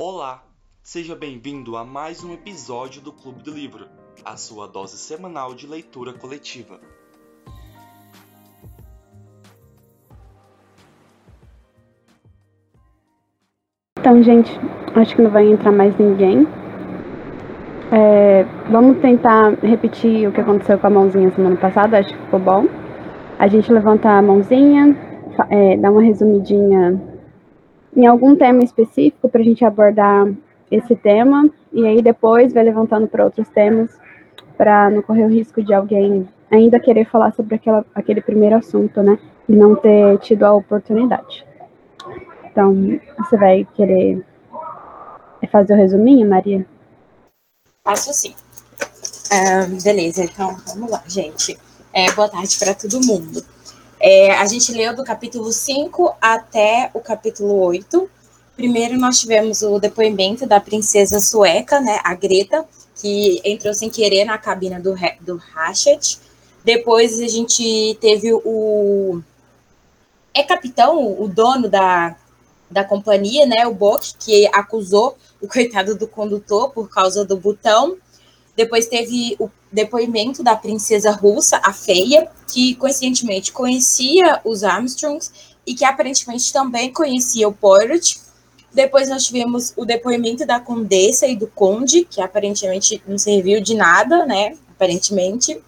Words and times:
Olá, 0.00 0.44
seja 0.80 1.16
bem-vindo 1.16 1.76
a 1.76 1.84
mais 1.84 2.22
um 2.22 2.32
episódio 2.32 3.02
do 3.02 3.10
Clube 3.10 3.42
do 3.42 3.50
Livro, 3.50 3.88
a 4.24 4.36
sua 4.36 4.68
dose 4.68 4.96
semanal 4.96 5.56
de 5.56 5.66
leitura 5.66 6.12
coletiva. 6.12 6.78
Então, 13.98 14.22
gente, 14.22 14.52
acho 14.94 15.16
que 15.16 15.22
não 15.22 15.32
vai 15.32 15.50
entrar 15.50 15.72
mais 15.72 15.98
ninguém. 15.98 16.46
É, 17.90 18.44
vamos 18.70 19.02
tentar 19.02 19.54
repetir 19.64 20.28
o 20.28 20.32
que 20.32 20.40
aconteceu 20.40 20.78
com 20.78 20.86
a 20.86 20.90
mãozinha 20.90 21.34
semana 21.34 21.56
passada, 21.56 21.98
acho 21.98 22.10
que 22.10 22.22
ficou 22.22 22.38
bom. 22.38 22.66
A 23.36 23.48
gente 23.48 23.72
levanta 23.72 24.08
a 24.10 24.22
mãozinha, 24.22 24.96
é, 25.50 25.76
dá 25.76 25.90
uma 25.90 26.02
resumidinha 26.02 27.07
em 27.96 28.06
algum 28.06 28.36
tema 28.36 28.62
específico 28.62 29.28
para 29.28 29.40
a 29.40 29.44
gente 29.44 29.64
abordar 29.64 30.32
esse 30.70 30.94
tema, 30.94 31.48
e 31.72 31.86
aí 31.86 32.02
depois 32.02 32.52
vai 32.52 32.62
levantando 32.62 33.08
para 33.08 33.24
outros 33.24 33.48
temas, 33.48 33.90
para 34.56 34.90
não 34.90 35.02
correr 35.02 35.24
o 35.24 35.28
risco 35.28 35.62
de 35.62 35.72
alguém 35.72 36.28
ainda 36.50 36.80
querer 36.80 37.04
falar 37.06 37.32
sobre 37.32 37.54
aquela, 37.54 37.84
aquele 37.94 38.20
primeiro 38.20 38.56
assunto, 38.56 39.02
né? 39.02 39.18
E 39.48 39.52
não 39.52 39.74
ter 39.74 40.18
tido 40.18 40.44
a 40.44 40.52
oportunidade. 40.52 41.46
Então, 42.44 42.74
você 43.18 43.36
vai 43.36 43.66
querer 43.74 44.24
fazer 45.50 45.74
o 45.74 45.76
resuminho, 45.76 46.28
Maria? 46.28 46.66
Faço 47.84 48.12
sim. 48.12 48.34
Uh, 49.30 49.82
beleza, 49.82 50.24
então 50.24 50.56
vamos 50.66 50.90
lá, 50.90 51.02
gente. 51.06 51.58
É, 51.92 52.10
boa 52.12 52.28
tarde 52.28 52.58
para 52.58 52.74
todo 52.74 53.04
mundo. 53.06 53.42
É, 54.00 54.32
a 54.32 54.46
gente 54.46 54.72
leu 54.72 54.94
do 54.94 55.02
capítulo 55.02 55.52
5 55.52 56.14
até 56.20 56.90
o 56.94 57.00
capítulo 57.00 57.60
8. 57.60 58.08
Primeiro, 58.54 58.96
nós 58.96 59.18
tivemos 59.18 59.62
o 59.62 59.78
depoimento 59.78 60.46
da 60.46 60.60
princesa 60.60 61.20
sueca, 61.20 61.80
né, 61.80 62.00
a 62.04 62.14
Greta, 62.14 62.64
que 62.96 63.40
entrou 63.44 63.74
sem 63.74 63.90
querer 63.90 64.24
na 64.24 64.38
cabina 64.38 64.80
do, 64.80 64.94
do 65.20 65.42
Hatchet. 65.54 66.18
Depois, 66.64 67.20
a 67.20 67.28
gente 67.28 67.96
teve 68.00 68.32
o. 68.32 69.20
É 70.34 70.42
capitão, 70.42 71.20
o 71.20 71.28
dono 71.28 71.68
da, 71.68 72.16
da 72.70 72.84
companhia, 72.84 73.46
né, 73.46 73.66
o 73.66 73.74
Bock, 73.74 74.14
que 74.18 74.46
acusou 74.52 75.16
o 75.40 75.48
coitado 75.48 75.96
do 75.96 76.06
condutor 76.06 76.70
por 76.70 76.88
causa 76.88 77.24
do 77.24 77.36
botão. 77.36 77.96
Depois 78.58 78.88
teve 78.88 79.36
o 79.38 79.48
depoimento 79.70 80.42
da 80.42 80.56
princesa 80.56 81.12
russa, 81.12 81.60
a 81.62 81.72
Feia, 81.72 82.28
que 82.52 82.74
coincidentemente 82.74 83.52
conhecia 83.52 84.40
os 84.44 84.64
Armstrongs 84.64 85.30
e 85.64 85.76
que 85.76 85.84
aparentemente 85.84 86.52
também 86.52 86.92
conhecia 86.92 87.46
o 87.46 87.52
Poirot. 87.52 88.18
Depois 88.74 89.08
nós 89.08 89.24
tivemos 89.24 89.72
o 89.76 89.84
depoimento 89.84 90.44
da 90.44 90.58
condessa 90.58 91.24
e 91.28 91.36
do 91.36 91.46
conde, 91.46 92.04
que 92.04 92.20
aparentemente 92.20 93.00
não 93.06 93.16
serviu 93.16 93.60
de 93.60 93.74
nada, 93.76 94.26
né? 94.26 94.58
Aparentemente. 94.70 95.62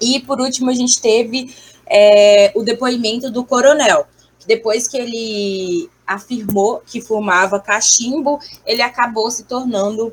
E 0.00 0.20
por 0.20 0.40
último 0.40 0.70
a 0.70 0.74
gente 0.74 1.02
teve 1.02 1.52
é, 1.90 2.52
o 2.54 2.62
depoimento 2.62 3.32
do 3.32 3.44
coronel, 3.44 4.06
que 4.38 4.46
depois 4.46 4.86
que 4.86 4.96
ele 4.96 5.90
afirmou 6.06 6.82
que 6.86 7.00
fumava 7.00 7.60
cachimbo, 7.60 8.40
ele 8.66 8.82
acabou 8.82 9.30
se 9.30 9.44
tornando 9.44 10.12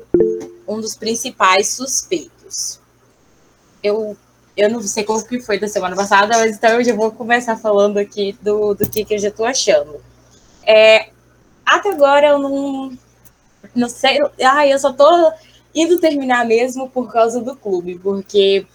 um 0.66 0.80
dos 0.80 0.96
principais 0.96 1.74
suspeitos. 1.74 2.80
Eu, 3.82 4.16
eu 4.56 4.70
não 4.70 4.82
sei 4.82 5.04
como 5.04 5.24
que 5.26 5.40
foi 5.40 5.58
da 5.58 5.68
semana 5.68 5.96
passada, 5.96 6.38
mas 6.38 6.56
então 6.56 6.70
eu 6.70 6.84
já 6.84 6.94
vou 6.94 7.10
começar 7.10 7.56
falando 7.56 7.98
aqui 7.98 8.36
do, 8.40 8.74
do 8.74 8.88
que, 8.88 9.04
que 9.04 9.14
eu 9.14 9.18
já 9.18 9.28
estou 9.28 9.46
achando. 9.46 10.00
É, 10.62 11.10
até 11.64 11.90
agora 11.90 12.28
eu 12.28 12.38
não, 12.38 12.92
não 13.74 13.88
sei. 13.88 14.18
Ai, 14.42 14.72
eu 14.72 14.78
só 14.78 14.92
tô 14.92 15.32
indo 15.74 15.98
terminar 15.98 16.44
mesmo 16.44 16.88
por 16.90 17.12
causa 17.12 17.40
do 17.40 17.56
clube, 17.56 17.98
porque 17.98 18.66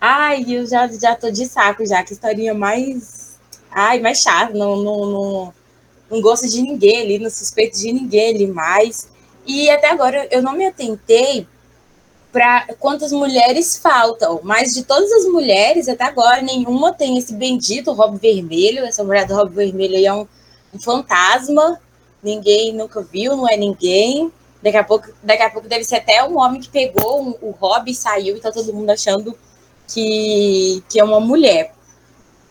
ai, 0.00 0.44
eu 0.48 0.66
já, 0.66 0.86
já 0.88 1.14
tô 1.16 1.30
de 1.30 1.46
saco 1.46 1.84
já, 1.86 2.02
que 2.02 2.12
historinha 2.12 2.54
mais. 2.54 3.38
Ai, 3.70 4.00
mais 4.00 4.20
chata, 4.22 4.54
não, 4.54 4.76
não, 4.76 5.06
não, 5.06 5.54
não 6.10 6.20
gosto 6.20 6.48
de 6.48 6.62
ninguém 6.62 7.02
ali, 7.02 7.18
não 7.18 7.30
suspeito 7.30 7.78
de 7.78 7.92
ninguém 7.92 8.34
ali 8.34 8.46
mais. 8.46 9.08
E 9.46 9.70
até 9.70 9.90
agora 9.90 10.28
eu 10.30 10.42
não 10.42 10.52
me 10.52 10.66
atentei 10.66 11.46
para 12.30 12.66
quantas 12.78 13.10
mulheres 13.12 13.78
faltam, 13.78 14.40
mas 14.42 14.74
de 14.74 14.84
todas 14.84 15.10
as 15.12 15.24
mulheres, 15.24 15.88
até 15.88 16.04
agora, 16.04 16.42
nenhuma 16.42 16.92
tem 16.92 17.16
esse 17.16 17.32
bendito 17.32 17.92
Rob 17.92 18.18
Vermelho. 18.18 18.84
Essa 18.84 19.02
mulher 19.02 19.26
do 19.26 19.34
Rob 19.34 19.54
Vermelho 19.54 19.96
aí 19.96 20.06
é 20.06 20.12
um, 20.12 20.26
um 20.74 20.78
fantasma, 20.78 21.80
ninguém 22.22 22.72
nunca 22.74 23.00
viu, 23.00 23.36
não 23.36 23.48
é 23.48 23.56
ninguém. 23.56 24.30
Daqui 24.62 24.76
a 24.76 24.84
pouco, 24.84 25.08
daqui 25.22 25.42
a 25.42 25.50
pouco 25.50 25.68
deve 25.68 25.84
ser 25.84 25.96
até 25.96 26.22
um 26.24 26.38
homem 26.38 26.60
que 26.60 26.68
pegou 26.68 27.22
um, 27.22 27.34
o 27.40 27.50
Rob 27.50 27.90
e 27.90 27.94
saiu, 27.94 28.36
e 28.36 28.40
tá 28.40 28.52
todo 28.52 28.74
mundo 28.74 28.90
achando 28.90 29.36
que, 29.86 30.82
que 30.88 31.00
é 31.00 31.04
uma 31.04 31.20
mulher. 31.20 31.72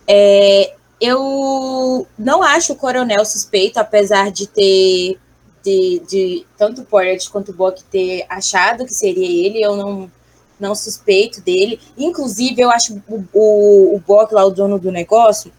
É, 0.07 0.73
eu 0.99 2.07
não 2.17 2.41
acho 2.41 2.73
o 2.73 2.75
coronel 2.75 3.23
suspeito, 3.25 3.79
apesar 3.79 4.31
de 4.31 4.47
ter 4.47 5.19
de, 5.63 6.01
de 6.07 6.47
tanto 6.57 6.81
o 6.81 6.85
Poirier 6.85 7.17
quanto 7.29 7.53
Bock 7.53 7.83
ter 7.83 8.25
achado 8.29 8.85
que 8.85 8.93
seria 8.93 9.25
ele, 9.25 9.61
eu 9.61 9.75
não, 9.75 10.11
não 10.59 10.73
suspeito 10.73 11.41
dele. 11.41 11.79
Inclusive, 11.97 12.61
eu 12.61 12.71
acho 12.71 13.01
o, 13.07 13.27
o, 13.33 13.95
o 13.97 14.03
lá, 14.31 14.45
o 14.45 14.51
dono 14.51 14.79
do 14.79 14.91
negócio, 14.91 15.51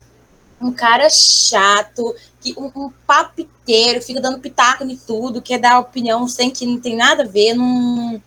um 0.61 0.73
cara 0.73 1.09
chato, 1.11 2.15
que 2.41 2.55
um, 2.59 2.71
um 2.75 2.93
papiteiro, 3.07 4.03
fica 4.03 4.21
dando 4.21 4.41
pitaco 4.41 4.85
em 4.85 4.97
tudo, 4.97 5.43
quer 5.43 5.59
dar 5.59 5.79
opinião 5.79 6.27
sem 6.27 6.51
que 6.51 6.67
não 6.67 6.81
tem 6.81 6.97
nada 6.97 7.23
a 7.23 7.27
ver, 7.27 7.55
não, 7.55 8.21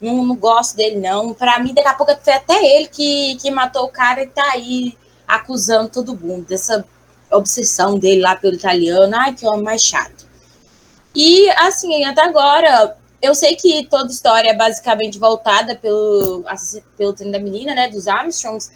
não, 0.00 0.24
não 0.24 0.36
gosto 0.36 0.76
dele, 0.76 0.96
não. 0.96 1.32
Para 1.32 1.58
mim, 1.58 1.72
daqui 1.72 1.88
a 1.88 1.94
pouco 1.94 2.14
foi 2.22 2.32
até 2.32 2.76
ele 2.76 2.88
que, 2.88 3.36
que 3.36 3.50
matou 3.50 3.84
o 3.84 3.92
cara 3.92 4.22
e 4.22 4.26
tá 4.26 4.44
aí 4.52 4.96
acusando 5.34 5.88
todo 5.88 6.16
mundo 6.16 6.46
dessa 6.46 6.84
obsessão 7.30 7.98
dele 7.98 8.20
lá 8.20 8.36
pelo 8.36 8.54
italiano. 8.54 9.14
Ai, 9.16 9.34
que 9.34 9.46
homem 9.46 9.62
mais 9.62 9.82
chato. 9.82 10.26
E, 11.14 11.50
assim, 11.50 12.04
até 12.04 12.22
agora, 12.22 12.96
eu 13.20 13.34
sei 13.34 13.56
que 13.56 13.86
toda 13.86 14.10
história 14.10 14.50
é 14.50 14.54
basicamente 14.54 15.18
voltada 15.18 15.74
pelo, 15.76 16.44
pelo 16.96 17.12
trem 17.12 17.30
da 17.30 17.38
menina, 17.38 17.74
né, 17.74 17.88
dos 17.88 18.06
Armstrongs, 18.06 18.70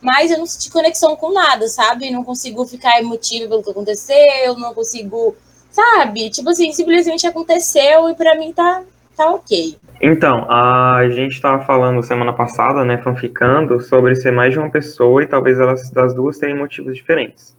mas 0.00 0.30
eu 0.30 0.38
não 0.38 0.46
senti 0.46 0.70
conexão 0.70 1.14
com 1.16 1.32
nada, 1.32 1.68
sabe? 1.68 2.10
Não 2.10 2.24
consigo 2.24 2.66
ficar 2.66 2.98
emotiva 3.00 3.48
pelo 3.48 3.62
que 3.62 3.70
aconteceu, 3.70 4.56
não 4.56 4.72
consigo, 4.72 5.36
sabe? 5.70 6.30
Tipo 6.30 6.50
assim, 6.50 6.72
simplesmente 6.72 7.26
aconteceu 7.26 8.08
e 8.08 8.14
para 8.14 8.34
mim 8.36 8.52
tá, 8.52 8.82
tá 9.20 9.30
ok. 9.30 9.76
Então, 10.00 10.50
a 10.50 11.06
gente 11.10 11.32
estava 11.32 11.62
falando 11.64 12.02
semana 12.02 12.32
passada, 12.32 12.84
né, 12.84 12.96
fanficando, 12.98 13.78
sobre 13.80 14.16
ser 14.16 14.30
mais 14.30 14.54
de 14.54 14.58
uma 14.58 14.70
pessoa 14.70 15.22
e 15.22 15.26
talvez 15.26 15.60
elas 15.60 15.90
das 15.90 16.14
duas 16.14 16.38
tenham 16.38 16.56
motivos 16.56 16.96
diferentes. 16.96 17.58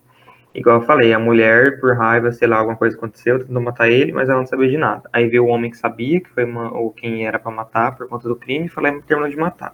Igual 0.53 0.81
eu 0.81 0.85
falei, 0.85 1.13
a 1.13 1.19
mulher, 1.19 1.79
por 1.79 1.95
raiva, 1.95 2.31
sei 2.31 2.47
lá, 2.47 2.57
alguma 2.57 2.75
coisa 2.75 2.97
aconteceu, 2.97 3.39
tentou 3.39 3.61
matar 3.61 3.89
ele, 3.89 4.11
mas 4.11 4.27
ela 4.27 4.39
não 4.39 4.47
sabia 4.47 4.67
de 4.67 4.77
nada. 4.77 5.03
Aí 5.13 5.29
veio 5.29 5.45
o 5.45 5.47
homem 5.47 5.69
que 5.69 5.77
sabia, 5.77 6.19
que 6.19 6.29
foi 6.31 6.43
uma, 6.43 6.73
ou 6.73 6.91
quem 6.91 7.25
era 7.25 7.37
para 7.37 7.51
matar 7.51 7.95
por 7.95 8.07
conta 8.09 8.27
do 8.27 8.35
crime, 8.35 8.65
e 8.65 8.69
falou, 8.69 9.01
terminou 9.03 9.29
de 9.29 9.37
matar. 9.37 9.73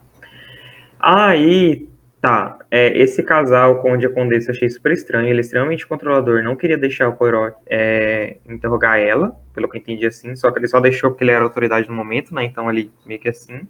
Aí, 0.99 1.87
tá, 2.21 2.59
é, 2.71 2.97
esse 2.97 3.21
casal, 3.23 3.81
Conde 3.81 4.05
e 4.05 4.07
a 4.07 4.09
Condessa, 4.11 4.51
achei 4.51 4.69
super 4.69 4.91
estranho, 4.91 5.27
ele 5.27 5.39
é 5.39 5.41
extremamente 5.41 5.85
controlador, 5.85 6.43
não 6.43 6.55
queria 6.55 6.77
deixar 6.77 7.07
o 7.07 7.13
Poirot 7.13 7.55
é, 7.65 8.37
interrogar 8.47 8.99
ela, 8.99 9.35
pelo 9.53 9.69
que 9.69 9.77
eu 9.77 9.81
entendi 9.81 10.05
assim, 10.05 10.35
só 10.35 10.51
que 10.51 10.59
ele 10.59 10.67
só 10.67 10.79
deixou 10.79 11.11
porque 11.11 11.23
ele 11.23 11.31
era 11.31 11.43
autoridade 11.43 11.87
no 11.87 11.95
momento, 11.95 12.33
né, 12.33 12.43
então 12.43 12.67
ali 12.67 12.91
meio 13.05 13.19
que 13.19 13.29
assim. 13.29 13.67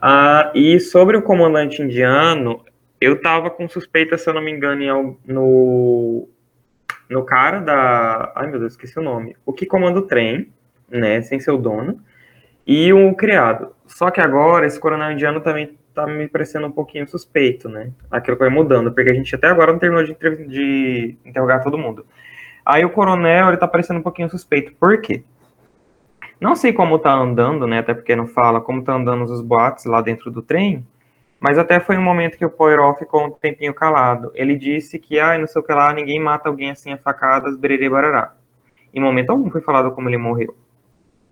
Ah, 0.00 0.50
e 0.54 0.80
sobre 0.80 1.16
o 1.16 1.22
comandante 1.22 1.82
indiano, 1.82 2.64
eu 3.00 3.20
tava 3.20 3.50
com 3.50 3.68
suspeita, 3.68 4.18
se 4.18 4.28
eu 4.28 4.34
não 4.34 4.42
me 4.42 4.50
engano, 4.50 5.18
no, 5.26 6.28
no 7.08 7.24
cara 7.24 7.60
da. 7.60 8.32
Ai 8.34 8.46
meu 8.46 8.60
Deus, 8.60 8.72
esqueci 8.72 8.98
o 8.98 9.02
nome. 9.02 9.36
O 9.44 9.52
que 9.52 9.66
comanda 9.66 9.98
o 9.98 10.06
trem, 10.06 10.52
né? 10.88 11.20
Sem 11.22 11.40
ser 11.40 11.50
o 11.50 11.58
dono. 11.58 12.00
E 12.66 12.92
o 12.92 13.14
criado. 13.14 13.74
Só 13.86 14.10
que 14.10 14.20
agora 14.20 14.66
esse 14.66 14.78
coronel 14.78 15.12
indiano 15.12 15.40
também 15.40 15.78
tá 15.94 16.06
me 16.06 16.28
parecendo 16.28 16.66
um 16.66 16.72
pouquinho 16.72 17.08
suspeito, 17.08 17.68
né? 17.68 17.92
Aquilo 18.10 18.36
que 18.36 18.42
vai 18.42 18.52
mudando, 18.52 18.92
porque 18.92 19.10
a 19.10 19.14
gente 19.14 19.34
até 19.34 19.48
agora 19.48 19.72
não 19.72 19.78
terminou 19.78 20.04
de, 20.04 20.14
de 20.46 21.18
interrogar 21.24 21.62
todo 21.62 21.78
mundo. 21.78 22.04
Aí 22.64 22.84
o 22.84 22.90
coronel, 22.90 23.48
ele 23.48 23.56
tá 23.56 23.66
parecendo 23.66 24.00
um 24.00 24.02
pouquinho 24.02 24.30
suspeito. 24.30 24.72
Por 24.78 25.00
quê? 25.00 25.24
Não 26.40 26.54
sei 26.54 26.72
como 26.72 26.98
tá 26.98 27.12
andando, 27.12 27.66
né? 27.66 27.80
Até 27.80 27.92
porque 27.92 28.16
não 28.16 28.26
fala 28.26 28.60
como 28.60 28.82
tá 28.82 28.94
andando 28.94 29.24
os 29.24 29.42
boatos 29.42 29.84
lá 29.84 30.00
dentro 30.00 30.30
do 30.30 30.40
trem. 30.40 30.86
Mas 31.38 31.58
até 31.58 31.80
foi 31.80 31.96
um 31.96 32.02
momento 32.02 32.36
que 32.36 32.44
o 32.44 32.50
Poirot 32.50 32.98
ficou 32.98 33.26
um 33.26 33.30
tempinho 33.30 33.72
calado. 33.72 34.30
Ele 34.34 34.56
disse 34.56 34.98
que, 34.98 35.18
ah, 35.18 35.38
não 35.38 35.46
sei 35.46 35.60
o 35.60 35.64
que 35.64 35.72
lá, 35.72 35.92
ninguém 35.92 36.20
mata 36.20 36.48
alguém 36.48 36.70
assim 36.70 36.92
a 36.92 36.98
facadas, 36.98 37.56
bererê 37.56 37.88
barará. 37.88 38.34
Em 38.92 39.00
momento 39.00 39.30
algum 39.30 39.50
foi 39.50 39.62
falado 39.62 39.90
como 39.92 40.08
ele 40.08 40.18
morreu. 40.18 40.54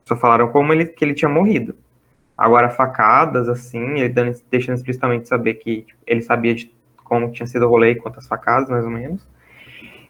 Só 0.06 0.16
falaram 0.16 0.48
como 0.48 0.72
ele, 0.72 0.86
que 0.86 1.04
ele 1.04 1.12
tinha 1.12 1.28
morrido. 1.28 1.76
Agora, 2.38 2.70
facadas, 2.70 3.48
assim, 3.48 3.98
ele 3.98 4.08
dando, 4.08 4.40
deixando 4.48 4.76
explicitamente 4.76 5.26
saber 5.26 5.54
que 5.54 5.82
tipo, 5.82 5.98
ele 6.06 6.22
sabia 6.22 6.54
de 6.54 6.72
como 7.02 7.32
tinha 7.32 7.48
sido 7.48 7.66
o 7.66 7.68
rolê 7.68 7.90
e 7.90 7.96
quantas 7.96 8.28
facadas, 8.28 8.68
mais 8.68 8.84
ou 8.84 8.90
menos. 8.90 9.26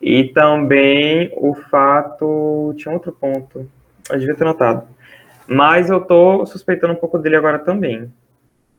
E 0.00 0.24
também 0.24 1.32
o 1.36 1.54
fato. 1.54 2.74
Tinha 2.76 2.92
outro 2.92 3.12
ponto. 3.12 3.66
Eu 4.10 4.18
devia 4.18 4.34
ter 4.34 4.44
notado. 4.44 4.86
Mas 5.46 5.88
eu 5.88 6.00
tô 6.00 6.44
suspeitando 6.44 6.92
um 6.92 6.96
pouco 6.96 7.18
dele 7.18 7.36
agora 7.36 7.58
também. 7.58 8.12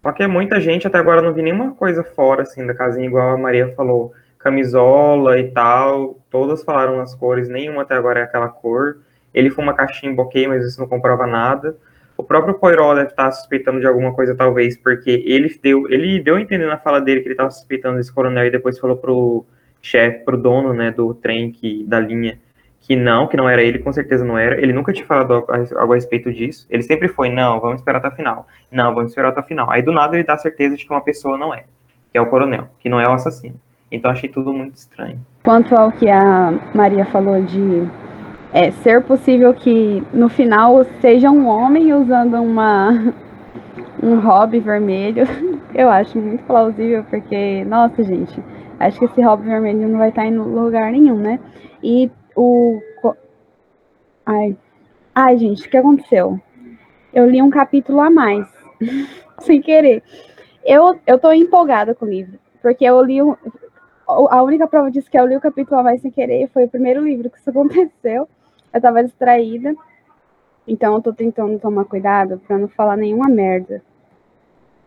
Só 0.04 0.12
que 0.12 0.22
é 0.22 0.28
muita 0.28 0.62
gente, 0.62 0.86
até 0.86 0.98
agora 0.98 1.22
não 1.22 1.34
vi 1.34 1.42
nenhuma 1.42 1.74
coisa 1.74 2.04
fora, 2.04 2.44
assim, 2.44 2.66
da 2.66 2.74
casinha, 2.74 3.08
igual 3.08 3.32
a 3.32 3.38
Maria 3.38 3.74
falou. 3.76 4.14
Camisola 4.38 5.38
e 5.40 5.52
tal, 5.52 6.20
todas 6.30 6.64
falaram 6.64 7.02
as 7.02 7.14
cores, 7.14 7.50
nenhuma 7.50 7.82
até 7.82 7.96
agora 7.96 8.22
é 8.22 8.24
aquela 8.24 8.48
cor. 8.48 9.00
Ele 9.34 9.50
foi 9.50 9.64
uma 9.64 9.74
caixinha 9.74 10.14
ok, 10.18 10.48
mas 10.48 10.66
isso 10.66 10.80
não 10.80 10.88
comprova 10.88 11.28
nada. 11.28 11.76
O 12.20 12.24
próprio 12.24 12.54
Poirot 12.56 12.96
deve 12.96 13.12
estar 13.12 13.32
suspeitando 13.32 13.80
de 13.80 13.88
alguma 13.88 14.14
coisa, 14.14 14.36
talvez, 14.36 14.76
porque 14.76 15.24
ele 15.26 15.58
deu, 15.64 15.90
ele 15.90 16.20
deu 16.20 16.36
a 16.36 16.42
entender 16.42 16.68
na 16.68 16.78
fala 16.78 17.00
dele 17.00 17.22
que 17.22 17.28
ele 17.28 17.34
estava 17.34 17.50
suspeitando 17.50 17.96
desse 17.96 18.14
coronel 18.14 18.46
e 18.46 18.52
depois 18.52 18.78
falou 18.78 18.98
pro 18.98 19.46
chefe, 19.82 20.26
pro 20.26 20.36
dono, 20.36 20.74
né, 20.74 20.92
do 20.92 21.14
trem, 21.14 21.50
que, 21.50 21.86
da 21.86 21.98
linha, 21.98 22.38
que 22.82 22.94
não, 22.94 23.26
que 23.26 23.38
não 23.38 23.48
era 23.48 23.64
ele, 23.64 23.80
com 23.80 23.94
certeza 23.94 24.26
não 24.26 24.38
era. 24.38 24.60
Ele 24.62 24.74
nunca 24.74 24.92
tinha 24.92 25.06
falado 25.06 25.46
algo 25.78 25.94
a 25.94 25.96
respeito 25.96 26.30
disso. 26.34 26.68
Ele 26.70 26.84
sempre 26.84 27.08
foi, 27.08 27.30
não, 27.30 27.58
vamos 27.62 27.80
esperar 27.80 28.00
até 28.00 28.10
o 28.10 28.12
final. 28.18 28.46
Não, 28.70 28.94
vamos 28.94 29.12
esperar 29.12 29.30
até 29.30 29.40
o 29.40 29.46
final. 29.46 29.72
Aí 29.72 29.82
do 29.82 29.94
nada 29.94 30.18
ele 30.18 30.26
dá 30.26 30.38
certeza 30.38 30.76
de 30.76 30.86
que 30.86 30.92
uma 30.92 31.00
pessoa 31.00 31.38
não 31.38 31.54
é, 31.54 31.64
que 32.12 32.18
é 32.18 32.22
o 32.22 32.26
coronel, 32.26 32.68
que 32.82 32.90
não 32.90 33.00
é 33.00 33.08
o 33.08 33.14
assassino. 33.14 33.56
Então 33.90 34.12
achei 34.12 34.28
tudo 34.28 34.52
muito 34.52 34.76
estranho. 34.76 35.26
Quanto 35.42 35.74
ao 35.74 35.90
que 35.90 36.10
a 36.10 36.52
Maria 36.76 37.06
falou 37.06 37.42
de 37.42 37.88
é, 38.54 38.72
ser 38.72 39.04
possível 39.04 39.54
que 39.54 40.04
no 40.14 40.30
final 40.30 40.84
seja 41.02 41.30
um 41.30 41.48
homem 41.48 41.94
usando 41.94 42.36
uma 42.36 43.14
um 44.02 44.20
hobby 44.20 44.60
vermelho, 44.60 45.26
eu 45.76 45.90
acho 45.90 46.18
muito 46.18 46.44
plausível, 46.46 47.04
porque, 47.10 47.64
nossa, 47.66 48.02
gente, 48.04 48.42
acho 48.80 49.00
que 49.00 49.06
esse 49.06 49.22
hobby 49.22 49.48
vermelho 49.48 49.88
não 49.88 50.00
vai 50.00 50.10
estar 50.10 50.26
em 50.26 50.36
lugar 50.38 50.92
nenhum, 50.92 51.18
né? 51.18 51.40
E 51.84 52.10
o. 52.36 52.82
Ai. 54.26 54.58
Ai, 55.14 55.38
gente, 55.38 55.68
o 55.68 55.70
que 55.70 55.78
aconteceu? 55.78 56.40
Eu 57.14 57.30
li 57.30 57.42
um 57.42 57.50
capítulo 57.50 58.00
a 58.00 58.10
mais, 58.10 58.48
sem 59.40 59.62
querer. 59.62 60.04
Eu, 60.64 61.00
eu 61.06 61.18
tô 61.20 61.32
empolgada 61.32 61.94
com 61.94 62.06
o 62.06 62.10
livro, 62.10 62.40
porque 62.62 62.86
eu 62.86 63.02
li. 63.04 63.20
A 64.08 64.42
única 64.42 64.68
prova 64.68 64.90
disso 64.90 65.10
que 65.10 65.20
eu 65.20 65.26
li 65.28 65.36
o 65.36 65.42
capítulo 65.42 65.80
a 65.80 65.84
mais 65.84 66.02
sem 66.02 66.10
querer 66.10 66.50
foi 66.52 66.66
o 66.66 66.70
primeiro 66.70 67.04
livro 67.04 67.30
que 67.30 67.38
isso 67.38 67.50
aconteceu. 67.50 68.28
Eu 68.74 68.82
tava 68.82 69.04
distraída. 69.04 69.76
Então 70.68 70.94
eu 70.94 71.02
tô 71.02 71.12
tentando 71.12 71.58
tomar 71.60 71.86
cuidado 71.86 72.40
para 72.48 72.58
não 72.58 72.68
falar 72.68 72.96
nenhuma 72.96 73.28
merda. 73.28 73.82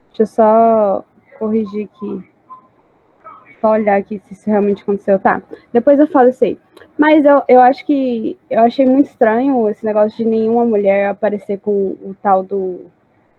Deixa 0.08 0.22
eu 0.22 0.26
só 0.26 1.04
corrigir 1.38 1.88
aqui. 1.92 2.30
Só 3.60 3.72
olhar 3.72 3.96
aqui 3.96 4.20
se 4.20 4.34
isso 4.34 4.48
realmente 4.48 4.82
aconteceu. 4.82 5.18
Tá. 5.18 5.42
Depois 5.72 5.98
eu 5.98 6.06
falo 6.06 6.28
isso 6.28 6.44
aí. 6.44 6.58
Mas 6.96 7.24
eu, 7.24 7.42
eu 7.48 7.60
acho 7.60 7.84
que 7.84 8.38
eu 8.48 8.60
achei 8.60 8.86
muito 8.86 9.06
estranho 9.06 9.68
esse 9.68 9.84
negócio 9.84 10.16
de 10.16 10.24
nenhuma 10.24 10.64
mulher 10.64 11.08
aparecer 11.08 11.58
com 11.58 11.96
o 12.02 12.14
tal 12.22 12.42
do, 12.42 12.86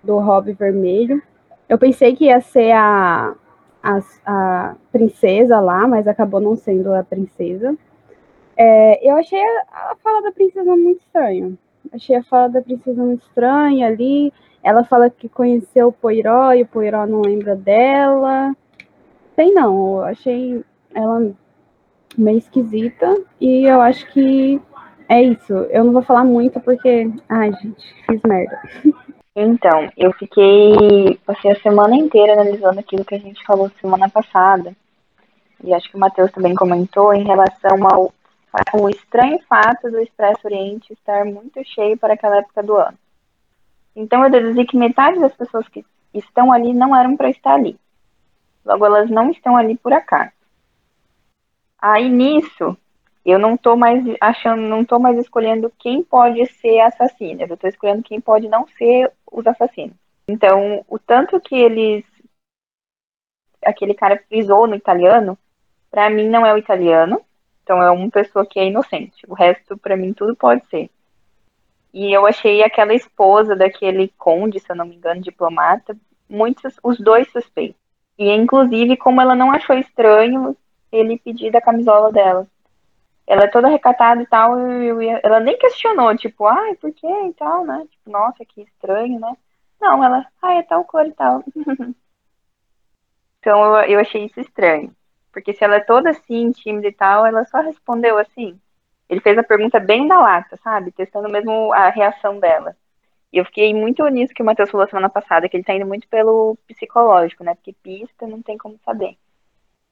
do 0.03 0.17
hobby 0.19 0.53
vermelho. 0.53 1.21
Eu 1.69 1.77
pensei 1.77 2.15
que 2.15 2.25
ia 2.25 2.41
ser 2.41 2.71
a, 2.71 3.33
a, 3.81 3.99
a 4.25 4.75
princesa 4.91 5.59
lá, 5.59 5.87
mas 5.87 6.07
acabou 6.07 6.39
não 6.39 6.55
sendo 6.55 6.93
a 6.93 7.03
princesa. 7.03 7.75
É, 8.55 9.07
eu 9.07 9.15
achei 9.15 9.41
a, 9.41 9.91
a, 9.91 9.95
fala 10.03 10.21
da 10.21 10.31
princesa 10.31 10.75
muito 10.75 11.01
estranha. 11.01 11.53
Achei 11.91 12.15
a 12.15 12.23
fala 12.23 12.49
da 12.49 12.61
princesa 12.61 13.03
muito 13.03 13.23
estranha 13.23 13.87
ali. 13.87 14.31
Ela 14.61 14.83
fala 14.83 15.09
que 15.09 15.27
conheceu 15.27 15.87
o 15.89 15.93
Poiró 15.93 16.53
e 16.53 16.63
o 16.63 16.67
Poiró 16.67 17.05
não 17.05 17.21
lembra 17.21 17.55
dela. 17.55 18.55
Sei 19.35 19.51
não, 19.51 19.97
eu 19.97 20.03
achei 20.03 20.63
ela 20.93 21.31
meio 22.17 22.37
esquisita 22.37 23.19
e 23.41 23.65
eu 23.65 23.81
acho 23.81 24.05
que 24.11 24.61
é 25.09 25.21
isso. 25.21 25.53
Eu 25.53 25.83
não 25.83 25.93
vou 25.93 26.03
falar 26.03 26.23
muito 26.23 26.59
porque, 26.59 27.11
ai, 27.27 27.51
gente, 27.53 27.95
fiz 28.05 28.21
merda. 28.25 28.61
Então, 29.35 29.89
eu 29.97 30.13
fiquei, 30.13 31.19
passei 31.25 31.51
a 31.51 31.59
semana 31.59 31.95
inteira 31.95 32.33
analisando 32.33 32.79
aquilo 32.79 33.03
que 33.03 33.15
a 33.15 33.19
gente 33.19 33.43
falou 33.45 33.71
semana 33.81 34.07
passada. 34.07 34.75
E 35.63 35.73
acho 35.73 35.89
que 35.89 35.97
o 35.97 35.99
Matheus 35.99 36.31
também 36.31 36.53
comentou 36.53 37.13
em 37.13 37.23
relação 37.23 37.77
ao 37.91 38.13
o 38.73 38.89
estranho 38.89 39.39
fato 39.47 39.89
do 39.89 39.99
Expresso 39.99 40.45
Oriente 40.45 40.93
estar 40.93 41.25
muito 41.25 41.63
cheio 41.65 41.97
para 41.97 42.13
aquela 42.13 42.37
época 42.37 42.61
do 42.61 42.75
ano. 42.75 42.97
Então 43.95 44.23
eu 44.23 44.29
deduzi 44.29 44.65
que 44.65 44.77
metade 44.77 45.19
das 45.19 45.33
pessoas 45.35 45.67
que 45.67 45.85
estão 46.13 46.51
ali 46.51 46.73
não 46.73 46.95
eram 46.95 47.17
para 47.17 47.29
estar 47.29 47.55
ali. 47.55 47.77
Logo, 48.63 48.85
elas 48.85 49.09
não 49.09 49.31
estão 49.31 49.57
ali 49.57 49.75
por 49.77 49.91
acaso. 49.91 50.31
Aí 51.79 52.07
nisso, 52.07 52.77
eu 53.25 53.37
não 53.37 53.55
estou 53.55 53.75
mais 53.75 54.03
achando, 54.21 54.61
não 54.61 54.81
estou 54.81 54.99
mais 54.99 55.17
escolhendo 55.17 55.71
quem 55.77 56.03
pode 56.03 56.45
ser 56.45 56.79
assassino, 56.79 57.41
eu 57.41 57.53
estou 57.53 57.69
escolhendo 57.69 58.03
quem 58.03 58.21
pode 58.21 58.47
não 58.47 58.67
ser 58.77 59.11
os 59.31 59.45
assassinos. 59.45 59.95
Então, 60.27 60.85
o 60.87 60.97
tanto 60.97 61.39
que 61.41 61.55
eles 61.55 62.05
aquele 63.65 63.93
cara 63.93 64.21
frisou 64.27 64.67
no 64.67 64.75
italiano, 64.75 65.37
para 65.89 66.09
mim 66.09 66.29
não 66.29 66.45
é 66.45 66.53
o 66.53 66.57
italiano, 66.57 67.21
então 67.63 67.81
é 67.81 67.89
uma 67.89 68.09
pessoa 68.09 68.45
que 68.45 68.59
é 68.59 68.67
inocente. 68.67 69.25
O 69.27 69.33
resto, 69.33 69.77
para 69.77 69.97
mim, 69.97 70.13
tudo 70.13 70.35
pode 70.35 70.65
ser. 70.67 70.89
E 71.93 72.11
eu 72.11 72.25
achei 72.25 72.63
aquela 72.63 72.93
esposa 72.93 73.55
daquele 73.55 74.11
conde, 74.17 74.59
se 74.59 74.69
eu 74.69 74.75
não 74.75 74.85
me 74.85 74.95
engano, 74.95 75.21
diplomata, 75.21 75.95
muitos, 76.29 76.75
os 76.83 76.97
dois 76.99 77.31
suspeitos. 77.31 77.79
E 78.17 78.29
inclusive, 78.31 78.97
como 78.97 79.21
ela 79.21 79.35
não 79.35 79.51
achou 79.51 79.77
estranho 79.77 80.55
ele 80.91 81.17
pedir 81.19 81.51
da 81.51 81.61
camisola 81.61 82.11
dela. 82.11 82.47
Ela 83.25 83.45
é 83.45 83.47
toda 83.47 83.69
recatada 83.69 84.21
e 84.21 84.27
tal, 84.27 84.59
eu, 84.59 85.01
eu, 85.01 85.19
ela 85.23 85.39
nem 85.39 85.57
questionou, 85.57 86.15
tipo, 86.17 86.45
ai, 86.45 86.75
por 86.75 86.91
quê 86.91 87.07
e 87.07 87.33
tal, 87.33 87.65
né? 87.65 87.85
Tipo, 87.89 88.11
nossa, 88.11 88.43
que 88.45 88.61
estranho, 88.61 89.19
né? 89.19 89.35
Não, 89.79 90.03
ela, 90.03 90.25
ai, 90.41 90.57
é 90.57 90.63
tal 90.63 90.83
cor 90.83 91.05
e 91.05 91.13
tal. 91.13 91.43
então 93.39 93.75
eu, 93.77 93.91
eu 93.91 93.99
achei 93.99 94.25
isso 94.25 94.39
estranho. 94.39 94.93
Porque 95.33 95.53
se 95.53 95.63
ela 95.63 95.75
é 95.75 95.79
toda 95.79 96.11
assim, 96.11 96.51
tímida 96.51 96.87
e 96.87 96.93
tal, 96.93 97.25
ela 97.25 97.43
só 97.45 97.59
respondeu 97.59 98.17
assim. 98.19 98.57
Ele 99.09 99.19
fez 99.19 99.37
a 99.37 99.43
pergunta 99.43 99.79
bem 99.79 100.07
da 100.07 100.19
lata, 100.19 100.57
sabe? 100.63 100.91
Testando 100.91 101.27
mesmo 101.27 101.73
a 101.73 101.89
reação 101.89 102.39
dela. 102.39 102.75
E 103.31 103.39
eu 103.39 103.45
fiquei 103.45 103.73
muito 103.73 104.07
nisso 104.09 104.33
que 104.33 104.43
o 104.43 104.45
Matheus 104.45 104.69
falou 104.69 104.87
semana 104.87 105.09
passada, 105.09 105.49
que 105.49 105.57
ele 105.57 105.63
tá 105.63 105.73
indo 105.73 105.87
muito 105.87 106.07
pelo 106.07 106.55
psicológico, 106.67 107.43
né? 107.43 107.55
Porque 107.55 107.73
pista 107.73 108.27
não 108.27 108.43
tem 108.43 108.57
como 108.57 108.79
saber. 108.85 109.17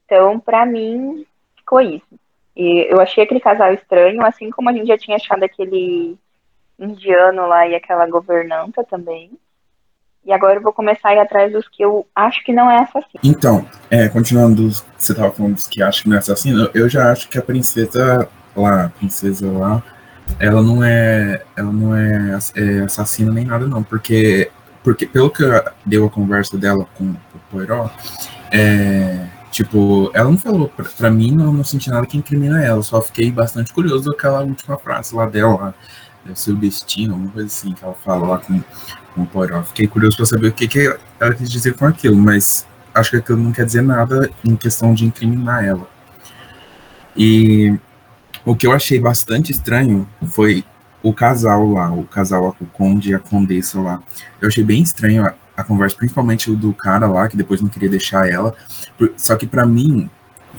Então, 0.06 0.40
para 0.40 0.66
mim, 0.66 1.26
ficou 1.56 1.82
isso. 1.82 2.20
E 2.56 2.88
eu 2.90 3.02
achei 3.02 3.24
aquele 3.24 3.40
casal 3.40 3.74
estranho, 3.74 4.24
assim 4.24 4.52
como 4.52 4.70
a 4.70 4.74
gente 4.74 4.88
já 4.88 4.98
tinha 4.98 5.18
achado 5.18 5.44
aquele 5.44 6.18
indiano 6.78 7.48
lá 7.48 7.68
e 7.68 7.74
aquela 7.74 8.08
governanta 8.08 8.84
também. 8.84 9.32
E 10.26 10.32
agora 10.32 10.56
eu 10.56 10.62
vou 10.62 10.72
começar 10.72 11.10
a 11.10 11.16
ir 11.16 11.20
atrás 11.20 11.52
dos 11.52 11.68
que 11.68 11.84
eu 11.84 12.06
acho 12.16 12.44
que 12.44 12.54
não 12.54 12.70
é 12.70 12.80
assassino. 12.80 13.20
Então, 13.24 13.66
é, 13.90 14.08
continuando, 14.08 14.72
você 14.72 15.14
estava 15.14 15.32
falando 15.32 15.56
dos 15.56 15.68
que 15.68 15.82
acho 15.82 16.04
que 16.04 16.10
não 16.10 16.16
é 16.16 16.20
assassino, 16.20 16.70
eu 16.74 16.88
já 16.88 17.12
acho 17.12 17.28
que 17.28 17.38
a 17.38 17.42
princesa 17.42 18.30
lá, 18.56 18.86
a 18.86 18.90
princesa 18.90 19.52
lá, 19.52 19.84
ela 20.40 20.62
não 20.62 20.84
é, 20.84 21.42
ela 21.56 21.72
não 21.72 21.96
é, 21.96 22.38
é 22.56 22.80
assassina 22.82 23.32
nem 23.32 23.46
nada 23.46 23.66
não, 23.66 23.82
porque, 23.84 24.52
porque 24.84 25.08
pelo 25.08 25.30
que 25.30 25.44
deu 25.86 26.06
a 26.06 26.10
conversa 26.10 26.58
dela 26.58 26.86
com 26.98 27.06
o 27.06 27.40
Poirot, 27.50 27.92
é, 28.52 29.26
tipo, 29.52 30.12
ela 30.14 30.30
não 30.30 30.38
falou, 30.38 30.70
pra, 30.70 30.86
pra 30.86 31.10
mim 31.10 31.32
não, 31.32 31.52
não 31.52 31.64
senti 31.64 31.90
nada 31.90 32.06
que 32.06 32.18
incrimina 32.18 32.64
ela, 32.64 32.84
só 32.84 33.02
fiquei 33.02 33.32
bastante 33.32 33.74
curioso 33.74 34.06
com 34.06 34.16
aquela 34.16 34.42
última 34.42 34.78
frase 34.78 35.16
lá 35.16 35.26
dela, 35.26 35.74
ser 36.36 36.52
o 36.52 36.56
destino, 36.56 37.14
alguma 37.14 37.32
coisa 37.32 37.48
assim 37.48 37.74
que 37.74 37.84
ela 37.84 37.94
fala 37.94 38.28
lá 38.28 38.38
com 38.38 38.62
com 39.14 39.24
o 39.24 39.28
Poirot. 39.28 39.68
Fiquei 39.68 39.88
curioso 39.88 40.18
para 40.18 40.26
saber 40.26 40.48
o 40.48 40.54
que, 40.54 40.68
que 40.68 40.98
ela 41.20 41.34
quis 41.34 41.50
dizer 41.50 41.74
com 41.76 41.86
aquilo, 41.86 42.16
mas 42.18 42.66
acho 42.94 43.12
que 43.12 43.18
aquilo 43.18 43.40
não 43.40 43.52
quer 43.52 43.66
dizer 43.66 43.82
nada 43.82 44.30
em 44.44 44.56
questão 44.56 44.94
de 44.94 45.06
incriminar 45.06 45.64
ela. 45.64 45.88
E 47.16 47.78
o 48.46 48.56
que 48.56 48.66
eu 48.66 48.72
achei 48.72 49.00
bastante 49.00 49.52
estranho 49.52 50.08
foi 50.26 50.64
o 51.04 51.14
casal 51.14 51.72
lá, 51.72 51.92
o 51.92 52.04
casal, 52.04 52.56
o 52.60 52.66
conde 52.66 53.12
e 53.12 53.16
a 53.16 53.20
condessa 53.20 53.80
lá. 53.80 54.02
Eu 54.40 54.48
achei 54.48 54.64
bem 54.64 54.82
estranho 54.82 55.26
a, 55.26 55.34
a 55.58 55.64
conversa, 55.64 55.96
principalmente 55.96 56.50
o 56.50 56.56
do 56.56 56.74
cara 56.74 57.08
lá, 57.08 57.28
que 57.28 57.38
depois 57.38 57.62
não 57.62 57.70
queria 57.70 57.90
deixar 57.90 58.30
ela. 58.30 58.56
Só 59.18 59.36
que 59.36 59.48
para 59.48 59.66
mim, 59.66 60.10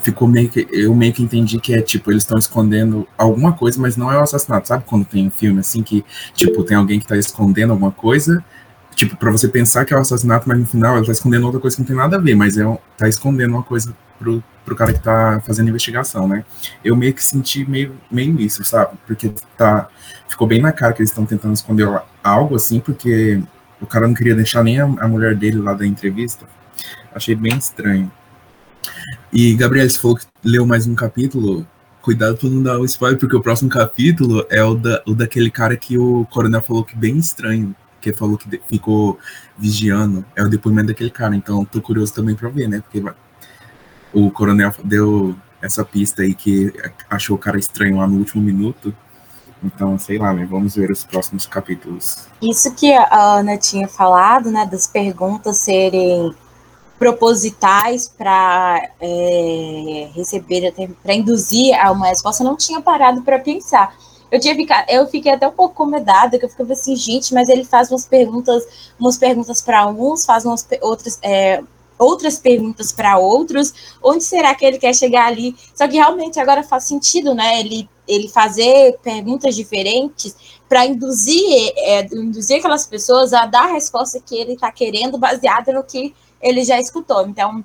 ficou 0.01 0.27
meio 0.29 0.49
que. 0.49 0.67
Eu 0.71 0.95
meio 0.95 1.13
que 1.13 1.23
entendi 1.23 1.59
que 1.59 1.75
é 1.75 1.83
tipo, 1.83 2.11
eles 2.11 2.23
estão 2.23 2.39
escondendo 2.39 3.07
alguma 3.17 3.53
coisa, 3.53 3.81
mas 3.81 3.97
não 3.97 4.11
é 4.13 4.19
o 4.19 4.23
assassinato. 4.23 4.69
Sabe 4.69 4.85
quando 4.87 5.05
tem 5.05 5.27
um 5.27 5.31
filme 5.31 5.61
assim 5.61 5.83
que, 5.83 6.05
tipo, 6.35 6.63
tem 6.65 6.77
alguém 6.77 6.99
que 6.99 7.07
tá 7.07 7.17
escondendo 7.17 7.73
alguma 7.73 7.93
coisa? 7.93 8.45
Tipo, 8.95 9.17
para 9.17 9.31
você 9.31 9.49
pensar 9.49 9.85
que 9.85 9.95
é 9.95 9.97
o 9.97 10.01
assassinato, 10.01 10.49
mas 10.49 10.59
no 10.59 10.67
final 10.67 10.97
ele 10.97 11.07
tá 11.07 11.13
escondendo 11.13 11.45
outra 11.47 11.61
coisa 11.61 11.77
que 11.77 11.83
não 11.83 11.87
tem 11.87 11.97
nada 11.97 12.17
a 12.17 12.21
ver, 12.21 12.35
mas 12.35 12.59
é 12.59 12.79
tá 12.97 13.09
escondendo 13.09 13.55
uma 13.55 13.63
coisa 13.63 13.97
pro, 14.19 14.43
pro 14.65 14.77
cara 14.77 14.93
que 14.93 15.01
tá 15.01 15.41
fazendo 15.45 15.69
investigação, 15.69 16.29
né? 16.29 16.45
Eu 16.85 16.95
meio 16.97 17.15
que 17.15 17.25
senti 17.25 17.69
meio, 17.69 17.95
meio 18.11 18.41
isso, 18.41 18.65
sabe? 18.65 18.97
Porque 19.07 19.33
tá. 19.57 19.89
Ficou 20.29 20.47
bem 20.47 20.61
na 20.63 20.73
cara 20.73 20.93
que 20.93 21.01
eles 21.01 21.11
estão 21.11 21.27
tentando 21.27 21.55
esconder 21.55 21.87
algo 22.23 22.55
assim, 22.55 22.81
porque 22.81 23.43
o 23.81 23.87
cara 23.87 24.07
não 24.07 24.15
queria 24.15 24.35
deixar 24.35 24.63
nem 24.63 24.81
a, 24.81 24.85
a 24.85 25.09
mulher 25.09 25.35
dele 25.35 25.59
lá 25.59 25.75
da 25.75 25.87
entrevista. 25.87 26.47
Achei 27.15 27.35
bem 27.35 27.57
estranho. 27.57 28.11
E, 29.33 29.55
Gabriel, 29.55 29.89
você 29.89 29.99
falou 29.99 30.19
que 30.19 30.27
leu 30.45 30.67
mais 30.67 30.87
um 30.87 30.95
capítulo. 30.95 31.67
cuidado 32.03 32.37
pra 32.37 32.51
não 32.51 32.63
dar 32.63 32.79
o 32.79 32.85
spoiler, 32.85 33.19
porque 33.19 33.35
o 33.35 33.41
próximo 33.41 33.71
capítulo 33.71 34.45
é 34.51 34.63
o, 34.63 34.75
da, 34.75 35.03
o 35.07 35.15
daquele 35.15 35.51
cara 35.51 35.75
que 35.75 35.97
o 35.97 36.27
coronel 36.27 36.61
falou 36.61 36.85
que 36.85 36.95
bem 36.95 37.17
estranho, 37.17 37.75
que 37.99 38.13
falou 38.13 38.37
que 38.37 38.61
ficou 38.69 39.19
vigiando. 39.57 40.23
É 40.37 40.43
o 40.43 40.51
depoimento 40.51 40.89
daquele 40.89 41.11
cara, 41.11 41.35
então 41.35 41.65
tô 41.65 41.81
curioso 41.81 42.13
também 42.13 42.35
pra 42.35 42.51
ver, 42.51 42.69
né? 42.69 42.83
Porque 42.83 43.03
o 44.13 44.31
coronel 44.31 44.71
deu 44.85 45.35
essa 45.63 45.83
pista 45.83 46.21
aí 46.21 46.35
que 46.35 46.71
achou 47.09 47.37
o 47.37 47.39
cara 47.39 47.59
estranho 47.59 47.97
lá 47.97 48.07
no 48.07 48.19
último 48.19 48.43
minuto. 48.43 48.95
Então, 49.65 49.99
sei 49.99 50.19
lá, 50.19 50.35
né? 50.35 50.45
Vamos 50.45 50.75
ver 50.75 50.91
os 50.91 51.05
próximos 51.05 51.47
capítulos. 51.47 52.27
Isso 52.43 52.75
que 52.75 52.93
a 52.93 53.39
Ana 53.39 53.57
tinha 53.57 53.89
falado, 53.89 54.51
né? 54.51 54.67
Das 54.67 54.89
perguntas 54.89 55.59
serem 55.59 56.35
propositais 57.03 58.09
para 58.09 58.91
é, 59.01 60.09
receber, 60.15 60.73
para 61.03 61.15
induzir 61.15 61.75
a 61.75 61.91
uma 61.91 62.07
resposta, 62.07 62.45
não 62.45 62.57
tinha 62.57 62.81
parado 62.81 63.23
para 63.23 63.41
pensar. 63.41 63.93
Eu 64.31 64.39
tinha 64.39 64.55
ficado, 64.55 64.89
eu 64.89 65.05
fiquei 65.09 65.33
até 65.33 65.49
um 65.49 65.51
pouco 65.51 65.75
comedada, 65.75 66.39
que 66.39 66.45
eu 66.45 66.49
ficava 66.49 66.73
assim, 66.75 66.95
gente, 66.95 67.35
mas 67.35 67.49
ele 67.49 67.65
faz 67.65 67.91
umas 67.91 68.07
perguntas, 68.07 68.93
umas 69.01 69.19
perguntas 69.19 69.61
para 69.61 69.85
uns, 69.89 70.25
faz 70.25 70.45
umas 70.45 70.65
outras, 70.81 71.19
é, 71.23 71.61
outras 71.99 72.39
perguntas 72.39 72.93
para 72.93 73.19
outros. 73.19 73.75
Onde 74.01 74.23
será 74.23 74.55
que 74.55 74.65
ele 74.65 74.79
quer 74.79 74.95
chegar 74.95 75.27
ali? 75.27 75.57
Só 75.75 75.89
que 75.89 75.97
realmente 75.97 76.39
agora 76.39 76.63
faz 76.63 76.85
sentido, 76.85 77.35
né? 77.35 77.59
Ele, 77.59 77.89
ele 78.07 78.29
fazer 78.29 78.97
perguntas 79.03 79.57
diferentes 79.57 80.37
para 80.69 80.87
induzir, 80.87 81.73
é, 81.79 82.07
induzir 82.15 82.59
aquelas 82.59 82.87
pessoas 82.87 83.33
a 83.33 83.45
dar 83.45 83.65
a 83.65 83.73
resposta 83.73 84.23
que 84.25 84.37
ele 84.37 84.53
está 84.53 84.71
querendo, 84.71 85.19
baseada 85.19 85.73
no 85.73 85.83
que 85.83 86.15
ele 86.43 86.65
já 86.65 86.79
escutou. 86.79 87.27
Então, 87.27 87.65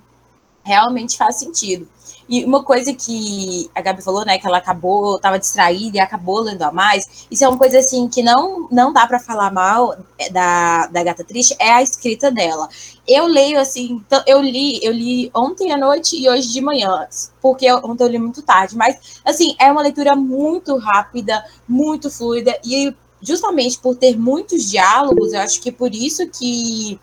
realmente 0.68 1.18
faz 1.18 1.38
sentido. 1.38 1.88
E 2.30 2.44
uma 2.44 2.62
coisa 2.62 2.94
que 2.94 3.70
a 3.74 3.80
Gabi 3.80 4.02
falou, 4.02 4.26
né, 4.26 4.38
que 4.38 4.46
ela 4.46 4.58
acabou, 4.58 5.16
estava 5.16 5.40
distraída 5.40 5.98
e 5.98 6.00
acabou 6.00 6.42
lendo 6.42 6.62
a 6.62 6.72
mais, 6.74 7.26
isso 7.32 7.46
é 7.46 7.48
uma 7.48 7.58
coisa 7.58 7.80
assim 7.80 8.10
que 8.10 8.22
não 8.22 8.68
não 8.70 8.92
dá 8.92 9.08
para 9.08 9.18
falar 9.18 9.52
mal 9.52 9.96
da, 10.32 10.88
da 10.88 11.04
Gata 11.04 11.24
Triste, 11.24 11.56
é 11.58 11.72
a 11.72 11.82
escrita 11.82 12.30
dela. 12.30 12.68
Eu 13.08 13.28
leio 13.28 13.58
assim, 13.58 14.04
eu 14.26 14.42
li, 14.42 14.84
eu 14.84 14.92
li 14.92 15.32
ontem 15.34 15.72
à 15.72 15.78
noite 15.78 16.18
e 16.18 16.30
hoje 16.30 16.50
de 16.52 16.60
manhã, 16.60 17.08
porque 17.42 17.72
ontem 17.72 18.04
eu 18.04 18.10
li 18.10 18.20
muito 18.20 18.42
tarde, 18.42 18.76
mas 18.76 19.22
assim, 19.24 19.56
é 19.58 19.72
uma 19.72 19.82
leitura 19.82 20.14
muito 20.14 20.76
rápida, 20.78 21.46
muito 21.68 22.12
fluida 22.12 22.60
e 22.66 22.94
justamente 23.22 23.80
por 23.80 23.96
ter 23.96 24.18
muitos 24.18 24.70
diálogos, 24.70 25.32
eu 25.32 25.40
acho 25.40 25.62
que 25.62 25.72
por 25.72 25.96
isso 25.96 26.28
que 26.30 27.00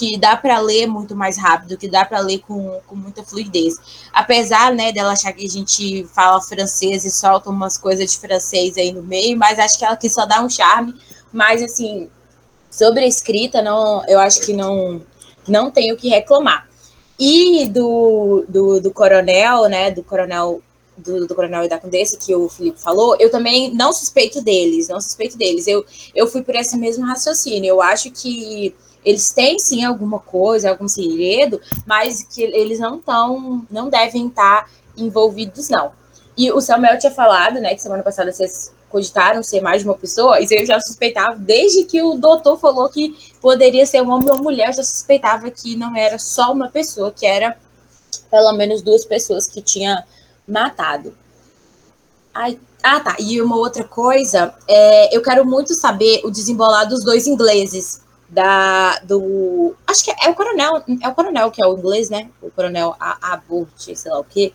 que 0.00 0.16
dá 0.16 0.34
para 0.34 0.58
ler 0.58 0.86
muito 0.86 1.14
mais 1.14 1.36
rápido, 1.36 1.76
que 1.76 1.86
dá 1.86 2.06
para 2.06 2.20
ler 2.20 2.38
com, 2.38 2.80
com 2.86 2.96
muita 2.96 3.22
fluidez. 3.22 3.74
Apesar, 4.10 4.72
né, 4.72 4.90
dela 4.92 5.12
achar 5.12 5.30
que 5.34 5.44
a 5.44 5.48
gente 5.48 6.06
fala 6.14 6.40
francês 6.40 7.04
e 7.04 7.10
solta 7.10 7.50
umas 7.50 7.76
coisas 7.76 8.10
de 8.10 8.18
francês 8.18 8.78
aí 8.78 8.92
no 8.92 9.02
meio, 9.02 9.36
mas 9.36 9.58
acho 9.58 9.78
que 9.78 9.84
ela 9.84 9.98
que 9.98 10.08
só 10.08 10.24
dá 10.24 10.40
um 10.40 10.48
charme. 10.48 10.94
Mas, 11.30 11.62
assim, 11.62 12.08
sobre 12.70 13.04
a 13.04 13.06
escrita, 13.06 13.60
não, 13.60 14.02
eu 14.08 14.18
acho 14.18 14.40
que 14.40 14.54
não, 14.54 15.02
não 15.46 15.70
tenho 15.70 15.94
o 15.94 15.98
que 15.98 16.08
reclamar. 16.08 16.66
E 17.18 17.68
do, 17.68 18.46
do, 18.48 18.80
do 18.80 18.90
coronel, 18.90 19.68
né, 19.68 19.90
do 19.90 20.02
coronel 20.02 20.62
do, 20.96 21.26
do, 21.26 21.34
Coronel 21.34 21.64
e 21.64 21.68
da 21.68 21.78
Condessa, 21.78 22.16
que 22.16 22.34
o 22.34 22.48
Felipe 22.48 22.80
falou, 22.80 23.16
eu 23.18 23.30
também 23.30 23.72
não 23.74 23.92
suspeito 23.92 24.42
deles, 24.42 24.88
não 24.88 25.00
suspeito 25.00 25.36
deles. 25.36 25.66
Eu, 25.66 25.84
eu 26.14 26.26
fui 26.26 26.42
por 26.42 26.54
esse 26.54 26.76
mesmo 26.76 27.06
raciocínio. 27.06 27.68
Eu 27.68 27.80
acho 27.82 28.10
que 28.10 28.74
eles 29.04 29.30
têm 29.30 29.58
sim 29.58 29.84
alguma 29.84 30.18
coisa, 30.18 30.70
algum 30.70 30.88
segredo, 30.88 31.60
mas 31.86 32.22
que 32.22 32.42
eles 32.42 32.78
não 32.78 32.96
estão, 32.96 33.66
não 33.70 33.88
devem 33.88 34.26
estar 34.26 34.70
envolvidos, 34.96 35.68
não. 35.68 35.92
E 36.36 36.50
o 36.52 36.60
Samuel 36.60 36.98
tinha 36.98 37.12
falado, 37.12 37.60
né, 37.60 37.74
que 37.74 37.82
semana 37.82 38.02
passada 38.02 38.32
vocês 38.32 38.72
cogitaram 38.88 39.42
ser 39.42 39.60
mais 39.60 39.82
de 39.82 39.88
uma 39.88 39.96
pessoa, 39.96 40.40
e 40.40 40.46
eu 40.50 40.66
já 40.66 40.80
suspeitava, 40.80 41.36
desde 41.36 41.84
que 41.84 42.02
o 42.02 42.14
doutor 42.14 42.58
falou 42.58 42.88
que 42.88 43.16
poderia 43.40 43.86
ser 43.86 44.02
um 44.02 44.10
homem 44.10 44.28
ou 44.28 44.34
uma 44.34 44.42
mulher, 44.42 44.68
eu 44.68 44.72
já 44.74 44.82
suspeitava 44.82 45.50
que 45.50 45.76
não 45.76 45.96
era 45.96 46.18
só 46.18 46.52
uma 46.52 46.68
pessoa, 46.68 47.12
que 47.12 47.24
era 47.24 47.56
pelo 48.30 48.52
menos 48.52 48.82
duas 48.82 49.04
pessoas 49.04 49.46
que 49.46 49.62
tinha 49.62 50.04
matado. 50.50 51.14
Ai, 52.34 52.58
ah, 52.82 53.00
tá. 53.00 53.16
E 53.18 53.40
uma 53.40 53.56
outra 53.56 53.84
coisa, 53.84 54.54
é, 54.66 55.14
eu 55.14 55.22
quero 55.22 55.44
muito 55.44 55.74
saber 55.74 56.20
o 56.24 56.30
desembolar 56.30 56.88
dos 56.88 57.04
dois 57.04 57.26
ingleses 57.26 58.02
da 58.30 58.98
do 59.00 59.74
acho 59.86 60.04
que 60.04 60.10
é, 60.12 60.14
é, 60.26 60.30
o 60.30 60.34
coronel 60.36 60.84
é 61.02 61.08
o 61.08 61.14
coronel 61.14 61.50
que 61.50 61.60
é 61.60 61.66
o 61.66 61.76
inglês 61.76 62.08
né 62.08 62.30
o 62.40 62.48
coronel 62.48 62.94
Abort 63.00 63.68
sei 63.76 64.08
lá 64.08 64.20
o 64.20 64.24
que 64.24 64.54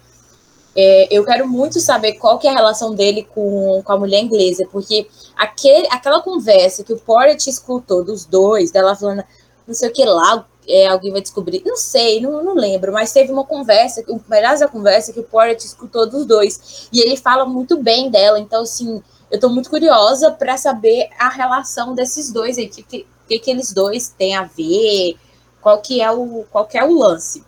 é, 0.73 1.13
eu 1.13 1.25
quero 1.25 1.45
muito 1.45 1.81
saber 1.81 2.13
qual 2.13 2.39
que 2.39 2.47
é 2.47 2.51
a 2.51 2.55
relação 2.55 2.95
dele 2.95 3.27
com, 3.35 3.81
com 3.83 3.91
a 3.91 3.97
mulher 3.97 4.21
inglesa 4.21 4.65
porque 4.71 5.07
aquele, 5.35 5.87
aquela 5.91 6.21
conversa 6.21 6.85
que 6.85 6.93
o 6.93 6.97
Porter 6.97 7.35
escutou 7.35 8.01
dos 8.01 8.23
dois 8.23 8.71
dela 8.71 8.95
falando 8.95 9.25
não 9.67 9.73
sei 9.73 9.89
o 9.89 9.93
que 9.93 10.05
lá 10.05 10.45
é, 10.67 10.87
alguém 10.87 11.11
vai 11.11 11.21
descobrir 11.21 11.61
não 11.65 11.77
sei 11.77 12.21
não, 12.21 12.43
não 12.43 12.53
lembro 12.53 12.91
mas 12.91 13.11
teve 13.11 13.31
uma 13.31 13.43
conversa 13.43 14.03
melhor 14.29 14.57
da 14.57 14.67
conversa 14.67 15.13
que 15.13 15.19
o 15.19 15.23
Porter 15.23 15.57
escutou 15.57 16.09
dos 16.09 16.25
dois 16.25 16.87
e 16.91 17.01
ele 17.01 17.17
fala 17.17 17.45
muito 17.45 17.81
bem 17.81 18.09
dela 18.09 18.39
então 18.39 18.63
assim 18.63 19.01
eu 19.29 19.35
estou 19.35 19.49
muito 19.49 19.69
curiosa 19.69 20.31
para 20.31 20.57
saber 20.57 21.09
a 21.17 21.29
relação 21.29 21.93
desses 21.93 22.31
dois 22.31 22.57
aí, 22.57 22.67
que, 22.67 22.81
o 22.81 23.27
que, 23.27 23.39
que 23.39 23.51
eles 23.51 23.73
dois 23.73 24.09
têm 24.09 24.35
a 24.35 24.43
ver, 24.43 25.17
qual 25.61 25.81
que 25.81 26.01
é 26.01 26.11
o, 26.11 26.45
qual 26.51 26.65
que 26.65 26.77
é 26.77 26.83
o 26.83 26.93
lance. 26.93 27.43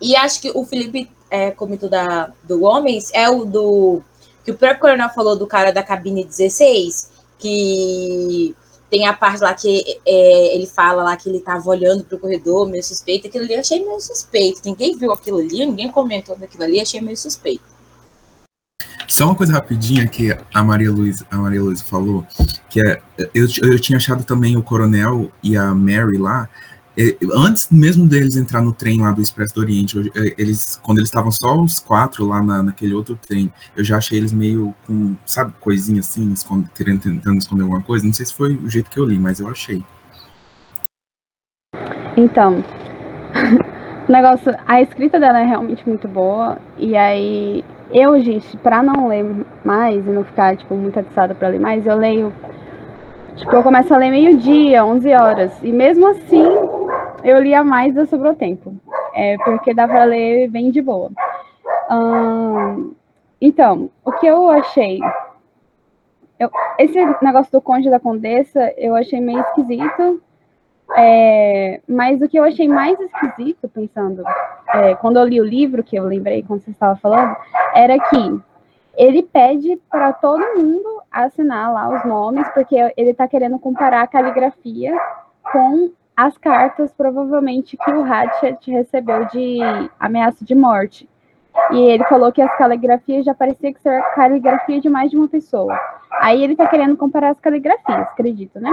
E 0.00 0.16
acho 0.16 0.40
que 0.40 0.50
o 0.54 0.64
Felipe 0.64 1.10
é, 1.30 1.50
comentou 1.50 1.88
da, 1.88 2.32
do 2.42 2.64
Homens, 2.64 3.10
é 3.12 3.28
o 3.28 3.44
do. 3.44 4.02
Que 4.44 4.50
o 4.52 4.56
próprio 4.56 4.80
Coronel 4.80 5.10
falou 5.10 5.36
do 5.36 5.46
cara 5.46 5.72
da 5.72 5.82
cabine 5.82 6.24
16, 6.24 7.10
que 7.38 8.54
tem 8.96 9.06
a 9.06 9.12
parte 9.12 9.42
lá 9.42 9.52
que 9.52 10.00
é, 10.06 10.56
ele 10.56 10.66
fala 10.66 11.02
lá 11.02 11.16
que 11.16 11.28
ele 11.28 11.40
tava 11.40 11.68
olhando 11.68 12.02
pro 12.02 12.18
corredor, 12.18 12.66
meio 12.66 12.82
suspeito. 12.82 13.26
Aquilo 13.26 13.44
ali 13.44 13.52
eu 13.52 13.60
achei 13.60 13.84
meio 13.84 14.00
suspeito. 14.00 14.62
Ninguém 14.64 14.96
viu 14.96 15.12
aquilo 15.12 15.38
ali, 15.38 15.66
ninguém 15.66 15.90
comentou 15.90 16.34
daquilo 16.34 16.64
ali, 16.64 16.80
achei 16.80 16.98
meio 17.02 17.16
suspeito. 17.16 17.62
Só 19.06 19.26
uma 19.26 19.34
coisa 19.34 19.52
rapidinha 19.52 20.08
que 20.08 20.34
a 20.52 20.64
Maria 20.64 20.90
Luiz, 20.90 21.22
a 21.30 21.36
Maria 21.36 21.62
Luiz 21.62 21.82
falou, 21.82 22.26
que 22.70 22.80
é, 22.80 23.02
eu, 23.34 23.46
eu 23.62 23.78
tinha 23.78 23.98
achado 23.98 24.24
também 24.24 24.56
o 24.56 24.62
Coronel 24.62 25.30
e 25.42 25.58
a 25.58 25.74
Mary 25.74 26.16
lá, 26.16 26.48
antes 27.34 27.68
mesmo 27.70 28.06
deles 28.06 28.36
entrar 28.36 28.62
no 28.62 28.72
trem 28.72 29.00
lá 29.00 29.12
do 29.12 29.20
Expresso 29.20 29.54
do 29.54 29.60
Oriente, 29.60 30.10
eles, 30.38 30.80
quando 30.82 30.98
eles 30.98 31.08
estavam 31.08 31.30
só 31.30 31.60
os 31.60 31.78
quatro 31.78 32.24
lá 32.24 32.42
na, 32.42 32.62
naquele 32.62 32.94
outro 32.94 33.16
trem, 33.16 33.52
eu 33.76 33.84
já 33.84 33.98
achei 33.98 34.18
eles 34.18 34.32
meio 34.32 34.74
com, 34.86 35.14
sabe, 35.26 35.52
coisinha 35.60 36.00
assim, 36.00 36.32
escond, 36.32 36.68
tentando 36.74 37.38
esconder 37.38 37.62
alguma 37.62 37.82
coisa. 37.82 38.04
Não 38.04 38.12
sei 38.12 38.24
se 38.24 38.34
foi 38.34 38.54
o 38.56 38.68
jeito 38.68 38.90
que 38.90 38.98
eu 38.98 39.04
li, 39.04 39.18
mas 39.18 39.40
eu 39.40 39.48
achei. 39.48 39.84
Então, 42.16 42.64
o 44.08 44.12
negócio, 44.12 44.56
a 44.66 44.80
escrita 44.80 45.20
dela 45.20 45.40
é 45.40 45.44
realmente 45.44 45.86
muito 45.86 46.08
boa, 46.08 46.58
e 46.78 46.96
aí 46.96 47.62
eu, 47.90 48.18
gente, 48.20 48.56
pra 48.58 48.82
não 48.82 49.08
ler 49.08 49.24
mais 49.64 50.04
e 50.04 50.10
não 50.10 50.24
ficar, 50.24 50.56
tipo, 50.56 50.74
muito 50.74 50.98
atiçada 50.98 51.34
pra 51.34 51.48
ler 51.48 51.60
mais, 51.60 51.86
eu 51.86 51.96
leio. 51.96 52.32
Tipo, 53.36 53.54
eu 53.54 53.62
começo 53.62 53.92
a 53.92 53.98
ler 53.98 54.10
meio-dia, 54.10 54.84
11 54.84 55.12
horas. 55.12 55.52
E 55.62 55.70
mesmo 55.70 56.08
assim, 56.08 56.42
eu 57.24 57.40
lia 57.40 57.64
mais 57.64 57.94
do 57.94 58.06
sobrou 58.06 58.34
tempo. 58.34 58.74
É, 59.14 59.36
porque 59.38 59.72
dá 59.72 59.88
pra 59.88 60.04
ler 60.04 60.48
bem 60.48 60.70
de 60.70 60.82
boa. 60.82 61.10
Hum, 61.90 62.94
então, 63.40 63.90
o 64.04 64.12
que 64.12 64.26
eu 64.26 64.50
achei. 64.50 65.00
Eu, 66.38 66.50
esse 66.78 66.98
negócio 67.22 67.50
do 67.50 67.62
Conde 67.62 67.88
da 67.88 67.98
Condessa, 67.98 68.72
eu 68.76 68.94
achei 68.94 69.20
meio 69.20 69.40
esquisito. 69.40 70.22
É, 70.96 71.80
mas 71.88 72.20
o 72.20 72.28
que 72.28 72.38
eu 72.38 72.44
achei 72.44 72.68
mais 72.68 72.98
esquisito, 73.00 73.68
pensando, 73.68 74.22
é, 74.72 74.94
quando 74.94 75.18
eu 75.18 75.24
li 75.24 75.40
o 75.40 75.44
livro, 75.44 75.82
que 75.82 75.96
eu 75.96 76.04
lembrei 76.04 76.44
quando 76.44 76.60
você 76.60 76.70
estava 76.70 76.94
falando, 76.96 77.36
era 77.74 77.98
que 77.98 78.40
ele 78.96 79.22
pede 79.22 79.76
para 79.90 80.12
todo 80.12 80.56
mundo 80.56 81.02
assinar 81.10 81.72
lá 81.72 81.88
os 81.88 82.04
nomes, 82.04 82.48
porque 82.50 82.76
ele 82.96 83.10
está 83.10 83.26
querendo 83.26 83.58
comparar 83.58 84.02
a 84.02 84.06
caligrafia 84.06 84.96
com 85.52 85.90
as 86.16 86.38
cartas, 86.38 86.92
provavelmente, 86.92 87.76
que 87.76 87.90
o 87.90 88.02
Hatchet 88.02 88.70
recebeu 88.70 89.26
de 89.26 89.58
ameaça 90.00 90.44
de 90.44 90.54
morte. 90.54 91.08
E 91.70 91.78
ele 91.78 92.04
falou 92.04 92.32
que 92.32 92.40
as 92.40 92.56
caligrafias 92.56 93.24
já 93.24 93.34
parecia 93.34 93.72
que 93.72 93.80
ser 93.80 94.02
caligrafia 94.14 94.80
de 94.80 94.88
mais 94.88 95.10
de 95.10 95.16
uma 95.16 95.28
pessoa. 95.28 95.78
Aí 96.20 96.42
ele 96.42 96.52
está 96.52 96.66
querendo 96.66 96.96
comparar 96.96 97.30
as 97.30 97.40
caligrafias, 97.40 98.00
acredito, 98.00 98.60
né? 98.60 98.72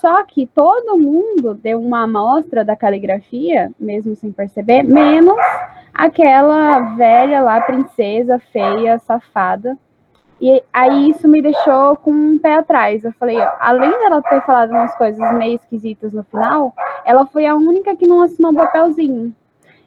Só 0.00 0.22
que 0.24 0.46
todo 0.46 0.98
mundo 0.98 1.54
deu 1.54 1.80
uma 1.80 2.02
amostra 2.02 2.64
da 2.64 2.76
caligrafia, 2.76 3.70
mesmo 3.78 4.14
sem 4.14 4.30
perceber, 4.30 4.82
menos 4.82 5.36
aquela 5.94 6.80
velha 6.94 7.40
lá, 7.40 7.60
princesa, 7.60 8.38
feia, 8.38 8.98
safada. 8.98 9.78
E 10.40 10.62
aí 10.72 11.10
isso 11.10 11.26
me 11.26 11.40
deixou 11.40 11.96
com 11.96 12.10
um 12.10 12.38
pé 12.38 12.56
atrás. 12.56 13.04
Eu 13.04 13.12
falei, 13.12 13.38
ó, 13.38 13.52
além 13.58 13.90
dela 13.90 14.22
ter 14.22 14.42
falado 14.42 14.70
umas 14.70 14.94
coisas 14.96 15.34
meio 15.34 15.56
esquisitas 15.56 16.12
no 16.12 16.22
final, 16.24 16.74
ela 17.04 17.24
foi 17.26 17.46
a 17.46 17.54
única 17.54 17.96
que 17.96 18.06
não 18.06 18.22
assinou 18.22 18.52
um 18.52 18.54
papelzinho. 18.54 19.34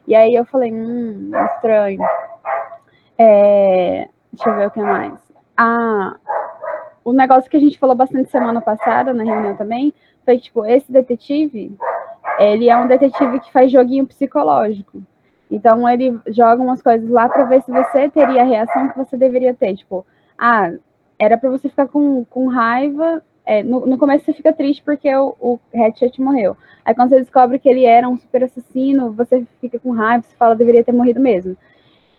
E 0.06 0.14
aí 0.14 0.34
eu 0.34 0.44
falei, 0.44 0.72
hum, 0.72 1.30
estranho. 1.54 2.02
É... 3.16 4.08
Deixa 4.32 4.50
eu 4.50 4.56
ver 4.56 4.66
o 4.66 4.70
que 4.70 4.80
mais. 4.80 5.14
Ah, 5.56 6.16
o 7.04 7.12
negócio 7.12 7.50
que 7.50 7.56
a 7.56 7.60
gente 7.60 7.78
falou 7.78 7.94
bastante 7.94 8.30
semana 8.30 8.60
passada, 8.60 9.12
na 9.12 9.24
reunião 9.24 9.56
também, 9.56 9.92
foi 10.24 10.36
que, 10.36 10.44
tipo, 10.44 10.64
esse 10.64 10.90
detetive, 10.90 11.76
ele 12.38 12.68
é 12.68 12.76
um 12.76 12.86
detetive 12.86 13.40
que 13.40 13.52
faz 13.52 13.70
joguinho 13.70 14.06
psicológico. 14.06 15.02
Então, 15.50 15.88
ele 15.88 16.18
joga 16.28 16.62
umas 16.62 16.80
coisas 16.80 17.08
lá 17.08 17.28
para 17.28 17.44
ver 17.44 17.62
se 17.62 17.70
você 17.70 18.08
teria 18.08 18.42
a 18.42 18.44
reação 18.44 18.88
que 18.88 18.96
você 18.96 19.16
deveria 19.16 19.52
ter. 19.54 19.76
Tipo, 19.76 20.06
ah, 20.40 20.72
era 21.18 21.36
para 21.36 21.50
você 21.50 21.68
ficar 21.68 21.86
com, 21.86 22.24
com 22.24 22.48
raiva. 22.48 23.22
É, 23.44 23.62
no, 23.62 23.84
no, 23.84 23.98
começo 23.98 24.24
você 24.24 24.32
fica 24.32 24.52
triste 24.54 24.82
porque 24.82 25.14
o, 25.14 25.36
o 25.38 25.60
Hatchet 25.74 26.18
morreu. 26.20 26.56
Aí 26.82 26.94
quando 26.94 27.10
você 27.10 27.20
descobre 27.20 27.58
que 27.58 27.68
ele 27.68 27.84
era 27.84 28.08
um 28.08 28.16
super 28.16 28.44
assassino, 28.44 29.12
você 29.12 29.46
fica 29.60 29.78
com 29.78 29.90
raiva, 29.90 30.24
você 30.24 30.34
fala, 30.36 30.56
deveria 30.56 30.82
ter 30.82 30.92
morrido 30.92 31.20
mesmo. 31.20 31.54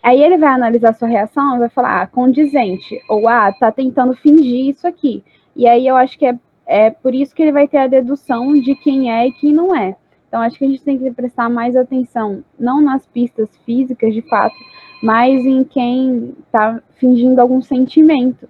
Aí 0.00 0.22
ele 0.22 0.38
vai 0.38 0.50
analisar 0.50 0.94
sua 0.94 1.08
reação 1.08 1.56
e 1.56 1.58
vai 1.60 1.68
falar, 1.68 2.02
ah, 2.02 2.06
condizente, 2.06 3.00
ou 3.08 3.28
ah, 3.28 3.52
tá 3.52 3.72
tentando 3.72 4.14
fingir 4.14 4.68
isso 4.68 4.86
aqui. 4.86 5.24
E 5.54 5.66
aí 5.66 5.86
eu 5.86 5.96
acho 5.96 6.16
que 6.16 6.26
é, 6.26 6.38
é 6.66 6.90
por 6.90 7.14
isso 7.14 7.34
que 7.34 7.42
ele 7.42 7.52
vai 7.52 7.66
ter 7.66 7.78
a 7.78 7.86
dedução 7.88 8.52
de 8.52 8.74
quem 8.76 9.12
é 9.12 9.26
e 9.26 9.32
quem 9.32 9.52
não 9.52 9.74
é. 9.74 9.96
Então 10.28 10.40
acho 10.40 10.58
que 10.58 10.64
a 10.64 10.68
gente 10.68 10.82
tem 10.82 10.98
que 10.98 11.10
prestar 11.10 11.48
mais 11.48 11.76
atenção, 11.76 12.44
não 12.58 12.80
nas 12.80 13.04
pistas 13.06 13.48
físicas 13.66 14.14
de 14.14 14.22
fato, 14.22 14.54
mas 15.02 15.44
em 15.44 15.64
quem 15.64 16.34
tá 16.52 16.80
fingindo 16.94 17.40
algum 17.40 17.60
sentimento. 17.60 18.48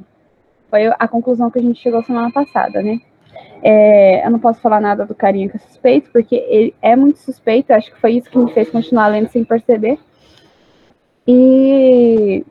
Foi 0.69 0.87
a 0.87 1.09
conclusão 1.09 1.51
que 1.51 1.59
a 1.59 1.63
gente 1.63 1.81
chegou 1.81 2.03
semana 2.03 2.31
passada, 2.31 2.83
né? 2.83 3.01
É, 3.63 4.27
eu 4.27 4.31
não 4.31 4.39
posso 4.39 4.61
falar 4.61 4.81
nada 4.81 5.07
do 5.07 5.15
carinha 5.15 5.49
que 5.49 5.57
é 5.57 5.61
suspeito, 5.61 6.11
porque 6.13 6.35
ele 6.35 6.75
é 6.83 6.95
muito 6.95 7.21
suspeito, 7.21 7.73
acho 7.73 7.91
que 7.93 8.01
foi 8.01 8.13
isso 8.13 8.29
que 8.29 8.37
me 8.37 8.53
fez 8.53 8.69
continuar 8.69 9.09
lendo 9.09 9.31
sem 9.31 9.45
perceber. 9.45 9.99
E. 11.27 12.45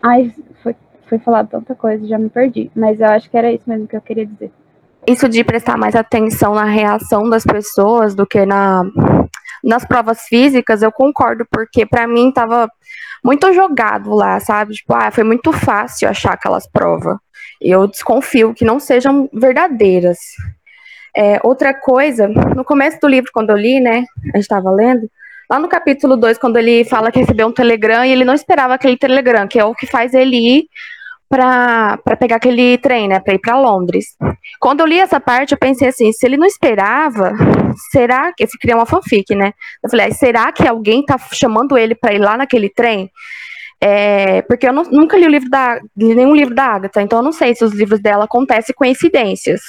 Ai, 0.00 0.32
foi, 0.62 0.76
foi 1.08 1.18
falado 1.18 1.48
tanta 1.48 1.74
coisa, 1.74 2.06
já 2.06 2.18
me 2.18 2.28
perdi. 2.28 2.70
Mas 2.76 3.00
eu 3.00 3.06
acho 3.06 3.28
que 3.28 3.36
era 3.36 3.50
isso 3.50 3.68
mesmo 3.68 3.88
que 3.88 3.96
eu 3.96 4.02
queria 4.02 4.26
dizer. 4.26 4.52
Isso 5.06 5.28
de 5.28 5.42
prestar 5.42 5.76
mais 5.76 5.96
atenção 5.96 6.54
na 6.54 6.64
reação 6.64 7.28
das 7.28 7.44
pessoas 7.44 8.14
do 8.14 8.26
que 8.26 8.46
na, 8.46 8.84
nas 9.64 9.84
provas 9.84 10.22
físicas, 10.22 10.82
eu 10.82 10.92
concordo, 10.92 11.46
porque 11.50 11.86
para 11.86 12.06
mim 12.06 12.30
tava 12.30 12.70
muito 13.24 13.52
jogado 13.52 14.14
lá, 14.14 14.38
sabe? 14.38 14.74
Tipo, 14.74 14.94
ah, 14.94 15.10
foi 15.10 15.24
muito 15.24 15.50
fácil 15.52 16.08
achar 16.08 16.34
aquelas 16.34 16.68
provas. 16.68 17.16
E 17.60 17.70
eu 17.70 17.86
desconfio 17.86 18.52
que 18.52 18.64
não 18.64 18.78
sejam 18.78 19.28
verdadeiras. 19.32 20.18
É, 21.16 21.40
outra 21.42 21.72
coisa, 21.72 22.28
no 22.28 22.64
começo 22.64 23.00
do 23.00 23.08
livro, 23.08 23.30
quando 23.32 23.50
eu 23.50 23.56
li, 23.56 23.80
né, 23.80 24.04
a 24.32 24.36
gente 24.36 24.40
estava 24.40 24.70
lendo, 24.70 25.08
Lá 25.50 25.58
no 25.58 25.68
capítulo 25.68 26.16
2, 26.16 26.38
quando 26.38 26.56
ele 26.56 26.84
fala 26.84 27.12
que 27.12 27.18
recebeu 27.18 27.46
um 27.46 27.52
telegram 27.52 28.02
e 28.04 28.10
ele 28.10 28.24
não 28.24 28.32
esperava 28.32 28.74
aquele 28.74 28.96
telegram, 28.96 29.46
que 29.46 29.58
é 29.58 29.64
o 29.64 29.74
que 29.74 29.86
faz 29.86 30.14
ele 30.14 30.36
ir 30.36 30.68
para 31.28 31.98
pegar 32.18 32.36
aquele 32.36 32.78
trem, 32.78 33.08
né, 33.08 33.20
para 33.20 33.34
ir 33.34 33.38
para 33.38 33.58
Londres. 33.58 34.06
Quando 34.60 34.80
eu 34.80 34.86
li 34.86 34.98
essa 34.98 35.18
parte, 35.18 35.52
eu 35.52 35.58
pensei 35.58 35.88
assim, 35.88 36.12
se 36.12 36.26
ele 36.26 36.36
não 36.36 36.46
esperava, 36.46 37.32
será 37.90 38.32
que 38.32 38.44
eu 38.44 38.48
criei 38.60 38.74
uma 38.74 38.86
fanfic, 38.86 39.34
né? 39.34 39.52
Eu 39.82 39.90
falei, 39.90 40.12
será 40.12 40.52
que 40.52 40.66
alguém 40.66 41.04
tá 41.04 41.18
chamando 41.32 41.76
ele 41.76 41.94
para 41.94 42.14
ir 42.14 42.18
lá 42.18 42.36
naquele 42.36 42.68
trem? 42.68 43.10
É, 43.80 44.42
porque 44.42 44.66
eu 44.66 44.72
não, 44.72 44.84
nunca 44.84 45.16
li 45.16 45.26
o 45.26 45.30
livro 45.30 45.50
da 45.50 45.78
nenhum 45.96 46.34
livro 46.34 46.54
da 46.54 46.64
Agatha, 46.64 47.02
então 47.02 47.18
eu 47.18 47.22
não 47.22 47.32
sei 47.32 47.54
se 47.54 47.64
os 47.64 47.72
livros 47.72 48.00
dela 48.00 48.24
acontecem 48.24 48.74
coincidências. 48.74 49.60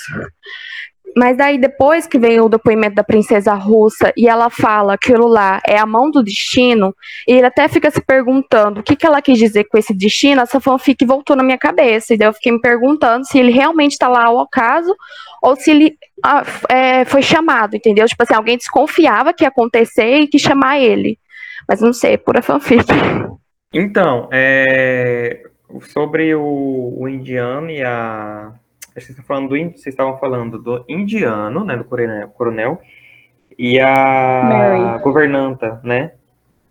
Mas 1.16 1.38
daí 1.38 1.58
depois 1.58 2.06
que 2.06 2.20
vem 2.20 2.42
o 2.42 2.50
depoimento 2.50 2.96
da 2.96 3.04
princesa 3.04 3.54
russa 3.54 4.12
e 4.18 4.28
ela 4.28 4.50
fala 4.50 4.98
que 4.98 5.16
aquilo 5.16 5.28
lá 5.28 5.62
é 5.66 5.78
a 5.78 5.86
mão 5.86 6.12
do 6.12 6.22
destino, 6.22 6.94
e 7.28 7.34
ele 7.34 7.46
até 7.46 7.68
fica 7.70 7.90
se 7.90 8.02
perguntando 8.02 8.82
o 8.82 8.84
que, 8.84 8.96
que 8.96 9.06
ela 9.06 9.22
quis 9.22 9.38
dizer 9.38 9.64
com 9.66 9.78
esse 9.78 9.94
destino, 9.94 10.42
essa 10.42 10.60
fanfic 10.60 11.06
voltou 11.06 11.36
na 11.36 11.44
minha 11.44 11.58
cabeça. 11.58 12.14
E 12.14 12.18
daí 12.18 12.28
eu 12.28 12.34
fiquei 12.34 12.52
me 12.52 12.60
perguntando 12.60 13.26
se 13.26 13.40
ele 13.40 13.52
realmente 13.52 13.94
está 13.94 14.08
lá 14.08 14.26
ao 14.26 14.40
acaso 14.42 14.94
ou 15.42 15.56
se 15.56 15.72
ele 15.72 15.98
ah, 16.24 16.44
é, 16.70 17.06
foi 17.06 17.22
chamado, 17.22 17.76
entendeu? 17.76 18.06
Tipo 18.08 18.24
assim, 18.24 18.34
alguém 18.34 18.58
desconfiava 18.58 19.34
que 19.34 19.46
ia 19.46 19.48
acontecer 19.48 20.20
e 20.20 20.28
que 20.28 20.38
chamar 20.38 20.80
ele. 20.80 21.18
Mas 21.68 21.80
não 21.80 21.94
sei, 21.94 22.14
é 22.14 22.18
pura 22.18 22.42
fanfic. 22.42 22.86
Então, 23.74 24.28
é, 24.32 25.44
sobre 25.94 26.36
o, 26.36 26.96
o 26.98 27.08
indiano 27.08 27.70
e 27.70 27.82
a 27.82 28.54
vocês, 28.96 29.18
falando 29.26 29.50
do, 29.50 29.56
vocês 29.56 29.88
estavam 29.88 30.18
falando 30.18 30.58
do 30.58 30.86
indiano, 30.88 31.64
né, 31.66 31.76
do 31.76 31.84
coronel, 31.84 32.30
coronel 32.30 32.82
e 33.58 33.80
a 33.80 34.44
Mary. 34.44 35.04
governanta, 35.04 35.80
né? 35.84 36.12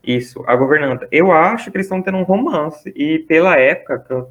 Isso, 0.03 0.45
a 0.47 0.55
governanta. 0.57 1.09
Eu 1.11 1.33
acho 1.33 1.71
que 1.71 1.77
eles 1.77 1.87
estão 1.87 2.03
tendo 2.03 2.19
um 2.19 2.25
romance, 2.25 2.93
e 2.95 3.21
pela 3.21 3.59
época, 3.59 3.99
que 3.99 4.13
eu, 4.13 4.29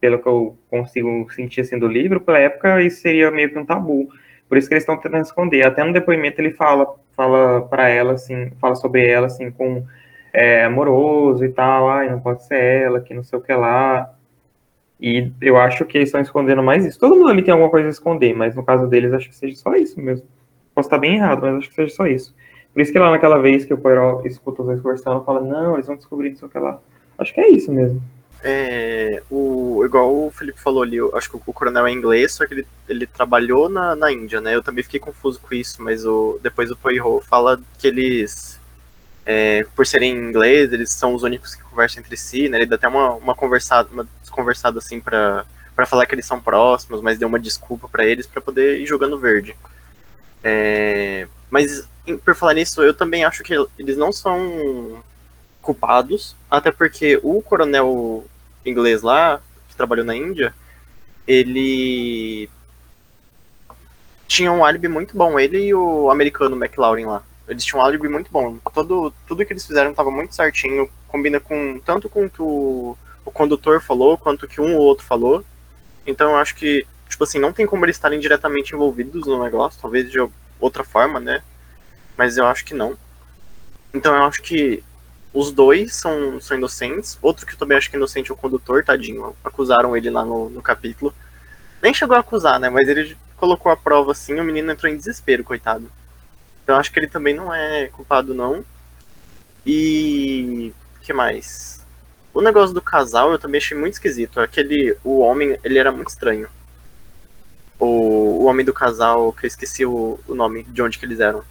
pelo 0.00 0.18
que 0.18 0.26
eu 0.26 0.58
consigo 0.68 1.30
sentir 1.32 1.60
assim 1.60 1.78
do 1.78 1.86
livro, 1.86 2.20
pela 2.20 2.38
época 2.38 2.82
isso 2.82 3.00
seria 3.00 3.30
meio 3.30 3.50
que 3.50 3.58
um 3.58 3.64
tabu. 3.64 4.08
Por 4.48 4.58
isso 4.58 4.68
que 4.68 4.74
eles 4.74 4.82
estão 4.82 4.96
tentando 4.96 5.22
esconder. 5.22 5.64
Até 5.64 5.84
no 5.84 5.92
depoimento 5.92 6.40
ele 6.40 6.50
fala, 6.50 6.86
fala 7.16 7.62
para 7.62 7.88
ela, 7.88 8.14
assim, 8.14 8.50
fala 8.60 8.74
sobre 8.74 9.06
ela, 9.06 9.26
assim, 9.28 9.50
com 9.50 9.84
é, 10.32 10.64
amoroso 10.64 11.44
e 11.44 11.48
tal, 11.48 11.88
ai, 11.88 12.10
não 12.10 12.20
pode 12.20 12.44
ser 12.44 12.82
ela, 12.82 13.00
que 13.00 13.14
não 13.14 13.22
sei 13.22 13.38
o 13.38 13.42
que 13.42 13.52
lá. 13.52 14.12
E 15.02 15.32
eu 15.40 15.56
acho 15.56 15.84
que 15.84 15.98
eles 15.98 16.08
estão 16.08 16.20
escondendo 16.20 16.62
mais 16.62 16.86
isso. 16.86 16.96
Todo 16.96 17.16
mundo 17.16 17.28
ali 17.28 17.42
tem 17.42 17.50
alguma 17.50 17.68
coisa 17.68 17.88
a 17.88 17.90
esconder, 17.90 18.32
mas 18.36 18.54
no 18.54 18.64
caso 18.64 18.86
deles, 18.86 19.12
acho 19.12 19.28
que 19.28 19.34
seja 19.34 19.56
só 19.56 19.74
isso 19.74 20.00
mesmo. 20.00 20.24
Posso 20.72 20.86
estar 20.86 20.98
bem 20.98 21.16
errado, 21.16 21.42
mas 21.42 21.56
acho 21.56 21.68
que 21.70 21.74
seja 21.74 21.92
só 21.92 22.06
isso. 22.06 22.32
Por 22.72 22.80
isso 22.80 22.92
que 22.92 22.98
lá 23.00 23.10
naquela 23.10 23.38
vez 23.38 23.64
que 23.64 23.74
o 23.74 23.78
Poirot 23.78 24.26
escuta 24.28 24.62
os 24.62 24.68
dois 24.68 24.80
conversando, 24.80 25.24
fala, 25.24 25.40
não, 25.40 25.74
eles 25.74 25.88
vão 25.88 25.96
descobrir 25.96 26.30
isso 26.30 26.48
que 26.48 26.56
lá. 26.56 26.80
Acho 27.18 27.34
que 27.34 27.40
é 27.40 27.48
isso 27.50 27.72
mesmo. 27.72 28.00
É, 28.44 29.22
o, 29.28 29.84
igual 29.84 30.26
o 30.26 30.30
Felipe 30.30 30.60
falou 30.60 30.82
ali, 30.82 30.96
eu 30.96 31.14
acho 31.16 31.28
que 31.30 31.36
o 31.36 31.52
coronel 31.52 31.86
é 31.86 31.92
inglês, 31.92 32.32
só 32.32 32.46
que 32.46 32.54
ele, 32.54 32.66
ele 32.88 33.06
trabalhou 33.06 33.68
na, 33.68 33.96
na 33.96 34.12
Índia, 34.12 34.40
né? 34.40 34.54
Eu 34.54 34.62
também 34.62 34.84
fiquei 34.84 35.00
confuso 35.00 35.40
com 35.40 35.52
isso, 35.52 35.82
mas 35.82 36.06
o, 36.06 36.38
depois 36.40 36.70
o 36.70 36.76
Poirot 36.76 37.26
fala 37.26 37.60
que 37.76 37.88
eles, 37.88 38.58
é, 39.24 39.64
por 39.76 39.86
serem 39.86 40.12
inglês, 40.12 40.72
eles 40.72 40.92
são 40.92 41.14
os 41.14 41.22
únicos 41.22 41.54
que 41.54 41.62
conversam 41.62 42.00
entre 42.00 42.16
si, 42.16 42.48
né? 42.48 42.58
Ele 42.58 42.66
dá 42.66 42.76
até 42.76 42.88
uma, 42.88 43.12
uma 43.12 43.34
conversada, 43.34 43.88
uma 43.92 44.06
conversado 44.30 44.78
assim 44.78 45.00
para 45.00 45.44
para 45.74 45.86
falar 45.86 46.04
que 46.04 46.14
eles 46.14 46.26
são 46.26 46.38
próximos, 46.38 47.00
mas 47.00 47.18
deu 47.18 47.26
uma 47.26 47.40
desculpa 47.40 47.88
para 47.88 48.04
eles 48.04 48.26
para 48.26 48.42
poder 48.42 48.78
ir 48.78 48.86
jogando 48.86 49.18
verde. 49.18 49.56
É, 50.44 51.26
mas 51.50 51.88
por 52.24 52.34
falar 52.34 52.54
nisso, 52.54 52.82
eu 52.82 52.92
também 52.92 53.24
acho 53.24 53.42
que 53.42 53.54
eles 53.78 53.96
não 53.96 54.12
são 54.12 55.02
culpados, 55.62 56.36
até 56.50 56.70
porque 56.70 57.18
o 57.22 57.40
coronel 57.40 58.26
inglês 58.66 59.00
lá, 59.02 59.40
que 59.68 59.74
trabalhou 59.74 60.04
na 60.04 60.14
Índia, 60.14 60.54
ele 61.26 62.50
tinha 64.26 64.52
um 64.52 64.64
álibi 64.64 64.88
muito 64.88 65.16
bom, 65.16 65.38
ele 65.38 65.58
e 65.58 65.74
o 65.74 66.10
americano 66.10 66.56
McLaurin 66.56 67.06
lá. 67.06 67.22
Eles 67.48 67.64
tinham 67.64 67.82
um 67.82 67.84
álibi 67.84 68.08
muito 68.08 68.30
bom. 68.30 68.58
Todo, 68.72 69.12
tudo 69.26 69.44
que 69.44 69.52
eles 69.52 69.66
fizeram 69.66 69.90
estava 69.90 70.10
muito 70.10 70.34
certinho, 70.34 70.88
combina 71.08 71.40
com 71.40 71.80
tanto 71.84 72.08
com 72.08 72.26
o 72.26 72.30
que 72.30 72.42
o 72.42 72.96
o 73.24 73.30
condutor 73.30 73.80
falou, 73.80 74.18
quanto 74.18 74.48
que 74.48 74.60
um 74.60 74.74
ou 74.76 74.82
outro 74.82 75.04
falou. 75.04 75.44
Então 76.06 76.30
eu 76.30 76.36
acho 76.36 76.54
que, 76.54 76.86
tipo 77.08 77.22
assim, 77.24 77.38
não 77.38 77.52
tem 77.52 77.66
como 77.66 77.84
eles 77.84 77.96
estarem 77.96 78.20
diretamente 78.20 78.74
envolvidos 78.74 79.26
no 79.26 79.42
negócio, 79.42 79.80
talvez 79.80 80.10
de 80.10 80.18
outra 80.60 80.84
forma, 80.84 81.20
né? 81.20 81.42
Mas 82.16 82.36
eu 82.36 82.46
acho 82.46 82.64
que 82.64 82.74
não. 82.74 82.96
Então 83.94 84.14
eu 84.14 84.24
acho 84.24 84.42
que 84.42 84.82
os 85.32 85.50
dois 85.52 85.94
são, 85.94 86.40
são 86.40 86.56
inocentes. 86.56 87.18
Outro 87.22 87.46
que 87.46 87.54
eu 87.54 87.58
também 87.58 87.78
acho 87.78 87.88
que 87.88 87.96
é 87.96 87.98
inocente 87.98 88.30
é 88.30 88.34
o 88.34 88.36
condutor, 88.36 88.84
tadinho. 88.84 89.34
Acusaram 89.44 89.96
ele 89.96 90.10
lá 90.10 90.24
no, 90.24 90.50
no 90.50 90.62
capítulo. 90.62 91.14
Nem 91.80 91.94
chegou 91.94 92.16
a 92.16 92.20
acusar, 92.20 92.60
né? 92.60 92.68
Mas 92.68 92.88
ele 92.88 93.16
colocou 93.36 93.72
a 93.72 93.76
prova 93.76 94.12
assim, 94.12 94.38
o 94.38 94.44
menino 94.44 94.70
entrou 94.70 94.90
em 94.90 94.96
desespero, 94.96 95.42
coitado. 95.42 95.90
Então 96.62 96.76
acho 96.76 96.92
que 96.92 96.98
ele 96.98 97.08
também 97.08 97.34
não 97.34 97.52
é 97.52 97.88
culpado, 97.88 98.34
não. 98.34 98.64
E. 99.66 100.72
o 100.96 101.00
que 101.00 101.12
mais? 101.12 101.84
O 102.34 102.40
negócio 102.40 102.74
do 102.74 102.80
casal 102.80 103.32
eu 103.32 103.38
também 103.38 103.58
achei 103.58 103.76
muito 103.76 103.94
esquisito. 103.94 104.40
Aquele. 104.40 104.96
O 105.04 105.20
homem, 105.20 105.58
ele 105.62 105.78
era 105.78 105.92
muito 105.92 106.08
estranho. 106.08 106.48
O, 107.78 107.86
o 107.86 108.44
homem 108.44 108.64
do 108.64 108.72
casal, 108.72 109.32
que 109.32 109.44
eu 109.44 109.48
esqueci 109.48 109.84
o, 109.84 110.18
o 110.26 110.34
nome 110.34 110.62
de 110.64 110.82
onde 110.82 110.98
que 110.98 111.04
eles 111.04 111.20
eram. 111.20 111.42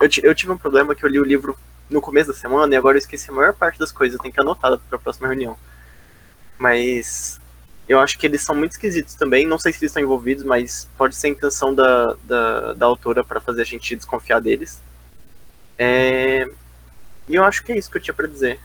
Eu, 0.00 0.08
eu 0.22 0.34
tive 0.34 0.52
um 0.52 0.58
problema 0.58 0.94
que 0.94 1.04
eu 1.04 1.08
li 1.08 1.18
o 1.18 1.24
livro 1.24 1.56
no 1.88 2.00
começo 2.00 2.28
da 2.32 2.36
semana 2.36 2.74
e 2.74 2.76
agora 2.76 2.96
eu 2.96 3.00
esqueci 3.00 3.30
a 3.30 3.34
maior 3.34 3.52
parte 3.52 3.78
das 3.78 3.92
coisas. 3.92 4.16
Eu 4.16 4.22
tenho 4.22 4.34
que 4.34 4.40
anotar 4.40 4.78
para 4.78 4.96
a 4.96 5.00
próxima 5.00 5.28
reunião. 5.28 5.56
Mas 6.58 7.40
eu 7.88 8.00
acho 8.00 8.18
que 8.18 8.26
eles 8.26 8.42
são 8.42 8.54
muito 8.54 8.72
esquisitos 8.72 9.14
também. 9.14 9.46
Não 9.46 9.58
sei 9.58 9.72
se 9.72 9.78
eles 9.78 9.90
estão 9.90 10.02
envolvidos, 10.02 10.44
mas 10.44 10.88
pode 10.98 11.14
ser 11.14 11.28
a 11.28 11.30
intenção 11.30 11.74
da, 11.74 12.16
da, 12.24 12.72
da 12.72 12.86
autora 12.86 13.22
para 13.22 13.40
fazer 13.40 13.62
a 13.62 13.64
gente 13.64 13.94
desconfiar 13.94 14.40
deles. 14.40 14.80
É... 15.78 16.48
E 17.28 17.34
eu 17.34 17.44
acho 17.44 17.62
que 17.62 17.72
é 17.72 17.78
isso 17.78 17.90
que 17.90 17.98
eu 17.98 18.02
tinha 18.02 18.14
para 18.14 18.26
dizer. 18.26 18.58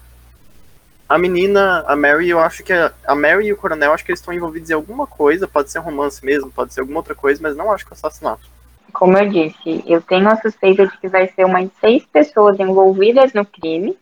A 1.08 1.18
menina, 1.18 1.84
a 1.88 1.96
Mary, 1.96 2.30
eu 2.30 2.40
acho 2.40 2.64
que 2.64 2.72
a, 2.72 2.92
a 3.06 3.14
Mary 3.14 3.48
e 3.48 3.54
o 3.54 3.58
Coronel, 3.58 3.94
acho 3.94 4.04
que 4.04 4.12
eles 4.12 4.20
estão 4.20 4.34
envolvidos 4.34 4.70
em 4.70 4.74
alguma 4.74 5.06
coisa, 5.06 5.48
pode 5.48 5.70
ser 5.70 5.80
romance 5.80 6.24
mesmo, 6.26 6.50
pode 6.50 6.74
ser 6.74 6.80
alguma 6.80 7.00
outra 7.00 7.14
coisa, 7.14 7.40
mas 7.42 7.56
não 7.56 7.72
acho 7.72 7.86
que 7.86 7.94
é 7.94 7.96
assassinato. 7.96 8.48
Como 8.94 9.18
eu 9.18 9.30
disse, 9.30 9.84
eu 9.86 10.02
tenho 10.02 10.30
a 10.30 10.38
suspeita 10.38 10.88
de 10.88 10.98
que 10.98 11.08
vai 11.08 11.28
ser 11.28 11.46
umas 11.46 11.70
seis 11.80 12.06
pessoas 12.06 12.60
envolvidas 12.60 13.34
no 13.34 13.46
crime, 13.46 13.98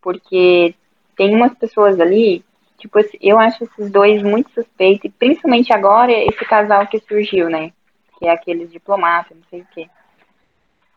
porque 0.00 0.74
tem 1.16 1.34
umas 1.34 1.54
pessoas 1.54 1.98
ali 2.00 2.44
Tipo, 2.78 2.98
eu 3.20 3.38
acho 3.38 3.64
esses 3.64 3.90
dois 3.90 4.22
muito 4.22 4.50
suspeitos, 4.50 5.04
e 5.04 5.10
principalmente 5.10 5.72
agora 5.72 6.12
esse 6.12 6.44
casal 6.44 6.86
que 6.86 6.98
surgiu, 7.00 7.48
né? 7.48 7.72
Que 8.18 8.26
é 8.26 8.30
aqueles 8.30 8.70
diplomatas, 8.70 9.36
não 9.36 9.44
sei 9.48 9.60
o 9.62 9.66
quê. 9.72 9.88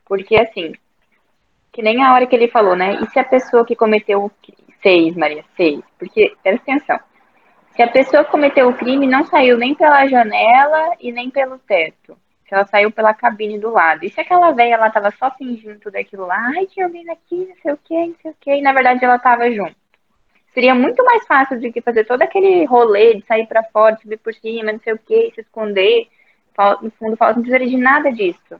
Porque 0.05 0.35
assim, 0.35 0.73
que 1.71 1.81
nem 1.81 2.03
a 2.03 2.13
hora 2.13 2.27
que 2.27 2.35
ele 2.35 2.47
falou, 2.47 2.75
né? 2.75 2.99
E 3.01 3.09
se 3.09 3.19
a 3.19 3.23
pessoa 3.23 3.65
que 3.65 3.75
cometeu 3.75 4.31
seis, 4.81 5.15
Maria, 5.15 5.45
seis? 5.55 5.81
Porque, 5.97 6.35
presta 6.43 6.61
atenção. 6.61 6.99
Se 7.75 7.81
a 7.81 7.87
pessoa 7.87 8.25
que 8.25 8.31
cometeu 8.31 8.67
o 8.67 8.73
crime 8.73 9.07
não 9.07 9.23
saiu 9.25 9.57
nem 9.57 9.73
pela 9.73 10.05
janela 10.07 10.95
e 10.99 11.11
nem 11.11 11.29
pelo 11.29 11.57
teto. 11.59 12.17
Se 12.47 12.55
ela 12.55 12.65
saiu 12.65 12.91
pela 12.91 13.13
cabine 13.13 13.59
do 13.59 13.69
lado. 13.69 14.03
E 14.03 14.09
se 14.09 14.19
aquela 14.19 14.51
velha 14.51 14.73
ela 14.73 14.89
tava 14.89 15.11
só 15.11 15.31
fingindo 15.31 15.79
tudo 15.79 15.95
aquilo 15.95 16.25
lá, 16.25 16.51
ai, 16.57 16.65
tinha 16.65 16.85
alguém 16.85 17.09
aqui, 17.09 17.45
não 17.47 17.55
sei 17.61 17.71
o 17.71 17.77
que, 17.77 18.07
não 18.07 18.15
sei 18.21 18.31
o 18.31 18.35
que, 18.41 18.51
e 18.55 18.61
na 18.61 18.73
verdade 18.73 19.05
ela 19.05 19.19
tava 19.19 19.49
junto. 19.51 19.75
Seria 20.59 20.75
muito 20.75 21.01
mais 21.05 21.25
fácil 21.25 21.57
do 21.57 21.71
que 21.71 21.79
fazer 21.79 22.03
todo 22.03 22.21
aquele 22.21 22.65
rolê 22.65 23.13
de 23.15 23.25
sair 23.25 23.47
para 23.47 23.63
fora, 23.63 23.95
subir 23.95 24.17
por 24.17 24.33
cima, 24.33 24.73
não 24.73 24.79
sei 24.81 24.91
o 24.91 24.99
que, 24.99 25.31
se 25.33 25.39
esconder. 25.39 26.09
No 26.81 26.91
fundo, 26.99 27.15
fala, 27.15 27.35
não 27.35 27.43
precisa 27.43 27.65
de 27.65 27.77
nada 27.77 28.11
disso. 28.11 28.59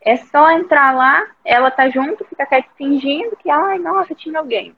É 0.00 0.14
só 0.14 0.48
entrar 0.52 0.94
lá, 0.94 1.26
ela 1.44 1.68
tá 1.68 1.88
junto, 1.88 2.24
fica 2.26 2.46
quieto 2.46 2.70
fingindo 2.76 3.34
que, 3.34 3.50
ai, 3.50 3.76
nossa, 3.80 4.14
tinha 4.14 4.38
alguém. 4.38 4.72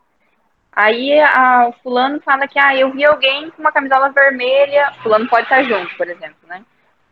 Aí 0.72 1.20
a, 1.20 1.68
o 1.68 1.72
fulano 1.82 2.18
fala 2.22 2.48
que, 2.48 2.58
ah, 2.58 2.74
eu 2.74 2.90
vi 2.92 3.04
alguém 3.04 3.50
com 3.50 3.60
uma 3.60 3.70
camisola 3.70 4.08
vermelha, 4.08 4.94
fulano 5.02 5.28
pode 5.28 5.42
estar 5.42 5.64
junto, 5.64 5.94
por 5.98 6.08
exemplo, 6.08 6.48
né? 6.48 6.64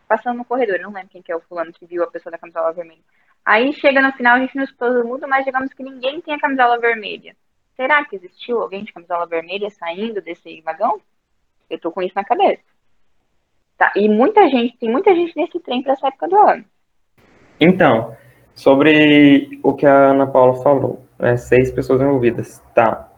Passando 0.08 0.38
no 0.38 0.46
corredor, 0.46 0.76
eu 0.76 0.84
não 0.84 0.94
lembro 0.94 1.10
quem 1.10 1.20
que 1.20 1.30
é 1.30 1.36
o 1.36 1.42
fulano 1.42 1.74
que 1.74 1.84
viu 1.84 2.02
a 2.02 2.10
pessoa 2.10 2.30
da 2.30 2.38
camisola 2.38 2.72
vermelha. 2.72 3.02
Aí 3.44 3.70
chega 3.74 4.00
no 4.00 4.12
final, 4.12 4.36
a 4.36 4.40
gente 4.40 4.56
não 4.56 4.64
expôs 4.64 5.04
muito, 5.04 5.28
mas 5.28 5.44
digamos 5.44 5.74
que 5.74 5.82
ninguém 5.82 6.22
tem 6.22 6.32
a 6.32 6.40
camisola 6.40 6.78
vermelha. 6.78 7.36
Será 7.76 8.04
que 8.04 8.16
existiu 8.16 8.60
alguém 8.60 8.84
de 8.84 8.92
camisola 8.92 9.26
vermelha 9.26 9.68
saindo 9.70 10.20
desse 10.20 10.60
vagão? 10.60 11.00
Eu 11.68 11.78
tô 11.78 11.90
com 11.90 12.02
isso 12.02 12.14
na 12.14 12.24
cabeça. 12.24 12.62
Tá, 13.76 13.92
e 13.96 14.08
muita 14.08 14.48
gente, 14.48 14.76
tem 14.78 14.88
muita 14.88 15.14
gente 15.14 15.36
nesse 15.36 15.58
trem 15.58 15.82
para 15.82 15.94
essa 15.94 16.06
época 16.06 16.28
do 16.28 16.36
ano. 16.36 16.64
Então, 17.60 18.16
sobre 18.54 19.58
o 19.62 19.72
que 19.72 19.84
a 19.84 20.10
Ana 20.10 20.26
Paula 20.26 20.62
falou, 20.62 21.04
né, 21.18 21.36
seis 21.36 21.72
pessoas 21.72 22.00
envolvidas, 22.00 22.62
tá. 22.74 23.10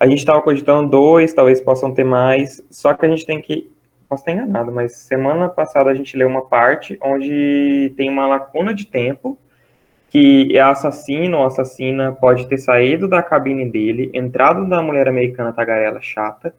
A 0.00 0.06
gente 0.06 0.18
estava 0.18 0.42
cogitando 0.42 0.90
dois, 0.90 1.32
talvez 1.32 1.60
possam 1.60 1.94
ter 1.94 2.04
mais, 2.04 2.60
só 2.68 2.92
que 2.94 3.06
a 3.06 3.08
gente 3.08 3.24
tem 3.24 3.40
que, 3.40 3.72
posso 4.08 4.22
estar 4.22 4.32
enganado, 4.32 4.72
mas 4.72 4.96
semana 4.96 5.48
passada 5.48 5.90
a 5.90 5.94
gente 5.94 6.16
leu 6.16 6.26
uma 6.26 6.42
parte 6.42 6.98
onde 7.00 7.94
tem 7.96 8.10
uma 8.10 8.26
lacuna 8.26 8.74
de 8.74 8.86
tempo, 8.86 9.38
que 10.12 10.58
a 10.58 10.68
assassino 10.68 11.38
ou 11.38 11.46
assassina 11.46 12.12
pode 12.12 12.46
ter 12.46 12.58
saído 12.58 13.08
da 13.08 13.22
cabine 13.22 13.64
dele, 13.70 14.10
entrado 14.12 14.66
na 14.66 14.82
mulher 14.82 15.08
americana 15.08 15.54
tagarela 15.54 16.02
chata, 16.02 16.54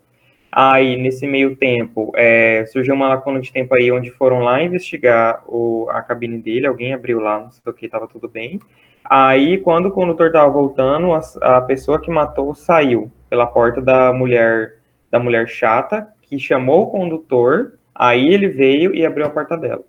Aí, 0.55 0.97
nesse 0.97 1.25
meio 1.25 1.55
tempo, 1.55 2.11
é, 2.15 2.63
surgiu 2.67 2.93
uma 2.93 3.07
lacuna 3.07 3.41
de 3.41 3.51
tempo 3.51 3.73
aí 3.73 3.91
onde 3.91 4.11
foram 4.11 4.41
lá 4.41 4.61
investigar 4.61 5.41
o, 5.47 5.87
a 5.89 5.99
cabine 6.03 6.37
dele, 6.37 6.67
alguém 6.67 6.93
abriu 6.93 7.19
lá, 7.19 7.39
não 7.39 7.49
sei 7.49 7.59
o 7.65 7.73
que, 7.73 7.87
estava 7.87 8.07
tudo 8.07 8.29
bem. 8.29 8.59
Aí, 9.03 9.57
quando 9.57 9.87
o 9.87 9.91
condutor 9.91 10.27
estava 10.27 10.47
voltando, 10.51 11.11
a, 11.11 11.21
a, 11.57 11.61
pessoa 11.61 11.99
que 11.99 12.11
matou 12.11 12.53
saiu 12.53 13.11
pela 13.31 13.47
porta 13.47 13.81
da 13.81 14.13
mulher 14.13 14.75
da 15.09 15.19
mulher 15.19 15.47
chata, 15.47 16.07
que 16.21 16.37
chamou 16.37 16.83
o 16.83 16.91
condutor, 16.91 17.73
aí 17.95 18.31
ele 18.31 18.47
veio 18.47 18.93
e 18.93 19.03
abriu 19.03 19.25
a 19.25 19.31
porta 19.31 19.57
dela. 19.57 19.83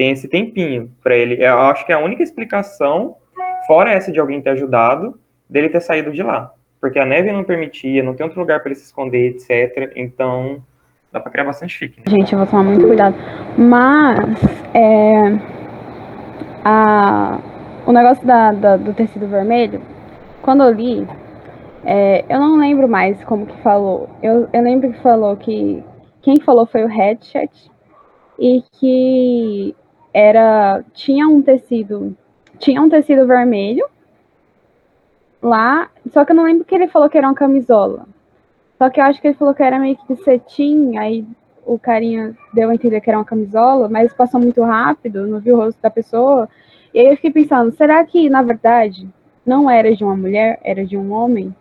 Tem 0.00 0.12
esse 0.12 0.28
tempinho 0.28 0.90
para 1.02 1.14
ele. 1.14 1.44
Eu 1.44 1.58
acho 1.58 1.84
que 1.84 1.92
é 1.92 1.94
a 1.94 1.98
única 1.98 2.22
explicação, 2.22 3.16
fora 3.66 3.90
essa 3.90 4.10
de 4.10 4.18
alguém 4.18 4.40
ter 4.40 4.50
ajudado, 4.50 5.20
dele 5.48 5.68
ter 5.68 5.80
saído 5.80 6.10
de 6.10 6.22
lá 6.22 6.54
porque 6.80 6.98
a 6.98 7.04
neve 7.04 7.30
não 7.30 7.44
permitia, 7.44 8.02
não 8.02 8.14
tem 8.14 8.24
outro 8.24 8.40
lugar 8.40 8.60
para 8.60 8.70
ele 8.70 8.80
se 8.80 8.86
esconder, 8.86 9.36
etc. 9.36 9.92
Então, 9.94 10.62
dá 11.12 11.20
para 11.20 11.30
criar 11.30 11.44
bastante 11.44 11.76
fique. 11.76 12.00
Né? 12.00 12.04
Gente, 12.08 12.32
eu 12.32 12.38
vou 12.38 12.48
tomar 12.48 12.62
muito 12.62 12.86
cuidado. 12.86 13.14
Mas, 13.58 14.42
é, 14.72 15.38
a, 16.64 17.38
o 17.86 17.92
negócio 17.92 18.26
da, 18.26 18.52
da, 18.52 18.76
do 18.78 18.94
tecido 18.94 19.28
vermelho, 19.28 19.82
quando 20.40 20.62
eu 20.62 20.72
li, 20.72 21.06
é, 21.84 22.24
eu 22.28 22.40
não 22.40 22.58
lembro 22.58 22.88
mais 22.88 23.22
como 23.24 23.44
que 23.44 23.62
falou. 23.62 24.08
Eu, 24.22 24.48
eu 24.52 24.62
lembro 24.62 24.90
que 24.90 25.02
falou 25.02 25.36
que 25.36 25.84
quem 26.22 26.40
falou 26.40 26.64
foi 26.64 26.82
o 26.84 26.88
Headshot 26.88 27.70
e 28.38 28.64
que 28.72 29.76
era 30.12 30.84
tinha 30.92 31.28
um 31.28 31.40
tecido 31.42 32.16
tinha 32.58 32.80
um 32.82 32.88
tecido 32.88 33.26
vermelho 33.26 33.86
lá, 35.42 35.90
só 36.12 36.24
que 36.24 36.32
eu 36.32 36.36
não 36.36 36.44
lembro 36.44 36.64
que 36.64 36.74
ele 36.74 36.88
falou 36.88 37.08
que 37.08 37.16
era 37.16 37.26
uma 37.26 37.34
camisola. 37.34 38.06
Só 38.76 38.88
que 38.90 39.00
eu 39.00 39.04
acho 39.04 39.20
que 39.20 39.28
ele 39.28 39.36
falou 39.36 39.54
que 39.54 39.62
era 39.62 39.78
meio 39.78 39.96
que 39.96 40.14
de 40.14 40.22
cetim, 40.22 40.96
aí 40.96 41.24
o 41.66 41.78
carinha 41.78 42.36
deu 42.52 42.70
a 42.70 42.74
entender 42.74 43.00
que 43.00 43.10
era 43.10 43.18
uma 43.18 43.24
camisola, 43.24 43.88
mas 43.88 44.12
passou 44.12 44.40
muito 44.40 44.62
rápido, 44.62 45.26
não 45.26 45.40
viu 45.40 45.56
o 45.56 45.58
rosto 45.58 45.80
da 45.80 45.90
pessoa. 45.90 46.48
E 46.92 46.98
aí 46.98 47.06
eu 47.06 47.16
fiquei 47.16 47.30
pensando, 47.30 47.72
será 47.72 48.04
que 48.04 48.28
na 48.28 48.42
verdade 48.42 49.08
não 49.44 49.70
era 49.70 49.94
de 49.94 50.04
uma 50.04 50.16
mulher, 50.16 50.58
era 50.62 50.84
de 50.84 50.96
um 50.96 51.12
homem, 51.12 51.54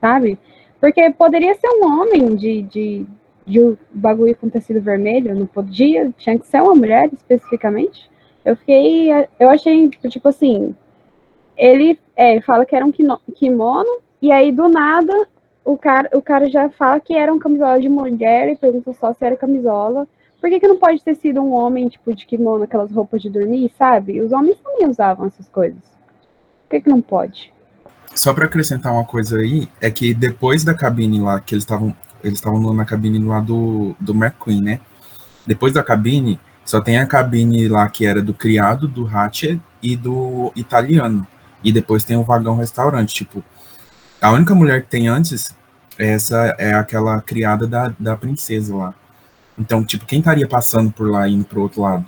sabe? 0.00 0.38
Porque 0.80 1.10
poderia 1.10 1.54
ser 1.54 1.68
um 1.68 1.84
homem 1.84 2.36
de, 2.36 2.62
de, 2.62 3.06
de 3.48 3.60
um 3.60 3.76
bagulho 3.90 4.36
com 4.36 4.48
tecido 4.48 4.80
vermelho, 4.80 5.34
não 5.34 5.46
podia, 5.46 6.12
tinha 6.18 6.38
que 6.38 6.46
ser 6.46 6.60
uma 6.60 6.74
mulher 6.74 7.10
especificamente. 7.12 8.10
Eu 8.44 8.56
fiquei, 8.56 9.10
eu 9.40 9.48
achei, 9.48 9.88
tipo 9.88 10.28
assim, 10.28 10.74
ele 11.56 11.98
é, 12.14 12.40
fala 12.42 12.66
que 12.66 12.76
era 12.76 12.84
um 12.84 12.92
kimono, 13.34 14.00
e 14.20 14.30
aí 14.30 14.52
do 14.52 14.68
nada 14.68 15.26
o 15.68 15.76
cara, 15.76 16.08
o 16.14 16.22
cara 16.22 16.48
já 16.48 16.70
fala 16.70 16.98
que 16.98 17.14
era 17.14 17.32
um 17.32 17.38
camisola 17.38 17.78
de 17.78 17.90
mulher 17.90 18.48
e 18.48 18.56
pergunta 18.56 18.90
só 18.94 19.12
se 19.12 19.22
era 19.22 19.36
camisola. 19.36 20.08
Por 20.40 20.48
que, 20.48 20.60
que 20.60 20.68
não 20.68 20.78
pode 20.78 21.02
ter 21.02 21.14
sido 21.16 21.42
um 21.42 21.52
homem, 21.52 21.88
tipo, 21.88 22.14
de 22.14 22.24
kimono, 22.24 22.64
aquelas 22.64 22.90
roupas 22.90 23.20
de 23.20 23.28
dormir, 23.28 23.70
sabe? 23.76 24.20
Os 24.20 24.32
homens 24.32 24.56
também 24.64 24.88
usavam 24.88 25.26
essas 25.26 25.46
coisas. 25.48 25.82
Por 26.62 26.70
que, 26.70 26.80
que 26.80 26.88
não 26.88 27.02
pode? 27.02 27.52
Só 28.14 28.32
para 28.32 28.46
acrescentar 28.46 28.92
uma 28.92 29.04
coisa 29.04 29.38
aí, 29.38 29.68
é 29.78 29.90
que 29.90 30.14
depois 30.14 30.64
da 30.64 30.72
cabine 30.72 31.20
lá, 31.20 31.38
que 31.38 31.54
eles 31.54 31.64
estavam 31.64 31.94
eles 32.22 32.38
estavam 32.38 32.72
na 32.72 32.84
cabine 32.84 33.18
lá 33.18 33.40
do, 33.40 33.94
do 34.00 34.12
McQueen, 34.12 34.60
né? 34.60 34.80
Depois 35.46 35.72
da 35.72 35.82
cabine, 35.82 36.38
só 36.64 36.80
tem 36.80 36.98
a 36.98 37.06
cabine 37.06 37.68
lá 37.68 37.88
que 37.88 38.04
era 38.04 38.20
do 38.20 38.34
criado, 38.34 38.86
do 38.86 39.06
Hatchet 39.06 39.60
e 39.82 39.96
do 39.96 40.52
italiano. 40.54 41.26
E 41.64 41.72
depois 41.72 42.04
tem 42.04 42.16
o 42.16 42.22
vagão 42.22 42.56
restaurante. 42.56 43.14
Tipo, 43.14 43.42
a 44.20 44.30
única 44.30 44.54
mulher 44.54 44.82
que 44.82 44.88
tem 44.88 45.08
antes, 45.08 45.54
essa 45.98 46.54
é 46.58 46.74
aquela 46.74 47.20
criada 47.20 47.66
da, 47.66 47.94
da 47.98 48.16
princesa 48.16 48.74
lá. 48.76 48.94
Então, 49.58 49.84
tipo, 49.84 50.06
quem 50.06 50.20
estaria 50.20 50.46
passando 50.46 50.92
por 50.92 51.10
lá 51.10 51.28
indo 51.28 51.44
pro 51.44 51.62
outro 51.62 51.82
lado? 51.82 52.06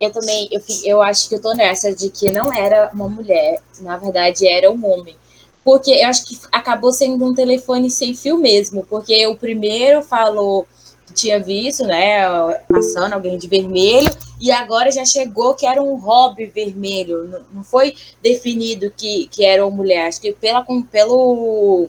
Eu 0.00 0.10
também, 0.10 0.48
eu, 0.50 0.60
eu 0.84 1.02
acho 1.02 1.28
que 1.28 1.36
eu 1.36 1.40
tô 1.40 1.54
nessa 1.54 1.94
de 1.94 2.10
que 2.10 2.30
não 2.30 2.52
era 2.52 2.90
uma 2.92 3.08
mulher, 3.08 3.60
na 3.80 3.96
verdade 3.96 4.48
era 4.48 4.68
um 4.70 4.84
homem. 4.84 5.16
Porque 5.64 5.90
eu 5.90 6.08
acho 6.08 6.26
que 6.26 6.38
acabou 6.50 6.92
sendo 6.92 7.24
um 7.24 7.34
telefone 7.34 7.90
sem 7.90 8.14
fio 8.14 8.36
mesmo, 8.36 8.84
porque 8.88 9.26
o 9.26 9.36
primeiro 9.36 10.02
falou 10.02 10.66
tinha 11.12 11.38
visto, 11.38 11.84
né, 11.84 12.22
passando 12.68 13.12
alguém 13.12 13.36
de 13.36 13.46
vermelho, 13.46 14.10
e 14.40 14.50
agora 14.50 14.90
já 14.90 15.04
chegou 15.04 15.54
que 15.54 15.66
era 15.66 15.82
um 15.82 15.96
hobby 15.96 16.46
vermelho. 16.46 17.28
Não, 17.28 17.40
não 17.52 17.64
foi 17.64 17.94
definido 18.22 18.90
que, 18.90 19.28
que 19.28 19.44
era 19.44 19.64
uma 19.64 19.76
mulher. 19.76 20.08
Acho 20.08 20.20
que 20.20 20.32
pela, 20.32 20.64
pelo. 20.90 21.88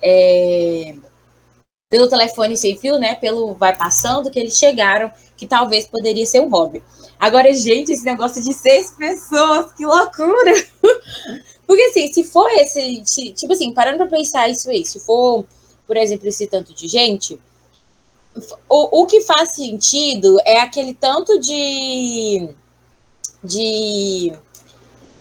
É, 0.00 0.94
pelo 1.90 2.08
telefone 2.08 2.56
sem 2.56 2.76
fio, 2.76 2.98
né? 2.98 3.14
Pelo 3.16 3.54
vai 3.54 3.76
passando, 3.76 4.30
que 4.30 4.38
eles 4.38 4.56
chegaram 4.56 5.10
que 5.36 5.46
talvez 5.46 5.86
poderia 5.86 6.24
ser 6.24 6.40
um 6.40 6.48
hobby. 6.48 6.82
Agora, 7.18 7.52
gente, 7.52 7.92
esse 7.92 8.04
negócio 8.04 8.42
de 8.42 8.52
seis 8.52 8.92
pessoas, 8.92 9.72
que 9.72 9.84
loucura! 9.84 10.52
Porque 11.72 11.84
assim, 11.84 12.12
se 12.12 12.22
for 12.22 12.50
esse, 12.50 13.32
tipo 13.32 13.54
assim, 13.54 13.72
parando 13.72 13.96
para 13.96 14.06
pensar 14.06 14.46
isso 14.46 14.68
aí, 14.68 14.84
se 14.84 15.00
for, 15.00 15.42
por 15.86 15.96
exemplo, 15.96 16.28
esse 16.28 16.46
tanto 16.46 16.74
de 16.74 16.86
gente, 16.86 17.40
o, 18.68 19.00
o 19.00 19.06
que 19.06 19.22
faz 19.22 19.52
sentido 19.52 20.36
é 20.44 20.60
aquele 20.60 20.92
tanto 20.92 21.40
de. 21.40 22.50
de. 23.42 24.34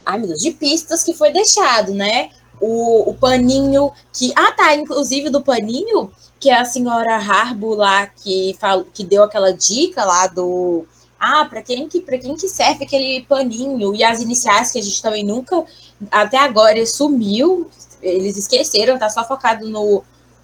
Ai, 0.06 0.18
meu 0.18 0.28
Deus, 0.28 0.42
de 0.42 0.52
pistas 0.52 1.06
que 1.06 1.14
foi 1.14 1.32
deixado, 1.32 1.94
né? 1.94 2.32
O, 2.60 3.12
o 3.12 3.14
paninho 3.14 3.90
que. 4.12 4.34
Ah, 4.36 4.52
tá, 4.52 4.76
inclusive 4.76 5.30
do 5.30 5.42
paninho, 5.42 6.12
que 6.38 6.50
é 6.50 6.58
a 6.58 6.66
senhora 6.66 7.16
Harbo 7.16 7.76
lá 7.76 8.08
que, 8.08 8.58
fal, 8.60 8.84
que 8.84 9.06
deu 9.06 9.24
aquela 9.24 9.54
dica 9.54 10.04
lá 10.04 10.28
do. 10.28 10.86
Ah, 11.24 11.46
para 11.46 11.62
quem 11.62 11.88
que 11.88 12.02
para 12.02 12.18
quem 12.18 12.36
que 12.36 12.50
serve 12.50 12.84
aquele 12.84 13.22
paninho 13.30 13.94
e 13.94 14.04
as 14.04 14.22
iniciais 14.22 14.72
que 14.72 14.80
a 14.80 14.82
gente 14.82 15.00
também 15.04 15.24
nunca 15.24 15.64
até 16.10 16.38
agora 16.38 16.84
sumiu, 16.86 17.70
eles 18.02 18.38
esqueceram, 18.38 18.98
tá 18.98 19.08
só 19.08 19.24
focado 19.24 19.70
no 19.70 20.04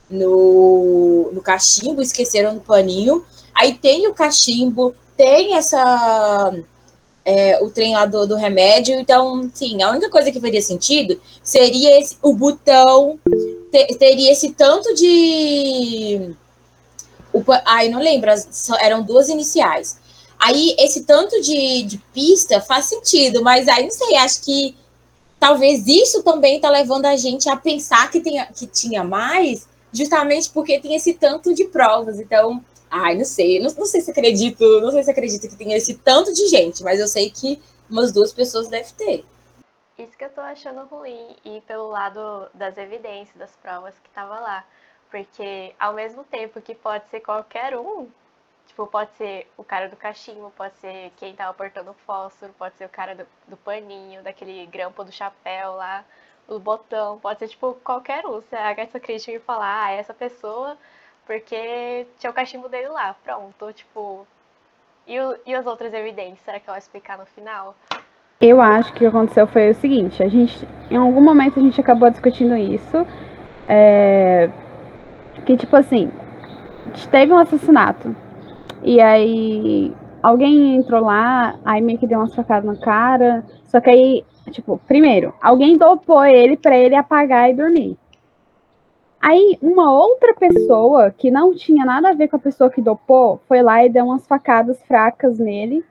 no, 0.10 1.32
no 1.34 1.42
cachimbo, 1.42 2.02
esqueceram 2.02 2.54
no 2.54 2.62
paninho. 2.62 3.26
Aí 3.54 3.74
tem 3.74 4.08
o 4.08 4.14
cachimbo, 4.14 4.96
tem 5.16 5.56
essa. 5.56 6.54
É, 7.26 7.62
o 7.62 7.70
trem 7.70 7.94
lá 7.94 8.06
do, 8.06 8.26
do, 8.26 8.36
remédio. 8.36 8.98
Então, 9.00 9.50
sim, 9.54 9.82
a 9.82 9.92
única 9.92 10.10
coisa 10.10 10.32
que 10.32 10.40
faria 10.40 10.62
sentido 10.62 11.20
seria 11.44 12.00
esse, 12.00 12.18
o 12.22 12.34
botão 12.34 13.20
te- 13.72 13.98
teria 13.98 14.32
esse 14.32 14.52
tanto 14.54 14.94
de. 14.94 16.32
O, 17.34 17.44
ai, 17.66 17.90
não 17.90 18.00
lembro, 18.00 18.32
as- 18.32 18.70
eram 18.80 19.04
duas 19.04 19.28
iniciais. 19.28 20.00
Aí, 20.40 20.76
esse 20.78 21.04
tanto 21.04 21.42
de, 21.42 21.84
de 21.84 21.98
pista 22.14 22.62
faz 22.62 22.86
sentido, 22.86 23.44
mas 23.44 23.68
aí 23.68 23.84
não 23.84 23.92
sei, 23.92 24.16
acho 24.18 24.42
que 24.44 24.78
talvez 25.40 25.88
isso 25.88 26.24
também 26.24 26.60
tá 26.60 26.70
levando 26.70 27.06
a 27.06 27.16
gente 27.16 27.50
a 27.50 27.56
pensar 27.56 28.10
que, 28.12 28.20
tenha, 28.20 28.46
que 28.48 28.68
tinha 28.68 29.04
mais, 29.04 29.68
justamente 29.92 30.50
porque 30.50 30.80
tem 30.80 30.96
esse 30.96 31.14
tanto 31.14 31.54
de 31.54 31.66
provas. 31.66 32.20
Então, 32.20 32.64
ai, 32.90 33.16
não 33.16 33.26
sei, 33.26 33.60
não, 33.60 33.74
não 33.74 33.86
sei 33.86 34.02
se 34.02 34.12
acredito, 34.12 34.64
não 34.82 34.92
sei 34.92 35.04
se 35.04 35.12
acredito 35.12 35.48
que 35.48 35.56
tenha 35.56 35.76
esse 35.76 35.96
tanto 35.96 36.34
de 36.34 36.48
gente, 36.48 36.84
mas 36.84 37.00
eu 37.00 37.08
sei 37.08 37.30
que 37.30 37.60
umas 37.90 38.12
duas 38.12 38.32
pessoas 38.32 38.68
deve 38.68 38.92
ter. 38.94 39.26
Isso 39.98 40.16
que 40.16 40.24
eu 40.24 40.30
tô 40.30 40.42
achando 40.42 40.86
ruim, 40.86 41.36
e 41.44 41.62
pelo 41.62 41.90
lado 41.90 42.48
das 42.54 42.78
evidências, 42.78 43.36
das 43.36 43.56
provas 43.56 43.96
que 44.04 44.10
tava 44.12 44.40
lá. 44.40 44.64
Porque 45.10 45.74
ao 45.80 45.94
mesmo 45.94 46.24
tempo 46.26 46.62
que 46.62 46.76
pode 46.76 47.10
ser 47.10 47.22
qualquer 47.22 47.76
um, 47.78 48.08
tipo, 48.78 48.86
pode 48.86 49.10
ser 49.18 49.48
o 49.58 49.64
cara 49.64 49.90
do 49.90 49.96
cachimbo, 49.96 50.54
pode 50.56 50.76
ser 50.78 51.12
quem 51.18 51.34
tava 51.34 51.52
portando 51.52 51.90
o 51.90 51.96
fósforo, 52.06 52.54
pode 52.60 52.76
ser 52.76 52.86
o 52.86 52.90
cara 52.90 53.16
do, 53.16 53.26
do 53.48 53.58
paninho, 53.58 54.22
daquele 54.22 54.68
grampo 54.68 55.04
do 55.04 55.12
chapéu 55.12 55.74
lá, 55.74 56.04
o 56.48 56.60
botão, 56.60 57.18
pode 57.18 57.40
ser 57.40 57.48
tipo 57.48 57.74
qualquer 57.84 58.24
um. 58.28 58.34
Você 58.34 58.56
haga 58.56 58.84
essa 58.84 59.00
crítica 59.00 59.32
e 59.32 59.40
falar, 59.40 59.86
ah, 59.86 59.92
é 59.94 59.98
essa 59.98 60.14
pessoa, 60.14 60.78
porque 61.26 62.06
tinha 62.20 62.30
o 62.30 62.34
cachimbo 62.34 62.70
dele 62.70 62.90
lá, 62.90 63.16
pronto, 63.24 63.74
tipo. 63.74 64.28
E, 65.08 65.20
o- 65.20 65.38
e 65.46 65.56
as 65.56 65.66
outras 65.66 65.92
evidências, 65.94 66.40
será 66.42 66.60
que 66.60 66.66
ela 66.70 66.74
vai 66.74 66.80
explicar 66.80 67.18
no 67.18 67.26
final? 67.26 67.74
Eu 68.40 68.62
acho 68.62 68.92
que 68.94 68.98
o 68.98 69.00
que 69.00 69.06
aconteceu 69.08 69.48
foi 69.48 69.72
o 69.72 69.74
seguinte, 69.74 70.22
a 70.22 70.28
gente, 70.28 70.68
em 70.92 70.98
algum 70.98 71.22
momento 71.22 71.60
a 71.60 71.64
gente 71.64 71.82
acabou 71.82 72.10
discutindo 72.12 72.56
isso, 72.56 73.08
é, 73.68 74.50
que 75.46 75.58
tipo 75.58 75.76
assim, 75.76 76.12
teve 77.10 77.34
um 77.34 77.38
assassinato, 77.40 78.16
e 78.88 79.02
aí 79.02 79.94
alguém 80.24 80.78
entrou 80.78 81.02
lá, 81.02 81.60
aí 81.66 81.82
meio 81.82 82.00
que 82.00 82.08
deu 82.08 82.20
umas 82.20 82.34
facadas 82.34 82.64
na 82.64 82.82
cara, 82.82 83.44
só 83.66 83.82
que 83.82 83.90
aí, 83.90 84.26
tipo, 84.50 84.80
primeiro, 84.88 85.34
alguém 85.42 85.78
dopou 85.78 86.24
ele 86.24 86.56
pra 86.56 86.78
ele 86.78 86.96
apagar 86.96 87.50
e 87.50 87.54
dormir. 87.54 87.98
Aí 89.20 89.58
uma 89.62 89.92
outra 89.92 90.34
pessoa, 90.36 91.12
que 91.12 91.30
não 91.30 91.54
tinha 91.54 91.84
nada 91.84 92.12
a 92.12 92.14
ver 92.14 92.30
com 92.30 92.38
a 92.38 92.40
pessoa 92.40 92.70
que 92.70 92.82
dopou, 92.82 93.42
foi 93.46 93.62
lá 93.62 93.84
e 93.86 93.90
deu 93.90 94.06
umas 94.06 94.26
facadas 94.26 94.82
fracas 94.84 95.38
nele, 95.38 95.84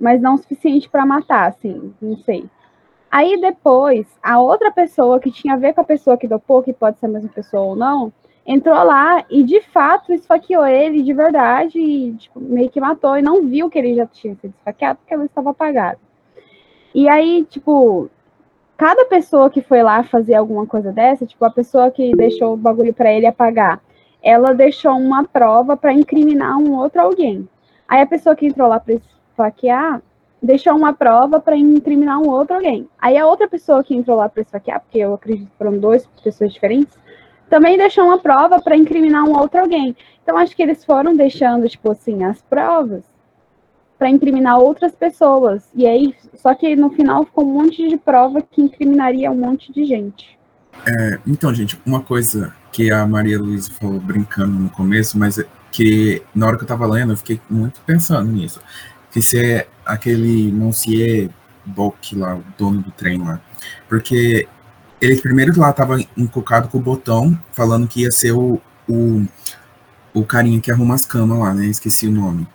mas 0.00 0.18
não 0.18 0.36
o 0.36 0.38
suficiente 0.38 0.88
para 0.88 1.04
matar, 1.04 1.50
assim, 1.50 1.92
não 2.00 2.16
sei. 2.16 2.48
Aí 3.10 3.38
depois, 3.38 4.06
a 4.22 4.40
outra 4.40 4.70
pessoa 4.70 5.20
que 5.20 5.30
tinha 5.30 5.52
a 5.52 5.58
ver 5.58 5.74
com 5.74 5.82
a 5.82 5.84
pessoa 5.84 6.16
que 6.16 6.26
dopou, 6.26 6.62
que 6.62 6.72
pode 6.72 6.98
ser 6.98 7.04
a 7.04 7.10
mesma 7.10 7.28
pessoa 7.28 7.64
ou 7.64 7.76
não, 7.76 8.10
entrou 8.46 8.82
lá 8.82 9.24
e 9.30 9.42
de 9.42 9.60
fato 9.60 10.12
esfaqueou 10.12 10.66
ele 10.66 11.02
de 11.02 11.12
verdade 11.12 11.78
e 11.78 12.14
tipo, 12.14 12.40
meio 12.40 12.68
que 12.68 12.80
matou 12.80 13.16
e 13.16 13.22
não 13.22 13.46
viu 13.46 13.70
que 13.70 13.78
ele 13.78 13.94
já 13.94 14.06
tinha 14.06 14.34
sido 14.36 14.54
esfaqueado 14.58 14.98
porque 14.98 15.14
ele 15.14 15.24
estava 15.24 15.50
apagado. 15.50 15.98
E 16.94 17.08
aí, 17.08 17.44
tipo, 17.48 18.10
cada 18.76 19.04
pessoa 19.06 19.48
que 19.48 19.62
foi 19.62 19.82
lá 19.82 20.02
fazer 20.02 20.34
alguma 20.34 20.66
coisa 20.66 20.92
dessa, 20.92 21.24
tipo, 21.24 21.44
a 21.44 21.50
pessoa 21.50 21.90
que 21.90 22.14
deixou 22.14 22.52
o 22.52 22.56
bagulho 22.56 22.92
para 22.92 23.12
ele 23.12 23.26
apagar, 23.26 23.80
ela 24.22 24.52
deixou 24.52 24.92
uma 24.92 25.24
prova 25.24 25.76
para 25.76 25.92
incriminar 25.92 26.58
um 26.58 26.76
outro 26.76 27.00
alguém. 27.00 27.48
Aí 27.88 28.02
a 28.02 28.06
pessoa 28.06 28.36
que 28.36 28.46
entrou 28.46 28.68
lá 28.68 28.78
para 28.78 28.94
esfaquear 28.94 30.02
deixou 30.42 30.74
uma 30.74 30.92
prova 30.92 31.38
para 31.38 31.56
incriminar 31.56 32.18
um 32.18 32.28
outro 32.28 32.56
alguém. 32.56 32.88
Aí 32.98 33.16
a 33.16 33.26
outra 33.26 33.48
pessoa 33.48 33.82
que 33.84 33.94
entrou 33.94 34.16
lá 34.16 34.28
para 34.28 34.42
esfaquear, 34.42 34.80
porque 34.80 34.98
eu 34.98 35.14
acredito 35.14 35.50
que 35.50 35.56
foram 35.56 35.78
duas 35.78 36.06
pessoas 36.22 36.52
diferentes, 36.52 36.98
também 37.52 37.76
deixou 37.76 38.04
uma 38.04 38.16
prova 38.16 38.62
para 38.62 38.74
incriminar 38.74 39.24
um 39.24 39.36
outro 39.36 39.60
alguém. 39.60 39.94
Então 40.22 40.38
acho 40.38 40.56
que 40.56 40.62
eles 40.62 40.82
foram 40.86 41.14
deixando, 41.14 41.68
tipo 41.68 41.90
assim, 41.90 42.24
as 42.24 42.40
provas 42.40 43.04
para 43.98 44.08
incriminar 44.08 44.58
outras 44.58 44.94
pessoas. 44.94 45.62
E 45.74 45.86
aí, 45.86 46.14
só 46.34 46.54
que 46.54 46.74
no 46.74 46.88
final 46.88 47.26
ficou 47.26 47.44
um 47.44 47.62
monte 47.62 47.86
de 47.86 47.98
prova 47.98 48.40
que 48.40 48.62
incriminaria 48.62 49.30
um 49.30 49.36
monte 49.36 49.70
de 49.70 49.84
gente. 49.84 50.38
É, 50.86 51.18
então, 51.26 51.54
gente, 51.54 51.78
uma 51.84 52.00
coisa 52.00 52.54
que 52.72 52.90
a 52.90 53.06
Maria 53.06 53.38
Luísa 53.38 53.70
falou 53.78 54.00
brincando 54.00 54.58
no 54.58 54.70
começo, 54.70 55.18
mas 55.18 55.38
é 55.38 55.44
que 55.70 56.22
na 56.34 56.46
hora 56.46 56.56
que 56.56 56.64
eu 56.64 56.68
tava 56.68 56.86
lendo, 56.86 57.12
eu 57.12 57.18
fiquei 57.18 57.38
muito 57.50 57.82
pensando 57.82 58.32
nisso. 58.32 58.62
Que 59.10 59.20
se 59.20 59.38
é 59.38 59.68
aquele 59.84 60.50
Monsieur 60.50 61.28
Bock 61.66 62.16
lá, 62.16 62.34
o 62.34 62.44
dono 62.56 62.80
do 62.80 62.90
trem 62.92 63.18
lá. 63.18 63.42
Porque 63.90 64.48
ele 65.02 65.20
primeiro 65.20 65.58
lá 65.58 65.72
tava 65.72 65.98
encucado 66.16 66.68
com 66.68 66.78
o 66.78 66.80
botão, 66.80 67.36
falando 67.52 67.88
que 67.88 68.02
ia 68.02 68.12
ser 68.12 68.30
o, 68.30 68.60
o, 68.88 69.26
o 70.14 70.24
carinha 70.24 70.60
que 70.60 70.70
arruma 70.70 70.94
as 70.94 71.04
camas 71.04 71.40
lá, 71.40 71.52
né? 71.52 71.66
Esqueci 71.66 72.06
o 72.06 72.12
nome. 72.12 72.46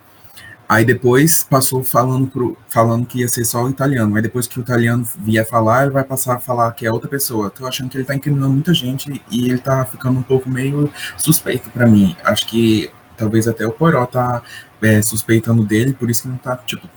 Aí 0.66 0.82
depois 0.82 1.44
passou 1.44 1.84
falando, 1.84 2.26
pro, 2.26 2.56
falando 2.68 3.06
que 3.06 3.20
ia 3.20 3.28
ser 3.28 3.44
só 3.44 3.64
o 3.64 3.68
italiano. 3.68 4.16
Aí 4.16 4.22
depois 4.22 4.46
que 4.46 4.58
o 4.58 4.62
italiano 4.62 5.06
vier 5.18 5.46
falar, 5.46 5.82
ele 5.82 5.92
vai 5.92 6.04
passar 6.04 6.36
a 6.36 6.40
falar 6.40 6.72
que 6.72 6.86
é 6.86 6.92
outra 6.92 7.08
pessoa. 7.08 7.50
Tô 7.50 7.66
achando 7.66 7.90
que 7.90 7.98
ele 7.98 8.04
tá 8.04 8.14
incriminando 8.14 8.52
muita 8.52 8.72
gente 8.72 9.22
e 9.30 9.50
ele 9.50 9.58
tá 9.58 9.84
ficando 9.84 10.18
um 10.18 10.22
pouco 10.22 10.48
meio 10.48 10.90
suspeito 11.18 11.68
para 11.70 11.86
mim. 11.86 12.16
Acho 12.24 12.46
que 12.46 12.90
talvez 13.14 13.46
até 13.46 13.66
o 13.66 13.72
Poró 13.72 14.06
tá 14.06 14.42
é, 14.82 15.02
suspeitando 15.02 15.64
dele, 15.64 15.92
por 15.92 16.10
isso 16.10 16.22
que 16.22 16.28
não 16.28 16.36
tá, 16.36 16.56
tipo, 16.56 16.88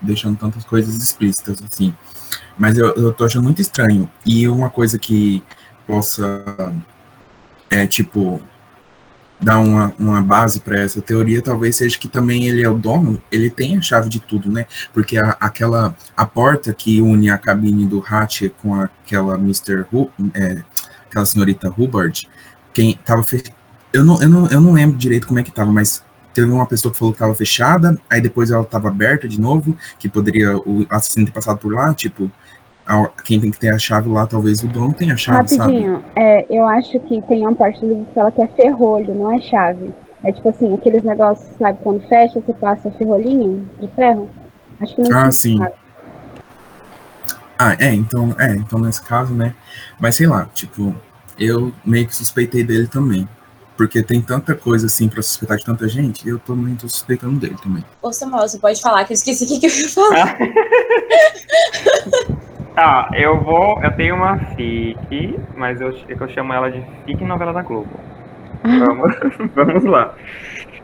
deixando 0.00 0.38
tantas 0.38 0.64
coisas 0.64 0.96
explícitas 0.96 1.58
assim. 1.70 1.94
Mas 2.58 2.76
eu, 2.76 2.94
eu 2.94 3.12
tô 3.12 3.24
achando 3.24 3.44
muito 3.44 3.60
estranho. 3.60 4.10
E 4.24 4.48
uma 4.48 4.70
coisa 4.70 4.98
que 4.98 5.42
possa, 5.86 6.44
é, 7.70 7.86
tipo, 7.86 8.40
dar 9.40 9.58
uma, 9.58 9.94
uma 9.98 10.20
base 10.20 10.60
para 10.60 10.78
essa 10.78 11.00
teoria, 11.00 11.40
talvez 11.40 11.76
seja 11.76 11.98
que 11.98 12.08
também 12.08 12.46
ele 12.46 12.62
é 12.62 12.68
o 12.68 12.76
dono, 12.76 13.20
ele 13.32 13.48
tem 13.48 13.76
a 13.76 13.80
chave 13.80 14.08
de 14.08 14.20
tudo, 14.20 14.50
né? 14.52 14.66
Porque 14.92 15.16
a, 15.16 15.36
aquela 15.40 15.96
a 16.16 16.26
porta 16.26 16.74
que 16.74 17.00
une 17.00 17.30
a 17.30 17.38
cabine 17.38 17.86
do 17.86 18.04
Hatch 18.06 18.50
com 18.60 18.74
aquela 18.74 19.36
Mr. 19.36 19.86
Hu, 19.90 20.10
é, 20.34 20.62
aquela 21.08 21.24
senhorita 21.24 21.72
Hubbard, 21.74 22.28
quem 22.72 22.94
tava 23.04 23.24
eu 23.92 24.04
não, 24.04 24.22
eu 24.22 24.28
não 24.28 24.46
eu 24.48 24.60
não 24.60 24.72
lembro 24.72 24.98
direito 24.98 25.26
como 25.26 25.40
é 25.40 25.42
que 25.42 25.50
tava, 25.50 25.72
mas 25.72 26.04
teve 26.34 26.50
uma 26.50 26.66
pessoa 26.66 26.92
que 26.92 26.98
falou 26.98 27.12
que 27.12 27.16
estava 27.16 27.34
fechada, 27.34 27.98
aí 28.08 28.20
depois 28.20 28.50
ela 28.50 28.62
estava 28.62 28.88
aberta 28.88 29.26
de 29.28 29.40
novo, 29.40 29.76
que 29.98 30.08
poderia 30.08 30.56
o 30.58 30.86
assassino 30.88 31.26
ter 31.26 31.32
passado 31.32 31.58
por 31.58 31.72
lá, 31.72 31.92
tipo, 31.94 32.30
a- 32.86 33.08
quem 33.24 33.40
tem 33.40 33.50
que 33.50 33.58
ter 33.58 33.72
a 33.72 33.78
chave 33.78 34.08
lá, 34.08 34.26
talvez 34.26 34.62
o 34.62 34.68
dono 34.68 34.92
tenha 34.94 35.14
a 35.14 35.16
chave, 35.16 35.48
sabe? 35.48 35.72
Rapidinho, 35.74 36.04
é, 36.16 36.46
eu 36.50 36.66
acho 36.66 36.98
que 37.00 37.20
tem 37.22 37.40
uma 37.42 37.54
parte 37.54 37.80
do 37.80 37.88
livro 37.88 38.04
que 38.06 38.14
fala 38.14 38.32
que 38.32 38.42
é 38.42 38.48
ferrolho, 38.48 39.14
não 39.14 39.32
é 39.32 39.40
chave. 39.40 39.92
É 40.22 40.32
tipo 40.32 40.48
assim, 40.50 40.74
aqueles 40.74 41.02
negócios, 41.02 41.48
sabe, 41.58 41.78
quando 41.82 42.06
fecha, 42.08 42.40
você 42.40 42.52
passa 42.52 42.90
ferrolhinho 42.92 43.68
de 43.80 43.88
ferro. 43.88 44.28
Acho 44.80 44.94
que 44.96 45.02
não 45.02 45.18
Ah, 45.18 45.30
sim. 45.32 45.56
chave. 45.58 45.72
Ah, 47.58 47.76
é, 47.78 47.92
então, 47.94 48.34
é, 48.38 48.54
então 48.54 48.78
nesse 48.78 49.02
caso, 49.02 49.34
né? 49.34 49.54
Mas 49.98 50.14
sei 50.14 50.26
lá, 50.26 50.46
tipo, 50.54 50.94
eu 51.38 51.72
meio 51.84 52.06
que 52.06 52.14
suspeitei 52.16 52.64
dele 52.64 52.86
também. 52.86 53.28
Porque 53.80 54.02
tem 54.02 54.20
tanta 54.20 54.54
coisa 54.54 54.88
assim 54.88 55.08
pra 55.08 55.22
suspeitar 55.22 55.56
de 55.56 55.64
tanta 55.64 55.88
gente, 55.88 56.28
eu 56.28 56.38
tô 56.38 56.54
muito 56.54 56.86
suspeitando 56.86 57.40
dele 57.40 57.56
também. 57.62 57.82
Ô, 58.02 58.12
Samuel, 58.12 58.46
você 58.46 58.58
pode 58.58 58.78
falar 58.78 59.06
que 59.06 59.12
eu 59.12 59.14
esqueci 59.14 59.44
o 59.44 59.48
que, 59.48 59.58
que 59.58 59.66
eu 59.66 59.70
ia 59.70 59.88
falar. 59.88 60.38
Tá, 62.74 63.08
eu 63.16 63.40
vou. 63.40 63.82
Eu 63.82 63.90
tenho 63.96 64.16
uma 64.16 64.38
FIC, 64.54 65.40
mas 65.56 65.80
eu, 65.80 65.96
é 66.10 66.14
que 66.14 66.20
eu 66.20 66.28
chamo 66.28 66.52
ela 66.52 66.70
de 66.70 66.84
FIC 67.06 67.24
novela 67.24 67.54
da 67.54 67.62
Globo. 67.62 67.88
Vamos, 68.62 69.16
vamos 69.56 69.84
lá. 69.84 70.14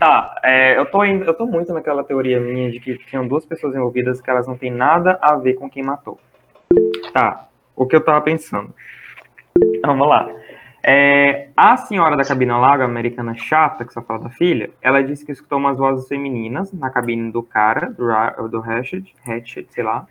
Tá, 0.01 0.41
é, 0.43 0.79
eu, 0.79 0.87
tô 0.87 1.05
indo, 1.05 1.23
eu 1.27 1.35
tô 1.35 1.45
muito 1.45 1.75
naquela 1.75 2.03
teoria 2.03 2.41
minha 2.41 2.71
de 2.71 2.81
que 2.81 2.97
tinham 2.97 3.29
duas 3.29 3.45
pessoas 3.45 3.75
envolvidas 3.75 4.23
que 4.23 4.31
elas 4.31 4.47
não 4.47 4.57
têm 4.57 4.71
nada 4.71 5.19
a 5.21 5.37
ver 5.37 5.53
com 5.53 5.69
quem 5.69 5.83
matou. 5.83 6.19
Tá, 7.13 7.47
o 7.77 7.85
que 7.85 7.95
eu 7.95 8.01
tava 8.01 8.23
pensando. 8.23 8.75
Vamos 9.85 10.09
lá. 10.09 10.31
É, 10.89 11.49
a 11.57 11.77
senhora 11.77 12.17
da 12.17 12.25
cabina 12.25 12.57
lá, 12.59 12.77
a 12.77 12.85
americana 12.85 13.35
chata, 13.35 13.85
que 13.85 13.93
só 13.93 14.01
fala 14.03 14.21
da 14.21 14.31
filha, 14.31 14.71
ela 14.81 15.03
disse 15.03 15.27
que 15.27 15.33
escutou 15.33 15.59
umas 15.59 15.77
vozes 15.77 16.07
femininas 16.07 16.73
na 16.73 16.89
cabine 16.91 17.33
do 17.33 17.43
cara, 17.43 17.91
do, 17.91 18.49
do 18.49 18.61
Hatchet, 18.61 19.13
Hatchet, 19.27 19.67
sei 19.73 19.83
lá. 19.83 20.07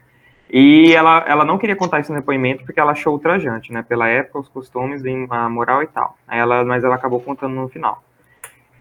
E 0.52 0.94
ela, 0.94 1.24
ela 1.26 1.46
não 1.46 1.58
queria 1.58 1.78
contar 1.78 2.02
isso 2.02 2.12
no 2.12 2.20
depoimento 2.20 2.66
porque 2.66 2.78
ela 2.78 2.92
achou 2.92 3.14
ultrajante, 3.14 3.72
né? 3.72 3.84
Pela 3.84 4.10
época, 4.10 4.40
os 4.40 4.50
costumes, 4.50 5.02
a 5.30 5.48
moral 5.48 5.82
e 5.82 5.88
tal. 5.88 6.18
Ela, 6.30 6.66
mas 6.66 6.84
ela 6.84 6.96
acabou 6.96 7.22
contando 7.22 7.56
no 7.56 7.70
final. 7.70 8.04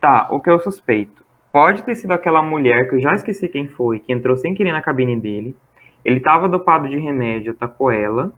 Tá, 0.01 0.27
o 0.33 0.41
que 0.41 0.51
eu 0.51 0.59
suspeito? 0.59 1.25
Pode 1.53 1.85
ter 1.85 1.95
sido 1.95 2.11
aquela 2.11 2.43
mulher 2.43 2.89
que 2.89 2.97
eu 2.97 3.01
já 3.01 3.15
esqueci 3.15 3.47
quem 3.47 3.69
foi, 3.69 4.01
que 4.01 4.13
entrou 4.13 4.37
sem 4.37 4.53
querer 4.53 4.73
na 4.73 4.83
cabine 4.83 5.15
dele. 5.15 5.57
Ele 6.05 6.19
tava 6.19 6.49
dopado 6.49 6.89
de 6.89 6.99
remédio, 6.99 7.53
atacou 7.53 7.93
ela. 7.93 8.33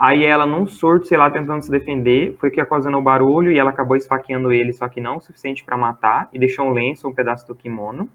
Aí 0.00 0.24
ela, 0.24 0.46
num 0.46 0.66
surto, 0.66 1.08
sei 1.08 1.18
lá, 1.18 1.30
tentando 1.30 1.62
se 1.62 1.70
defender, 1.70 2.34
foi 2.40 2.50
que 2.50 2.58
ocasionou 2.62 3.02
barulho 3.02 3.52
e 3.52 3.58
ela 3.58 3.68
acabou 3.68 3.98
esfaqueando 3.98 4.50
ele, 4.50 4.72
só 4.72 4.88
que 4.88 4.98
não 4.98 5.18
o 5.18 5.20
suficiente 5.20 5.62
pra 5.62 5.76
matar, 5.76 6.30
e 6.32 6.38
deixou 6.38 6.66
um 6.66 6.72
lenço, 6.72 7.06
um 7.06 7.12
pedaço 7.12 7.46
do 7.46 7.54
kimono. 7.54 8.08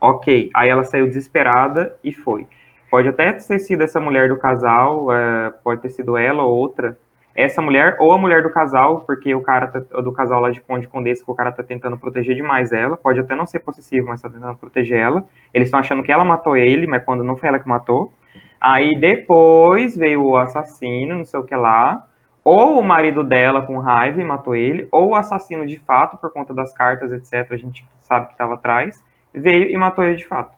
Ok, 0.00 0.50
aí 0.52 0.68
ela 0.68 0.82
saiu 0.82 1.06
desesperada 1.06 1.94
e 2.02 2.12
foi. 2.12 2.48
Pode 2.90 3.06
até 3.06 3.32
ter 3.32 3.60
sido 3.60 3.82
essa 3.82 4.00
mulher 4.00 4.28
do 4.30 4.36
casal, 4.36 5.12
é, 5.12 5.50
pode 5.62 5.80
ter 5.80 5.90
sido 5.90 6.16
ela 6.16 6.42
ou 6.42 6.56
outra, 6.56 6.98
essa 7.36 7.62
mulher 7.62 7.96
ou 8.00 8.12
a 8.12 8.18
mulher 8.18 8.42
do 8.42 8.50
casal, 8.50 9.02
porque 9.02 9.32
o 9.32 9.40
cara 9.40 9.68
tá, 9.68 9.78
do 10.00 10.10
casal 10.10 10.40
lá 10.40 10.50
de 10.50 10.60
Conde 10.60 10.88
Condessa, 10.88 11.24
que 11.24 11.30
o 11.30 11.34
cara 11.36 11.52
tá 11.52 11.62
tentando 11.62 11.96
proteger 11.96 12.34
demais 12.34 12.72
ela, 12.72 12.96
pode 12.96 13.20
até 13.20 13.36
não 13.36 13.46
ser 13.46 13.60
possessivo, 13.60 14.08
mas 14.08 14.20
tá 14.20 14.28
tentando 14.28 14.56
proteger 14.56 14.98
ela. 14.98 15.24
Eles 15.54 15.68
estão 15.68 15.78
achando 15.78 16.02
que 16.02 16.10
ela 16.10 16.24
matou 16.24 16.56
ele, 16.56 16.84
mas 16.84 17.04
quando 17.04 17.22
não 17.22 17.36
foi 17.36 17.48
ela 17.48 17.60
que 17.60 17.68
matou. 17.68 18.12
Aí 18.62 18.96
depois 18.96 19.96
veio 19.96 20.22
o 20.22 20.36
assassino, 20.36 21.16
não 21.16 21.24
sei 21.24 21.40
o 21.40 21.42
que 21.42 21.56
lá, 21.56 22.06
ou 22.44 22.78
o 22.78 22.84
marido 22.84 23.24
dela 23.24 23.60
com 23.60 23.76
raiva 23.78 24.20
e 24.20 24.24
matou 24.24 24.54
ele, 24.54 24.86
ou 24.92 25.08
o 25.08 25.14
assassino 25.16 25.66
de 25.66 25.80
fato, 25.80 26.16
por 26.16 26.32
conta 26.32 26.54
das 26.54 26.72
cartas, 26.72 27.10
etc., 27.10 27.50
a 27.50 27.56
gente 27.56 27.84
sabe 28.02 28.26
que 28.26 28.32
estava 28.34 28.54
atrás, 28.54 29.02
veio 29.34 29.68
e 29.68 29.76
matou 29.76 30.04
ele 30.04 30.14
de 30.14 30.28
fato. 30.28 30.52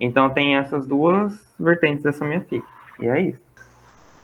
Então 0.00 0.30
tem 0.30 0.56
essas 0.56 0.86
duas 0.86 1.34
vertentes 1.60 2.02
dessa 2.02 2.24
minha 2.24 2.40
fic. 2.40 2.64
E 2.98 3.06
é 3.06 3.20
isso. 3.20 3.40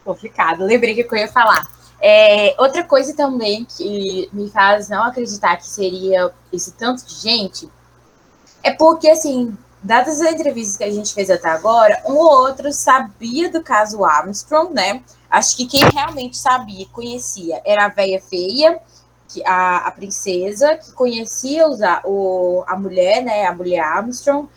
Complicado, 0.02 0.64
lembrei 0.64 0.94
que 0.94 1.02
eu 1.02 1.18
ia 1.18 1.28
falar. 1.28 1.62
É, 2.00 2.54
outra 2.58 2.84
coisa 2.84 3.14
também 3.14 3.66
que 3.66 4.30
me 4.32 4.48
faz 4.50 4.88
não 4.88 5.04
acreditar 5.04 5.58
que 5.58 5.66
seria 5.66 6.30
esse 6.50 6.74
tanto 6.74 7.04
de 7.04 7.16
gente 7.16 7.68
é 8.62 8.70
porque, 8.72 9.10
assim, 9.10 9.54
dadas 9.85 10.20
as 10.20 10.33
entrevistas 10.33 10.79
que 10.79 10.85
a 10.85 10.90
gente 10.90 11.12
fez 11.12 11.31
até 11.31 11.49
agora, 11.49 12.03
um 12.07 12.14
ou 12.14 12.47
outro 12.47 12.73
sabia 12.73 13.51
do 13.51 13.62
caso 13.62 14.03
Armstrong, 14.03 14.73
né? 14.73 15.03
Acho 15.31 15.57
que 15.57 15.66
quem 15.66 15.85
realmente 15.90 16.38
sabia, 16.38 16.87
conhecia, 16.90 17.61
era 17.64 17.85
a 17.85 17.88
velha 17.88 18.20
feia, 18.20 18.81
que, 19.29 19.44
a, 19.44 19.87
a 19.87 19.90
princesa, 19.90 20.77
que 20.77 20.92
conhecia 20.92 21.68
os, 21.68 21.83
a, 21.83 22.01
o, 22.05 22.64
a 22.66 22.77
mulher, 22.77 23.23
né? 23.23 23.47
A 23.47 23.55
mulher 23.55 23.81
Armstrong. 23.81 24.49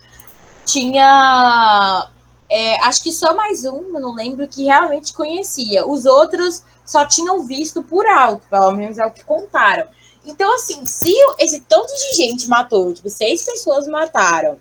Tinha 0.66 2.10
é, 2.50 2.80
acho 2.86 3.04
que 3.04 3.12
só 3.12 3.36
mais 3.36 3.66
um, 3.66 3.92
não 3.92 4.16
lembro, 4.16 4.48
que 4.48 4.64
realmente 4.64 5.14
conhecia. 5.14 5.86
Os 5.86 6.06
outros 6.06 6.64
só 6.86 7.06
tinham 7.06 7.46
visto 7.46 7.84
por 7.84 8.06
alto, 8.08 8.48
pelo 8.50 8.72
menos 8.72 8.98
é 8.98 9.06
o 9.06 9.12
que 9.12 9.24
contaram. 9.24 9.88
Então, 10.26 10.54
assim, 10.56 10.86
se 10.86 11.14
esse 11.40 11.62
tanto 11.62 11.94
de 11.94 12.16
gente 12.16 12.48
matou, 12.48 12.94
tipo, 12.94 13.10
seis 13.10 13.44
pessoas 13.44 13.88
mataram. 13.88 14.60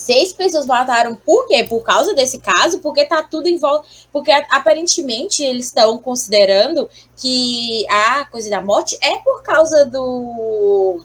Seis 0.00 0.32
pessoas 0.32 0.64
mataram 0.64 1.14
por 1.14 1.46
quê? 1.46 1.62
Por 1.62 1.82
causa 1.82 2.14
desse 2.14 2.38
caso? 2.38 2.78
Porque 2.78 3.04
tá 3.04 3.22
tudo 3.22 3.48
em 3.48 3.58
volta. 3.58 3.86
Porque 4.10 4.32
aparentemente 4.32 5.44
eles 5.44 5.66
estão 5.66 5.98
considerando 5.98 6.88
que 7.14 7.86
a 7.86 8.24
coisa 8.24 8.48
da 8.48 8.62
morte 8.62 8.96
é 9.02 9.18
por 9.18 9.42
causa 9.42 9.84
do. 9.84 11.04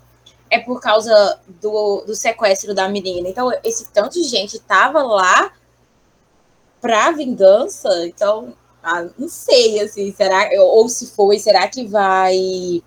É 0.50 0.60
por 0.60 0.80
causa 0.80 1.40
do, 1.62 2.06
do 2.08 2.16
sequestro 2.16 2.74
da 2.74 2.88
menina. 2.88 3.28
Então, 3.28 3.52
esse 3.66 3.86
tanto 3.92 4.14
de 4.14 4.24
gente 4.24 4.60
tava 4.60 5.04
lá 5.04 5.52
para 6.80 7.12
vingança, 7.12 8.08
então, 8.08 8.54
ah, 8.82 9.06
não 9.20 9.28
sei, 9.28 9.82
assim, 9.82 10.14
será, 10.14 10.50
ou 10.62 10.88
se 10.88 11.08
foi, 11.08 11.38
será 11.38 11.68
que 11.68 11.86
vai, 11.86 12.82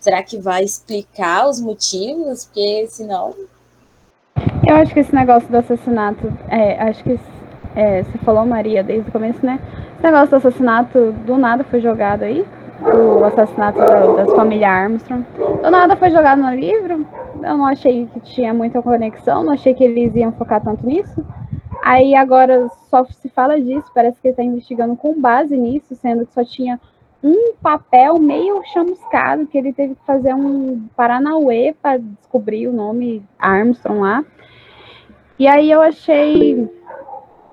será 0.00 0.20
que 0.22 0.36
vai 0.36 0.64
explicar 0.64 1.48
os 1.48 1.60
motivos? 1.60 2.46
Porque 2.46 2.88
senão... 2.90 3.36
Eu 4.66 4.76
acho 4.76 4.92
que 4.92 5.00
esse 5.00 5.14
negócio 5.14 5.48
do 5.48 5.56
assassinato, 5.56 6.32
é, 6.48 6.80
acho 6.82 7.02
que 7.02 7.18
é, 7.74 8.02
você 8.02 8.18
falou, 8.18 8.44
Maria, 8.44 8.82
desde 8.82 9.08
o 9.08 9.12
começo, 9.12 9.44
né? 9.44 9.58
Esse 9.94 10.04
negócio 10.04 10.30
do 10.30 10.36
assassinato 10.36 11.12
do 11.26 11.36
nada 11.36 11.64
foi 11.64 11.80
jogado 11.80 12.22
aí, 12.22 12.44
o 12.80 13.24
assassinato 13.24 13.78
das 13.78 14.30
famílias 14.34 14.70
Armstrong. 14.70 15.24
Do 15.62 15.70
nada 15.70 15.96
foi 15.96 16.10
jogado 16.10 16.40
no 16.40 16.54
livro, 16.54 17.06
eu 17.36 17.56
não 17.56 17.66
achei 17.66 18.06
que 18.06 18.20
tinha 18.20 18.52
muita 18.52 18.82
conexão, 18.82 19.44
não 19.44 19.52
achei 19.52 19.74
que 19.74 19.84
eles 19.84 20.14
iam 20.14 20.32
focar 20.32 20.60
tanto 20.60 20.86
nisso. 20.86 21.24
Aí 21.82 22.14
agora 22.14 22.68
só 22.90 23.04
se 23.04 23.28
fala 23.28 23.60
disso, 23.60 23.90
parece 23.94 24.20
que 24.20 24.28
ele 24.28 24.32
está 24.32 24.42
investigando 24.42 24.96
com 24.96 25.20
base 25.20 25.56
nisso, 25.56 25.94
sendo 25.94 26.26
que 26.26 26.32
só 26.32 26.44
tinha 26.44 26.80
um 27.22 27.54
papel 27.54 28.18
meio 28.18 28.62
chamuscado 28.72 29.46
que 29.46 29.58
ele 29.58 29.72
teve 29.72 29.94
que 29.94 30.04
fazer 30.06 30.34
um 30.34 30.88
Paranauê 30.96 31.74
para 31.80 31.98
descobrir 31.98 32.68
o 32.68 32.72
nome 32.72 33.22
Armstrong 33.38 34.00
lá. 34.00 34.24
E 35.38 35.46
aí 35.46 35.70
eu 35.70 35.80
achei 35.80 36.68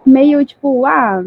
meio 0.05 0.45
tipo, 0.45 0.85
ah, 0.85 1.23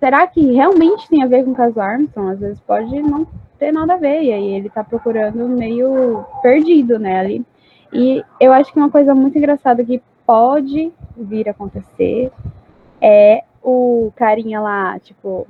será 0.00 0.26
que 0.26 0.52
realmente 0.52 1.08
tem 1.08 1.22
a 1.22 1.28
ver 1.28 1.44
com 1.44 1.52
o 1.52 1.54
caso 1.54 1.80
Armstrong? 1.80 2.32
Às 2.32 2.40
vezes 2.40 2.60
pode 2.60 3.00
não 3.02 3.26
ter 3.58 3.72
nada 3.72 3.94
a 3.94 3.96
ver, 3.96 4.22
e 4.22 4.32
aí 4.32 4.54
ele 4.54 4.68
tá 4.68 4.82
procurando 4.82 5.48
meio 5.48 6.24
perdido, 6.42 6.98
né, 6.98 7.20
ali. 7.20 7.46
E 7.92 8.24
eu 8.40 8.52
acho 8.52 8.72
que 8.72 8.78
uma 8.78 8.90
coisa 8.90 9.14
muito 9.14 9.38
engraçada 9.38 9.84
que 9.84 10.02
pode 10.26 10.92
vir 11.16 11.46
a 11.48 11.52
acontecer 11.52 12.32
é 13.00 13.44
o 13.62 14.10
carinha 14.16 14.60
lá, 14.60 14.98
tipo, 14.98 15.46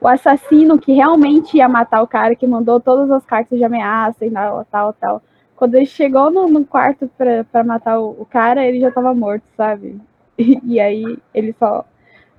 o 0.00 0.06
assassino 0.06 0.78
que 0.78 0.92
realmente 0.92 1.56
ia 1.56 1.68
matar 1.68 2.02
o 2.02 2.06
cara 2.06 2.34
que 2.34 2.46
mandou 2.46 2.80
todas 2.80 3.10
as 3.10 3.24
cartas 3.24 3.58
de 3.58 3.64
ameaça 3.64 4.24
e 4.24 4.30
tal, 4.30 4.64
tal, 4.70 4.92
tal. 4.92 5.22
Quando 5.56 5.74
ele 5.74 5.86
chegou 5.86 6.30
no, 6.30 6.48
no 6.48 6.64
quarto 6.64 7.10
para 7.16 7.64
matar 7.64 7.98
o, 7.98 8.10
o, 8.20 8.24
cara, 8.24 8.64
ele 8.64 8.80
já 8.80 8.92
tava 8.92 9.12
morto, 9.12 9.44
sabe? 9.56 10.00
E, 10.38 10.60
e, 10.74 10.80
aí 10.80 11.18
ele 11.34 11.52
só 11.58 11.84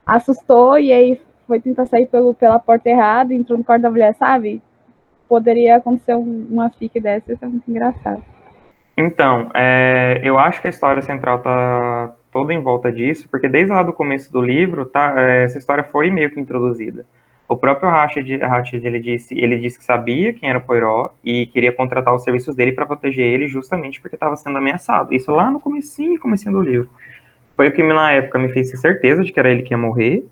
assustou 0.05 0.79
e 0.79 0.91
aí 0.91 1.21
foi 1.45 1.59
tentar 1.59 1.85
sair 1.85 2.05
pelo, 2.05 2.33
pela 2.33 2.59
porta 2.59 2.89
errada, 2.89 3.33
entrou 3.33 3.57
no 3.57 3.63
quarto 3.63 3.81
da 3.81 3.91
mulher, 3.91 4.15
sabe? 4.15 4.61
Poderia 5.27 5.75
acontecer 5.75 6.15
um, 6.15 6.47
uma 6.49 6.69
fique 6.69 6.99
dessa, 6.99 7.33
isso 7.33 7.43
é 7.43 7.47
muito 7.47 7.69
engraçado. 7.69 8.23
Então, 8.97 9.49
é, 9.53 10.19
eu 10.23 10.37
acho 10.39 10.61
que 10.61 10.67
a 10.67 10.69
história 10.69 11.01
central 11.01 11.37
está 11.37 12.15
toda 12.31 12.53
em 12.53 12.61
volta 12.61 12.91
disso, 12.91 13.27
porque 13.29 13.49
desde 13.49 13.71
lá 13.71 13.83
do 13.83 13.93
começo 13.93 14.31
do 14.31 14.41
livro, 14.41 14.85
tá, 14.85 15.13
é, 15.17 15.43
essa 15.43 15.57
história 15.57 15.83
foi 15.83 16.09
meio 16.09 16.31
que 16.31 16.39
introduzida. 16.39 17.05
O 17.49 17.57
próprio 17.57 17.89
Rashid, 17.89 18.37
Rashid 18.37 18.85
ele 18.85 18.99
disse, 18.99 19.33
ele 19.35 19.57
disse 19.57 19.79
que 19.79 19.83
sabia 19.83 20.31
quem 20.31 20.47
era 20.47 20.59
o 20.59 20.61
Poirot 20.61 21.09
e 21.23 21.47
queria 21.47 21.73
contratar 21.73 22.13
os 22.13 22.23
serviços 22.23 22.55
dele 22.55 22.73
para 22.73 22.85
proteger 22.85 23.25
ele 23.25 23.47
justamente 23.47 23.99
porque 23.99 24.15
estava 24.15 24.35
sendo 24.35 24.59
ameaçado. 24.59 25.11
Isso 25.15 25.31
lá 25.31 25.49
no 25.49 25.59
comecinho, 25.59 26.19
comecinho 26.19 26.53
do 26.53 26.61
livro. 26.61 26.87
Foi 27.55 27.69
o 27.69 27.71
que 27.71 27.81
na 27.81 28.11
época 28.11 28.37
me 28.37 28.49
fez 28.49 28.69
ter 28.69 28.77
certeza 28.77 29.23
de 29.23 29.33
que 29.33 29.39
era 29.39 29.49
ele 29.49 29.63
que 29.63 29.73
ia 29.73 29.77
morrer. 29.79 30.23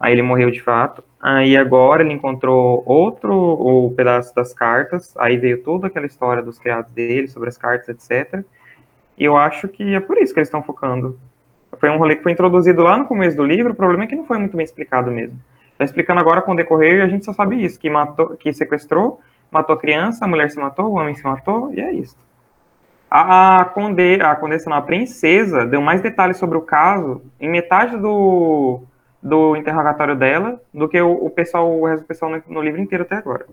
Aí 0.00 0.14
ele 0.14 0.22
morreu 0.22 0.50
de 0.50 0.62
fato. 0.62 1.04
Aí 1.20 1.54
agora 1.54 2.02
ele 2.02 2.14
encontrou 2.14 2.82
outro 2.86 3.34
o 3.34 3.92
pedaço 3.94 4.34
das 4.34 4.54
cartas, 4.54 5.14
aí 5.18 5.36
veio 5.36 5.62
toda 5.62 5.88
aquela 5.88 6.06
história 6.06 6.42
dos 6.42 6.58
criados 6.58 6.90
dele, 6.92 7.28
sobre 7.28 7.50
as 7.50 7.58
cartas, 7.58 7.90
etc. 7.90 8.42
E 9.18 9.24
eu 9.24 9.36
acho 9.36 9.68
que 9.68 9.94
é 9.94 10.00
por 10.00 10.16
isso 10.16 10.32
que 10.32 10.40
eles 10.40 10.48
estão 10.48 10.62
focando. 10.62 11.18
Foi 11.78 11.90
um 11.90 11.98
rolê 11.98 12.16
que 12.16 12.22
foi 12.22 12.32
introduzido 12.32 12.82
lá 12.82 12.96
no 12.96 13.04
começo 13.04 13.36
do 13.36 13.44
livro, 13.44 13.72
o 13.72 13.76
problema 13.76 14.04
é 14.04 14.06
que 14.06 14.16
não 14.16 14.24
foi 14.24 14.38
muito 14.38 14.56
bem 14.56 14.64
explicado 14.64 15.10
mesmo. 15.10 15.38
Está 15.74 15.84
explicando 15.84 16.20
agora 16.20 16.40
com 16.40 16.52
o 16.52 16.56
decorrer 16.56 16.98
e 16.98 17.02
a 17.02 17.08
gente 17.08 17.24
só 17.24 17.32
sabe 17.32 17.62
isso, 17.62 17.78
que 17.78 17.90
matou, 17.90 18.36
que 18.36 18.52
sequestrou, 18.52 19.20
matou 19.50 19.74
a 19.74 19.78
criança, 19.78 20.24
a 20.24 20.28
mulher 20.28 20.50
se 20.50 20.58
matou, 20.58 20.86
o 20.86 20.94
homem 20.94 21.14
se 21.14 21.24
matou, 21.24 21.72
e 21.74 21.80
é 21.80 21.92
isso. 21.92 22.16
A, 23.10 23.64
conde, 23.66 24.20
a 24.20 24.34
condessa, 24.34 24.70
não, 24.70 24.76
a 24.76 24.82
princesa, 24.82 25.66
deu 25.66 25.80
mais 25.80 26.00
detalhes 26.00 26.36
sobre 26.36 26.58
o 26.58 26.62
caso 26.62 27.22
em 27.40 27.48
metade 27.48 27.96
do, 27.96 28.82
do 29.22 29.56
interrogatório 29.56 30.16
dela 30.16 30.60
do 30.72 30.88
que 30.88 31.00
o, 31.00 31.12
o 31.24 31.30
pessoal, 31.30 31.70
o 31.70 31.86
resto 31.86 32.02
do 32.02 32.06
pessoal 32.06 32.30
no, 32.30 32.42
no, 32.48 32.60
livro 32.60 32.80
inteiro 32.80 33.04
até 33.04 33.16
agora. 33.16 33.46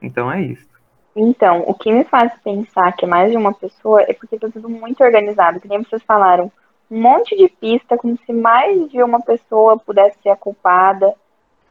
Então 0.00 0.30
é 0.30 0.42
isso. 0.42 0.68
Então, 1.16 1.64
o 1.66 1.74
que 1.74 1.92
me 1.92 2.04
faz 2.04 2.32
pensar 2.44 2.92
que 2.92 3.04
é 3.04 3.08
mais 3.08 3.30
de 3.30 3.36
uma 3.36 3.52
pessoa 3.52 4.02
é 4.02 4.12
porque 4.12 4.38
tá 4.38 4.48
tudo 4.52 4.68
muito 4.68 5.02
organizado, 5.02 5.60
que 5.60 5.68
nem 5.68 5.82
vocês 5.82 6.02
falaram. 6.02 6.50
Um 6.90 7.00
monte 7.00 7.36
de 7.36 7.48
pista, 7.48 7.96
como 7.96 8.18
se 8.24 8.32
mais 8.32 8.90
de 8.90 9.02
uma 9.02 9.20
pessoa 9.20 9.78
pudesse 9.78 10.18
ser 10.22 10.30
a 10.30 10.36
culpada. 10.36 11.14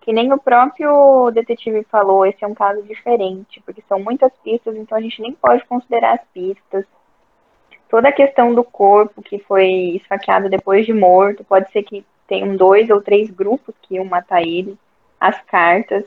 Que 0.09 0.13
nem 0.13 0.33
o 0.33 0.39
próprio 0.39 1.29
detetive 1.29 1.83
falou, 1.83 2.25
esse 2.25 2.43
é 2.43 2.47
um 2.47 2.55
caso 2.55 2.81
diferente, 2.81 3.61
porque 3.63 3.83
são 3.87 3.99
muitas 3.99 4.31
pistas, 4.43 4.75
então 4.75 4.97
a 4.97 5.01
gente 5.01 5.21
nem 5.21 5.33
pode 5.33 5.63
considerar 5.65 6.15
as 6.15 6.25
pistas. 6.33 6.83
Toda 7.87 8.09
a 8.09 8.11
questão 8.11 8.55
do 8.55 8.63
corpo 8.63 9.21
que 9.21 9.37
foi 9.37 9.69
esfaqueado 9.97 10.49
depois 10.49 10.83
de 10.87 10.93
morto, 10.93 11.43
pode 11.43 11.71
ser 11.71 11.83
que 11.83 12.03
tem 12.27 12.43
um 12.43 12.57
dois 12.57 12.89
ou 12.89 13.03
três 13.03 13.29
grupos 13.29 13.75
que 13.83 13.97
iam 13.97 14.05
matar 14.05 14.41
ele. 14.41 14.79
As 15.19 15.39
cartas, 15.43 16.03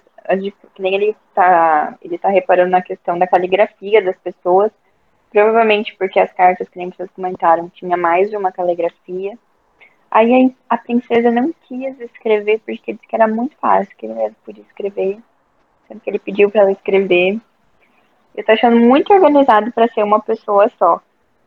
que 0.75 0.83
nem 0.83 0.97
ele 0.97 1.17
tá, 1.33 1.97
ele 2.03 2.19
tá 2.19 2.29
reparando 2.29 2.73
na 2.73 2.83
questão 2.83 3.17
da 3.17 3.29
caligrafia 3.29 4.03
das 4.03 4.17
pessoas, 4.19 4.73
provavelmente 5.31 5.95
porque 5.97 6.19
as 6.19 6.33
cartas, 6.33 6.69
que 6.69 6.77
nem 6.77 6.91
vocês 6.91 7.09
comentaram, 7.13 7.69
tinha 7.69 7.97
mais 7.97 8.29
de 8.29 8.37
uma 8.37 8.51
caligrafia. 8.51 9.39
Aí 10.15 10.55
a, 10.69 10.77
princesa 10.77 11.31
não 11.31 11.55
quis 11.67 11.99
escrever 11.99 12.61
porque 12.67 12.93
disse 12.93 13.07
que 13.07 13.17
era 13.17 13.27
muito 13.27 13.57
fácil, 13.57 13.97
que 13.97 14.05
ele 14.05 14.13
mesmo 14.13 14.37
podia 14.45 14.63
escrever, 14.63 15.19
sendo 15.89 16.01
que 16.01 16.11
ele 16.11 16.19
pediu 16.19 16.51
para 16.51 16.61
ela 16.61 16.71
escrever. 16.71 17.41
Eu 18.35 18.45
tô 18.45 18.53
achando 18.53 18.77
muito 18.77 19.11
organizado 19.11 19.73
para 19.73 19.89
ser 19.89 20.03
uma 20.03 20.21
pessoa 20.21 20.71
só. 20.79 21.01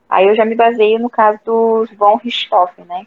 Aí 0.09 0.27
eu 0.27 0.35
já 0.35 0.43
me 0.43 0.55
baseio 0.55 0.97
no 0.97 1.11
caso 1.11 1.39
dos 1.45 1.91
von 1.91 2.15
Richthofen, 2.15 2.85
né? 2.85 3.05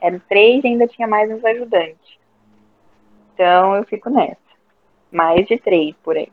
Eram 0.00 0.20
três 0.28 0.62
e 0.62 0.68
ainda 0.68 0.86
tinha 0.86 1.08
mais 1.08 1.28
uns 1.28 1.44
ajudantes. 1.44 2.16
Então 3.34 3.74
eu 3.74 3.84
fico 3.86 4.10
nessa. 4.10 4.38
Mais 5.10 5.44
de 5.44 5.58
três 5.58 5.92
por 6.04 6.16
aí. 6.16 6.30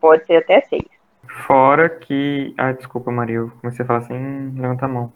Pode 0.00 0.26
ser 0.26 0.38
até 0.38 0.60
seis. 0.62 0.88
Fora 1.46 1.88
que. 1.88 2.52
Ah, 2.58 2.72
desculpa, 2.72 3.12
Maria. 3.12 3.36
Eu 3.36 3.52
comecei 3.60 3.84
a 3.84 3.86
falar 3.86 4.00
assim, 4.00 4.50
levanta 4.56 4.86
a 4.86 4.88
mão. 4.88 5.12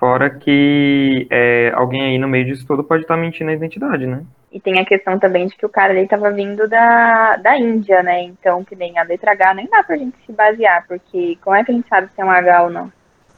Fora 0.00 0.30
que 0.30 1.28
é, 1.30 1.70
alguém 1.74 2.00
aí 2.00 2.18
no 2.18 2.26
meio 2.26 2.46
disso 2.46 2.64
tudo 2.66 2.82
pode 2.82 3.02
estar 3.02 3.18
mentindo 3.18 3.50
a 3.50 3.54
identidade, 3.54 4.06
né? 4.06 4.24
E 4.50 4.58
tem 4.58 4.80
a 4.80 4.84
questão 4.84 5.18
também 5.18 5.46
de 5.46 5.54
que 5.54 5.66
o 5.66 5.68
cara 5.68 5.92
ali 5.92 6.04
estava 6.04 6.30
vindo 6.32 6.66
da, 6.66 7.36
da 7.36 7.58
Índia, 7.58 8.02
né? 8.02 8.22
Então, 8.22 8.64
que 8.64 8.74
nem 8.74 8.98
a 8.98 9.02
letra 9.02 9.32
H, 9.32 9.52
nem 9.54 9.68
dá 9.68 9.82
pra 9.82 9.98
gente 9.98 10.16
se 10.24 10.32
basear, 10.32 10.86
porque 10.88 11.36
como 11.44 11.54
é 11.54 11.62
que 11.62 11.70
a 11.70 11.74
gente 11.74 11.86
sabe 11.86 12.08
se 12.14 12.20
é 12.20 12.24
um 12.24 12.30
H 12.30 12.62
ou 12.62 12.70
não? 12.70 12.90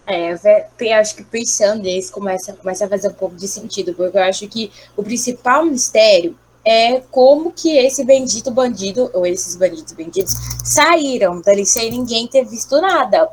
É, 0.06 0.30
eu 0.30 0.96
acho 0.96 1.16
que 1.16 1.24
pensando 1.24 1.82
nisso 1.82 2.12
começa, 2.12 2.52
começa 2.52 2.86
a 2.86 2.88
fazer 2.88 3.08
um 3.08 3.14
pouco 3.14 3.34
de 3.34 3.48
sentido, 3.48 3.92
porque 3.94 4.16
eu 4.16 4.22
acho 4.22 4.46
que 4.48 4.70
o 4.96 5.02
principal 5.02 5.64
mistério 5.64 6.36
é 6.64 7.00
como 7.10 7.52
que 7.52 7.76
esse 7.76 8.04
bendito 8.04 8.52
bandido, 8.52 9.10
ou 9.12 9.26
esses 9.26 9.56
bandidos 9.56 9.92
bandidos, 9.92 10.32
saíram 10.64 11.40
dali 11.40 11.66
sem 11.66 11.90
ninguém 11.90 12.28
ter 12.28 12.44
visto 12.44 12.80
nada. 12.80 13.28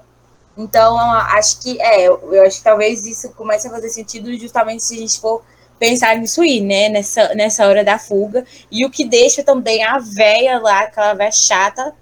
Então, 0.59 0.99
acho 0.99 1.61
que, 1.61 1.81
é, 1.81 2.07
eu 2.07 2.43
acho 2.45 2.57
que 2.57 2.63
talvez 2.65 3.05
isso 3.05 3.29
comece 3.31 3.67
a 3.67 3.71
fazer 3.71 3.89
sentido 3.89 4.35
justamente 4.37 4.83
se 4.83 4.95
a 4.95 4.97
gente 4.97 5.17
for 5.17 5.41
pensar 5.79 6.17
nisso 6.17 6.41
aí, 6.41 6.59
né, 6.59 6.89
nessa, 6.89 7.33
nessa 7.33 7.65
hora 7.65 7.81
da 7.81 7.97
fuga, 7.97 8.45
e 8.69 8.85
o 8.85 8.89
que 8.89 9.05
deixa 9.05 9.41
também 9.41 9.81
a 9.85 9.97
véia 9.99 10.59
lá, 10.59 10.81
aquela 10.81 11.13
véia 11.13 11.31
chata, 11.31 11.95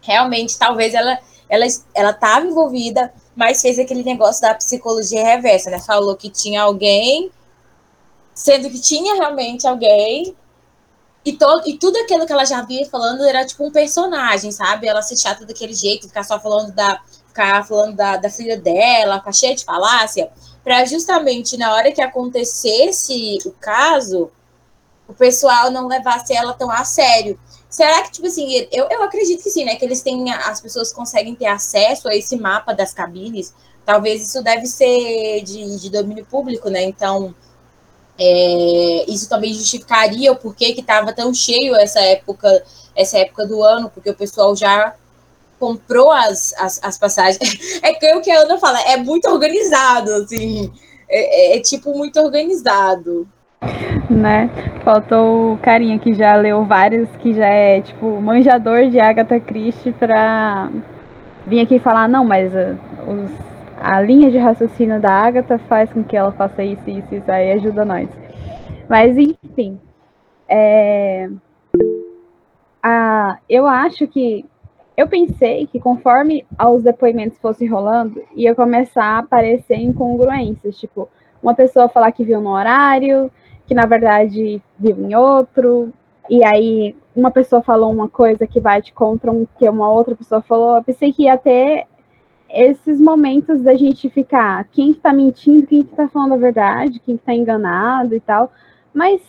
realmente, 0.00 0.58
talvez 0.58 0.92
ela, 0.92 1.16
ela, 1.48 1.64
ela 1.94 2.12
tava 2.12 2.44
envolvida, 2.46 3.14
mas 3.36 3.62
fez 3.62 3.78
aquele 3.78 4.02
negócio 4.02 4.42
da 4.42 4.54
psicologia 4.54 5.24
reversa, 5.24 5.70
né? 5.70 5.78
Falou 5.78 6.16
que 6.16 6.28
tinha 6.28 6.62
alguém, 6.62 7.30
sendo 8.34 8.68
que 8.68 8.80
tinha 8.80 9.14
realmente 9.14 9.68
alguém, 9.68 10.34
e, 11.24 11.32
todo, 11.32 11.66
e 11.66 11.78
tudo 11.78 11.96
aquilo 11.98 12.26
que 12.26 12.32
ela 12.32 12.44
já 12.44 12.60
vinha 12.62 12.84
falando 12.86 13.24
era 13.24 13.46
tipo 13.46 13.64
um 13.64 13.70
personagem, 13.72 14.52
sabe? 14.52 14.86
Ela 14.86 15.00
ser 15.00 15.16
chata 15.16 15.46
daquele 15.46 15.72
jeito, 15.72 16.06
ficar 16.06 16.22
só 16.22 16.38
falando 16.38 16.72
da. 16.72 17.00
Ficar 17.34 17.66
falando 17.66 17.96
da, 17.96 18.16
da 18.16 18.30
filha 18.30 18.56
dela, 18.56 19.18
ficar 19.18 19.32
cheia 19.32 19.56
de 19.56 19.64
falácia, 19.64 20.30
para 20.62 20.84
justamente 20.84 21.56
na 21.56 21.74
hora 21.74 21.90
que 21.90 22.00
acontecesse 22.00 23.38
o 23.44 23.50
caso, 23.50 24.30
o 25.08 25.12
pessoal 25.12 25.70
não 25.70 25.88
levasse 25.88 26.32
ela 26.32 26.54
tão 26.54 26.70
a 26.70 26.84
sério. 26.84 27.38
Será 27.68 28.02
que, 28.02 28.12
tipo 28.12 28.28
assim, 28.28 28.68
eu, 28.70 28.86
eu 28.88 29.02
acredito 29.02 29.42
que 29.42 29.50
sim, 29.50 29.64
né? 29.64 29.74
Que 29.74 29.84
eles 29.84 30.00
têm, 30.00 30.32
as 30.32 30.60
pessoas 30.60 30.92
conseguem 30.92 31.34
ter 31.34 31.46
acesso 31.46 32.08
a 32.08 32.14
esse 32.14 32.36
mapa 32.36 32.72
das 32.72 32.94
cabines. 32.94 33.52
Talvez 33.84 34.26
isso 34.26 34.40
deve 34.42 34.66
ser 34.66 35.42
de, 35.42 35.80
de 35.80 35.90
domínio 35.90 36.24
público, 36.24 36.70
né? 36.70 36.84
Então, 36.84 37.34
é, 38.16 39.04
isso 39.08 39.28
também 39.28 39.52
justificaria 39.52 40.30
o 40.30 40.36
porquê 40.36 40.72
que 40.72 40.80
estava 40.80 41.12
tão 41.12 41.34
cheio 41.34 41.74
essa 41.74 42.00
época, 42.00 42.64
essa 42.94 43.18
época 43.18 43.44
do 43.44 43.62
ano, 43.62 43.90
porque 43.90 44.08
o 44.08 44.14
pessoal 44.14 44.54
já 44.54 44.94
comprou 45.58 46.10
as, 46.10 46.54
as, 46.58 46.80
as 46.82 46.98
passagens. 46.98 47.38
É 47.82 47.92
que 47.94 48.14
o 48.14 48.20
que 48.20 48.30
a 48.30 48.40
Ana 48.40 48.58
fala, 48.58 48.80
é 48.82 48.96
muito 48.96 49.28
organizado, 49.28 50.10
assim. 50.14 50.72
É, 51.08 51.54
é, 51.54 51.56
é 51.56 51.60
tipo 51.60 51.96
muito 51.96 52.18
organizado 52.20 53.28
né? 54.10 54.50
Faltou 54.84 55.54
o 55.54 55.58
carinha 55.58 55.98
que 55.98 56.14
já 56.14 56.36
leu 56.36 56.64
vários, 56.64 57.08
que 57.16 57.32
já 57.32 57.46
é, 57.46 57.80
tipo, 57.80 58.20
manjador 58.20 58.90
de 58.90 59.00
Agatha 59.00 59.40
Christie 59.40 59.92
pra 59.92 60.70
vir 61.46 61.60
aqui 61.60 61.78
falar, 61.78 62.08
não, 62.08 62.24
mas 62.24 62.54
a, 62.54 62.76
uh, 63.06 63.24
os, 63.24 63.30
a 63.80 64.00
linha 64.00 64.30
de 64.30 64.38
raciocínio 64.38 65.00
da 65.00 65.10
Agatha 65.10 65.58
faz 65.58 65.92
com 65.92 66.02
que 66.02 66.16
ela 66.16 66.32
faça 66.32 66.62
isso, 66.62 66.88
isso, 66.88 67.14
isso, 67.14 67.30
aí 67.30 67.52
ajuda 67.52 67.84
nós. 67.84 68.08
Mas, 68.88 69.16
enfim, 69.16 69.78
é, 70.48 71.28
a, 72.82 73.38
eu 73.48 73.66
acho 73.66 74.06
que 74.06 74.44
eu 74.96 75.08
pensei 75.08 75.66
que 75.66 75.80
conforme 75.80 76.46
os 76.72 76.82
depoimentos 76.82 77.38
fossem 77.38 77.68
rolando, 77.68 78.22
ia 78.34 78.54
começar 78.54 79.04
a 79.04 79.18
aparecer 79.18 79.76
incongruências, 79.76 80.78
tipo, 80.78 81.08
uma 81.42 81.54
pessoa 81.54 81.88
falar 81.88 82.12
que 82.12 82.24
viu 82.24 82.40
no 82.40 82.50
horário, 82.50 83.30
que 83.66 83.74
na 83.74 83.86
verdade 83.86 84.62
viu 84.78 84.96
em 84.98 85.14
outro, 85.14 85.92
e 86.30 86.44
aí 86.44 86.96
uma 87.14 87.30
pessoa 87.30 87.62
falou 87.62 87.90
uma 87.92 88.08
coisa 88.08 88.46
que 88.46 88.60
bate 88.60 88.92
contra 88.92 89.30
um 89.30 89.46
que 89.58 89.68
uma 89.68 89.90
outra 89.90 90.14
pessoa 90.14 90.40
falou. 90.40 90.76
Eu 90.76 90.84
pensei 90.84 91.12
que 91.12 91.24
ia 91.24 91.36
ter 91.36 91.86
esses 92.48 93.00
momentos 93.00 93.62
da 93.62 93.74
gente 93.74 94.08
ficar 94.08 94.64
quem 94.70 94.92
está 94.92 95.12
mentindo, 95.12 95.66
quem 95.66 95.80
está 95.80 96.08
falando 96.08 96.34
a 96.34 96.38
verdade, 96.38 97.00
quem 97.00 97.16
está 97.16 97.34
enganado 97.34 98.14
e 98.14 98.20
tal. 98.20 98.52
Mas 98.92 99.20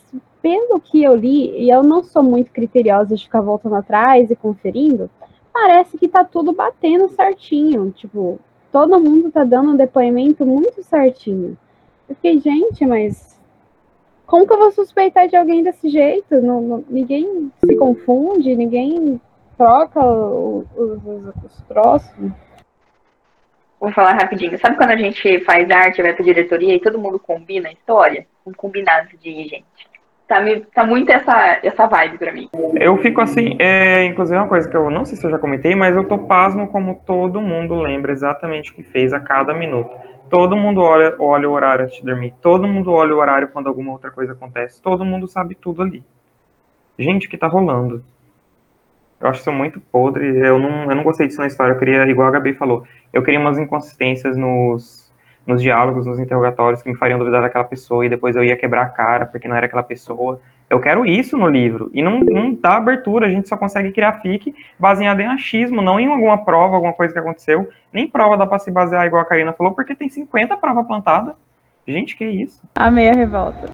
pelo 0.41 0.80
que 0.80 1.03
eu 1.03 1.16
li, 1.16 1.49
e 1.57 1.72
eu 1.72 1.82
não 1.82 2.03
sou 2.03 2.22
muito 2.22 2.51
criteriosa 2.51 3.16
de 3.16 3.24
ficar 3.24 3.41
voltando 3.41 3.76
atrás 3.76 4.30
e 4.30 4.36
conferindo, 4.36 5.09
parece 5.56 5.97
que 5.97 6.10
tá 6.10 6.26
tudo 6.26 6.51
batendo 6.51 7.08
certinho. 7.08 7.89
Tipo, 7.91 8.38
todo 8.74 8.99
mundo 8.99 9.32
tá 9.32 9.45
dando 9.45 9.72
um 9.72 9.78
depoimento 9.78 10.45
muito 10.45 10.84
certinho. 10.84 11.58
Eu 12.10 12.16
fiquei, 12.16 12.38
gente, 12.41 12.86
mas 12.86 13.39
como 14.28 14.45
que 14.45 14.51
eu 14.51 14.58
vou 14.58 14.72
suspeitar 14.74 15.30
de 15.30 15.38
alguém 15.38 15.64
desse 15.64 15.88
jeito? 15.88 16.41
Não, 16.41 16.60
não, 16.60 16.86
ninguém 16.89 17.49
se 17.66 17.76
confunde, 17.78 18.53
ninguém 18.53 19.20
troca 19.58 20.06
os, 20.06 20.66
os, 20.76 21.43
os 21.45 21.62
troços. 21.70 22.32
Vou 23.80 23.93
falar 23.93 24.14
rapidinho. 24.14 24.60
Sabe 24.60 24.76
quando 24.76 24.91
a 24.91 24.97
gente 24.97 25.39
faz 25.45 25.72
arte, 25.72 26.01
vai 26.01 26.14
pra 26.14 26.26
diretoria 26.26 26.76
e 26.76 26.82
todo 26.82 26.99
mundo 26.99 27.18
combina 27.18 27.70
a 27.70 27.72
história? 27.72 28.28
Um 28.45 28.51
combinado 28.51 29.16
de 29.18 29.47
gente. 29.47 29.94
Tá, 30.28 30.43
tá 30.73 30.84
muito 30.84 31.11
essa, 31.11 31.59
essa 31.61 31.86
vibe 31.86 32.17
pra 32.17 32.32
mim. 32.32 32.49
Eu 32.73 32.97
fico 32.97 33.21
assim, 33.21 33.55
é, 33.59 34.05
inclusive 34.05 34.38
uma 34.38 34.47
coisa 34.47 34.67
que 34.67 34.76
eu 34.76 34.89
não 34.89 35.05
sei 35.05 35.17
se 35.17 35.26
eu 35.26 35.30
já 35.30 35.38
comentei, 35.38 35.76
mas 35.76 35.95
eu 35.95 36.03
tô 36.03 36.17
pasmo 36.17 36.67
como 36.67 37.01
todo 37.05 37.39
mundo 37.39 37.76
lembra 37.76 38.11
exatamente 38.11 38.71
o 38.71 38.73
que 38.73 38.82
fez 38.82 39.13
a 39.13 39.19
cada 39.19 39.53
minuto. 39.53 39.95
Todo 40.28 40.57
mundo 40.57 40.82
olha, 40.82 41.15
olha 41.19 41.47
o 41.47 41.53
horário 41.53 41.86
antes 41.86 41.97
de 41.97 42.05
dormir. 42.05 42.34
Todo 42.41 42.67
mundo 42.67 42.91
olha 42.91 43.13
o 43.13 43.19
horário 43.19 43.49
quando 43.49 43.67
alguma 43.67 43.91
outra 43.91 44.09
coisa 44.09 44.34
acontece. 44.34 44.82
Todo 44.82 45.05
mundo 45.05 45.28
sabe 45.28 45.53
tudo 45.53 45.84
ali. 45.84 46.03
Gente, 46.97 47.28
o 47.28 47.30
que 47.30 47.38
tá 47.38 47.47
rolando? 47.47 48.03
Eu 49.19 49.30
acho 49.30 49.41
isso 49.41 49.51
muito 49.51 49.80
podre. 49.80 50.39
Eu 50.39 50.57
não, 50.57 50.89
eu 50.89 50.95
não 50.95 51.03
gostei 51.03 51.28
disso 51.28 51.39
na 51.39 51.47
história. 51.47 51.73
Eu 51.73 51.78
queria, 51.80 52.03
igual 52.09 52.28
a 52.28 52.32
Gabi 52.32 52.53
falou, 52.53 52.84
eu 53.13 53.21
queria 53.21 53.39
umas 53.39 53.59
inconsistências 53.59 54.36
nos, 54.36 55.05
nos 55.45 55.61
diálogos, 55.61 56.05
nos 56.05 56.19
interrogatórios 56.19 56.81
que 56.81 56.89
me 56.89 56.97
fariam 56.97 57.19
duvidar 57.19 57.41
daquela 57.41 57.63
pessoa 57.63 58.05
e 58.05 58.09
depois 58.09 58.35
eu 58.35 58.43
ia 58.43 58.57
quebrar 58.57 58.83
a 58.83 58.89
cara 58.89 59.25
porque 59.25 59.47
não 59.47 59.55
era 59.55 59.65
aquela 59.65 59.83
pessoa. 59.83 60.41
Eu 60.69 60.79
quero 60.79 61.05
isso 61.05 61.37
no 61.37 61.47
livro. 61.47 61.91
E 61.93 62.01
não, 62.01 62.19
não 62.19 62.53
dá 62.53 62.77
abertura, 62.77 63.27
a 63.27 63.29
gente 63.29 63.47
só 63.47 63.55
consegue 63.55 63.91
criar 63.91 64.21
fique 64.21 64.55
baseado 64.79 65.19
em 65.19 65.27
achismo, 65.27 65.81
não 65.81 65.99
em 65.99 66.07
alguma 66.07 66.43
prova, 66.43 66.75
alguma 66.75 66.93
coisa 66.93 67.13
que 67.13 67.19
aconteceu. 67.19 67.69
Nem 67.93 68.07
prova 68.07 68.37
dá 68.37 68.47
pra 68.47 68.57
se 68.57 68.71
basear, 68.71 69.05
igual 69.05 69.21
a 69.21 69.25
Karina 69.25 69.53
falou, 69.53 69.73
porque 69.73 69.95
tem 69.95 70.09
50 70.09 70.57
provas 70.57 70.87
plantadas. 70.87 71.35
Gente, 71.87 72.17
que 72.17 72.25
isso? 72.25 72.61
Amei 72.73 73.09
a 73.09 73.13
revolta. 73.13 73.69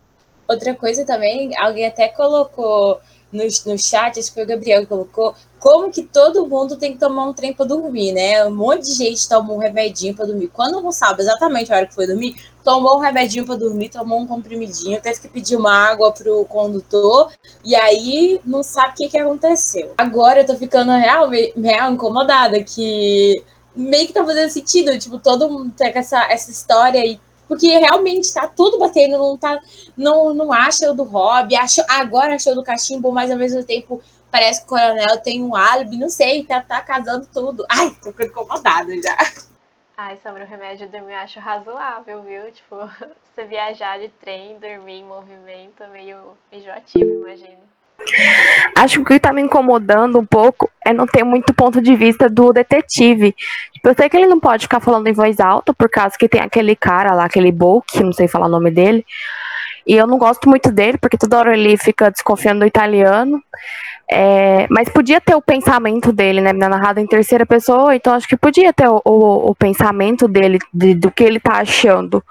Outra 0.48 0.76
coisa 0.76 1.06
também, 1.06 1.52
alguém 1.58 1.88
até 1.88 2.10
colocou 2.10 3.00
no, 3.32 3.44
no 3.44 3.78
chat, 3.78 4.20
acho 4.20 4.30
que 4.30 4.34
foi 4.34 4.44
o 4.44 4.48
Gabriel 4.48 4.82
que 4.82 4.88
colocou, 4.88 5.36
como 5.60 5.92
que 5.92 6.04
todo 6.04 6.48
mundo 6.48 6.76
tem 6.76 6.94
que 6.94 7.00
tomar 7.00 7.26
um 7.26 7.34
trem 7.34 7.54
para 7.54 7.66
dormir, 7.66 8.12
né? 8.12 8.44
Um 8.46 8.56
monte 8.56 8.86
de 8.86 8.94
gente 8.94 9.30
tomou 9.30 9.58
um 9.58 9.60
remedinho 9.60 10.16
para 10.16 10.26
dormir. 10.26 10.48
Quando 10.48 10.82
não 10.82 10.92
sabe 10.92 11.22
exatamente 11.22 11.72
a 11.72 11.78
hora 11.78 11.86
que 11.86 11.94
foi 11.94 12.08
dormir, 12.08 12.36
tomou 12.64 12.98
um 12.98 13.00
remedinho 13.00 13.46
para 13.46 13.56
dormir, 13.56 13.90
tomou 13.90 14.20
um 14.20 14.28
comprimidinho, 14.28 15.02
teve 15.02 15.22
que 15.22 15.28
pedir 15.28 15.56
uma 15.56 15.72
água 15.72 16.12
pro 16.12 16.46
condutor, 16.46 17.32
e 17.64 17.76
aí 17.76 18.42
não 18.46 18.64
sabe 18.64 18.94
o 18.94 18.96
que, 18.96 19.10
que 19.10 19.18
aconteceu. 19.18 19.94
Agora 19.98 20.42
eu 20.42 20.46
tô 20.46 20.56
ficando 20.56 20.92
real, 20.92 21.30
real 21.30 21.92
incomodada, 21.92 22.64
que 22.64 23.44
meio 23.76 24.08
que 24.08 24.14
tá 24.14 24.26
fazendo 24.26 24.50
sentido, 24.50 24.98
tipo, 24.98 25.20
todo 25.20 25.50
mundo 25.50 25.72
tem 25.76 25.92
essa, 25.96 26.24
essa 26.32 26.52
história 26.52 27.06
e 27.06 27.20
porque 27.52 27.68
realmente 27.68 28.34
tá 28.34 28.48
tudo 28.48 28.80
batendo, 28.80 29.18
não 29.18 29.38
tá, 29.38 29.60
não, 29.98 30.34
não 30.34 30.54
acha 30.54 30.90
o 30.90 30.96
do 30.96 31.04
Rob, 31.04 31.54
acha, 31.54 31.86
agora 31.90 32.36
achou 32.36 32.56
do 32.56 32.64
cachimbo, 32.64 33.12
mas 33.12 33.30
ao 33.30 33.36
mesmo 33.36 33.62
tempo 33.62 34.02
parece 34.32 34.62
que 34.62 34.68
o 34.68 34.70
coronel 34.70 35.18
tem 35.18 35.44
um 35.44 35.54
álibi, 35.54 35.98
não 35.98 36.08
sei, 36.08 36.46
tá, 36.46 36.62
tá 36.62 36.80
casando 36.80 37.28
tudo. 37.28 37.66
Ai, 37.70 37.94
tô 38.02 38.24
incomodada 38.24 38.94
já. 39.02 39.18
Ai, 39.98 40.18
sobre 40.24 40.44
o 40.44 40.48
remédio 40.48 40.88
dormir, 40.88 41.12
eu 41.12 41.18
acho 41.18 41.42
razoável, 41.42 42.24
viu? 42.24 42.50
Tipo, 42.54 42.78
você 43.36 43.44
viajar 43.44 44.00
de 44.00 44.08
trem, 44.08 44.58
dormir 44.58 45.00
em 45.00 45.04
movimento 45.04 45.86
meio 45.90 46.38
enjoativo, 46.54 47.28
imagino. 47.28 47.71
Acho 48.76 48.96
que 48.96 49.02
o 49.02 49.06
que 49.06 49.20
tá 49.20 49.32
me 49.32 49.42
incomodando 49.42 50.20
um 50.20 50.26
pouco 50.26 50.70
é 50.86 50.94
não 50.94 51.06
ter 51.06 51.24
muito 51.24 51.54
ponto 51.54 51.82
de 51.82 51.96
vista 51.96 52.30
do 52.30 52.52
detetive. 52.52 53.36
Tipo, 53.74 53.90
eu 53.90 53.96
sei 53.96 54.10
que 54.10 54.18
ele 54.18 54.28
não 54.28 54.40
pode 54.40 54.64
ficar 54.64 54.80
falando 54.80 55.08
em 55.08 55.14
voz 55.14 55.40
alta, 55.40 55.74
por 55.74 55.90
causa 55.90 56.16
que 56.18 56.28
tem 56.28 56.42
aquele 56.42 56.76
cara 56.76 57.14
lá, 57.14 57.26
aquele 57.26 57.52
Book, 57.52 58.02
não 58.04 58.14
sei 58.14 58.28
falar 58.28 58.48
o 58.48 58.52
nome 58.52 58.72
dele. 58.72 59.06
E 59.86 59.96
eu 59.96 60.06
não 60.06 60.18
gosto 60.18 60.48
muito 60.48 60.72
dele, 60.72 60.98
porque 60.98 61.18
toda 61.18 61.40
hora 61.40 61.54
ele 61.54 61.76
fica 61.78 62.12
desconfiando 62.12 62.60
do 62.62 62.66
italiano. 62.66 63.42
É, 64.12 64.68
mas 64.70 64.90
podia 64.90 65.22
ter 65.22 65.36
o 65.36 65.42
pensamento 65.42 66.12
dele, 66.12 66.42
né? 66.42 66.52
Narrado 66.52 67.00
em 67.00 67.08
terceira 67.08 67.46
pessoa, 67.46 67.96
então 67.96 68.14
acho 68.14 68.28
que 68.28 68.36
podia 68.36 68.74
ter 68.74 68.88
o, 68.88 69.02
o, 69.06 69.52
o 69.52 69.56
pensamento 69.56 70.28
dele, 70.28 70.60
de, 70.74 70.94
do 70.94 71.10
que 71.10 71.24
ele 71.24 71.40
tá 71.40 71.54
achando. 71.54 72.24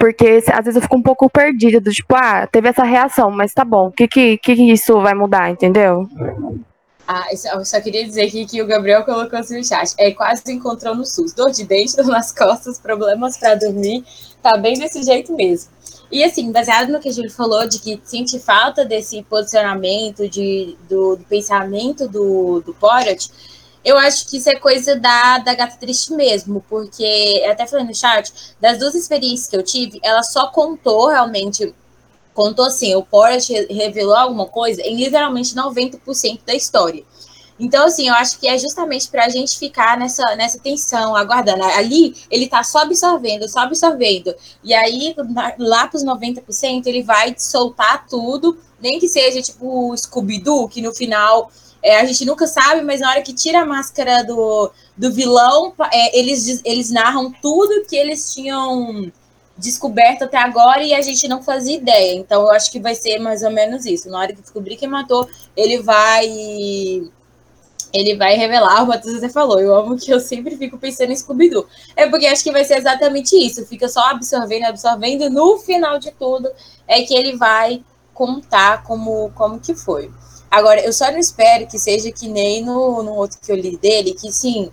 Porque 0.00 0.42
às 0.50 0.64
vezes 0.64 0.76
eu 0.76 0.82
fico 0.82 0.96
um 0.96 1.02
pouco 1.02 1.28
perdida, 1.28 1.78
do 1.78 1.92
tipo, 1.92 2.16
ah, 2.16 2.46
teve 2.46 2.70
essa 2.70 2.82
reação, 2.82 3.30
mas 3.30 3.52
tá 3.52 3.66
bom, 3.66 3.88
o 3.88 3.92
que, 3.92 4.08
que, 4.08 4.38
que 4.38 4.52
isso 4.52 4.98
vai 4.98 5.12
mudar, 5.12 5.50
entendeu? 5.50 6.08
Ah, 7.06 7.26
eu 7.52 7.64
só 7.66 7.78
queria 7.82 8.06
dizer 8.06 8.22
aqui 8.22 8.46
que 8.46 8.62
o 8.62 8.66
Gabriel 8.66 9.04
colocou 9.04 9.38
assim 9.38 9.58
no 9.58 9.64
chat. 9.64 9.92
É 9.98 10.12
quase 10.12 10.42
encontrou 10.52 10.94
no 10.94 11.04
SUS. 11.04 11.34
Dor 11.34 11.50
de 11.50 11.64
dente, 11.64 11.94
dor 11.98 12.06
nas 12.06 12.32
costas, 12.32 12.78
problemas 12.78 13.36
para 13.36 13.56
dormir, 13.56 14.04
Tá 14.42 14.56
bem 14.56 14.78
desse 14.78 15.02
jeito 15.02 15.34
mesmo. 15.34 15.70
E 16.10 16.24
assim, 16.24 16.50
baseado 16.50 16.88
no 16.88 16.98
que 16.98 17.10
a 17.10 17.12
Júlia 17.12 17.30
falou, 17.30 17.68
de 17.68 17.78
que 17.78 18.00
sente 18.02 18.38
falta 18.38 18.84
desse 18.84 19.22
posicionamento, 19.24 20.28
de, 20.28 20.76
do, 20.88 21.16
do 21.16 21.24
pensamento 21.24 22.08
do, 22.08 22.60
do 22.60 22.72
Porat, 22.74 23.28
eu 23.84 23.96
acho 23.98 24.28
que 24.28 24.36
isso 24.36 24.50
é 24.50 24.56
coisa 24.56 24.96
da, 24.96 25.38
da 25.38 25.54
gata 25.54 25.76
triste 25.76 26.12
mesmo, 26.12 26.64
porque, 26.68 27.44
até 27.50 27.66
falei 27.66 27.86
no 27.86 27.94
chat, 27.94 28.32
das 28.60 28.78
duas 28.78 28.94
experiências 28.94 29.48
que 29.48 29.56
eu 29.56 29.62
tive, 29.62 29.98
ela 30.02 30.22
só 30.22 30.48
contou 30.48 31.08
realmente, 31.08 31.74
contou 32.34 32.66
assim, 32.66 32.94
o 32.94 33.02
Porat 33.02 33.48
revelou 33.70 34.14
alguma 34.14 34.46
coisa 34.46 34.82
em 34.82 34.96
literalmente 34.96 35.54
90% 35.54 36.40
da 36.44 36.54
história. 36.54 37.04
Então, 37.60 37.84
assim, 37.84 38.08
eu 38.08 38.14
acho 38.14 38.40
que 38.40 38.48
é 38.48 38.56
justamente 38.56 39.08
para 39.08 39.26
a 39.26 39.28
gente 39.28 39.58
ficar 39.58 39.98
nessa, 39.98 40.34
nessa 40.34 40.58
tensão, 40.58 41.14
aguardando. 41.14 41.62
Ali, 41.62 42.16
ele 42.30 42.46
está 42.46 42.62
só 42.62 42.78
absorvendo, 42.78 43.46
só 43.50 43.60
absorvendo. 43.60 44.34
E 44.64 44.72
aí, 44.72 45.14
lá 45.58 45.86
para 45.86 45.98
os 45.98 46.02
90%, 46.02 46.86
ele 46.86 47.02
vai 47.02 47.34
soltar 47.36 48.06
tudo, 48.08 48.58
nem 48.80 48.98
que 48.98 49.08
seja 49.08 49.42
tipo 49.42 49.90
o 49.90 49.96
Scooby-Doo, 49.96 50.70
que 50.70 50.80
no 50.80 50.94
final 50.94 51.50
é, 51.82 52.00
a 52.00 52.04
gente 52.04 52.24
nunca 52.24 52.46
sabe, 52.46 52.82
mas 52.82 53.00
na 53.00 53.10
hora 53.10 53.22
que 53.22 53.32
tira 53.32 53.62
a 53.62 53.66
máscara 53.66 54.22
do, 54.22 54.70
do 54.96 55.12
vilão, 55.12 55.72
é, 55.92 56.18
eles, 56.18 56.60
eles 56.64 56.90
narram 56.90 57.32
tudo 57.40 57.86
que 57.86 57.96
eles 57.96 58.34
tinham 58.34 59.10
descoberto 59.56 60.24
até 60.24 60.38
agora 60.38 60.82
e 60.82 60.94
a 60.94 61.02
gente 61.02 61.28
não 61.28 61.42
fazia 61.42 61.76
ideia. 61.76 62.14
Então, 62.14 62.42
eu 62.42 62.50
acho 62.52 62.70
que 62.70 62.80
vai 62.80 62.94
ser 62.94 63.18
mais 63.18 63.42
ou 63.42 63.50
menos 63.50 63.86
isso. 63.86 64.10
Na 64.10 64.18
hora 64.18 64.32
que 64.32 64.40
descobrir 64.42 64.76
quem 64.76 64.88
matou, 64.88 65.28
ele 65.56 65.80
vai 65.80 67.10
ele 67.92 68.14
vai 68.14 68.36
revelar, 68.36 68.84
o 68.84 68.86
Matheus 68.86 69.16
até 69.16 69.28
falou, 69.28 69.58
eu 69.58 69.74
amo 69.74 69.96
que 69.96 70.12
eu 70.12 70.20
sempre 70.20 70.56
fico 70.56 70.78
pensando 70.78 71.10
em 71.10 71.16
Scooby-Doo. 71.16 71.66
É 71.96 72.08
porque 72.08 72.26
acho 72.26 72.44
que 72.44 72.52
vai 72.52 72.64
ser 72.64 72.78
exatamente 72.78 73.34
isso, 73.34 73.66
fica 73.66 73.88
só 73.88 74.00
absorvendo, 74.10 74.66
absorvendo, 74.66 75.28
no 75.28 75.58
final 75.58 75.98
de 75.98 76.12
tudo 76.12 76.48
é 76.86 77.02
que 77.02 77.12
ele 77.12 77.36
vai 77.36 77.84
contar 78.14 78.84
como, 78.84 79.32
como 79.34 79.58
que 79.58 79.74
foi. 79.74 80.08
Agora, 80.50 80.80
eu 80.84 80.92
só 80.92 81.10
não 81.12 81.18
espero 81.18 81.66
que 81.66 81.78
seja 81.78 82.10
que 82.10 82.26
nem 82.26 82.64
no, 82.64 83.02
no 83.02 83.14
outro 83.14 83.38
que 83.40 83.52
eu 83.52 83.56
li 83.56 83.76
dele, 83.76 84.14
que 84.14 84.32
sim, 84.32 84.70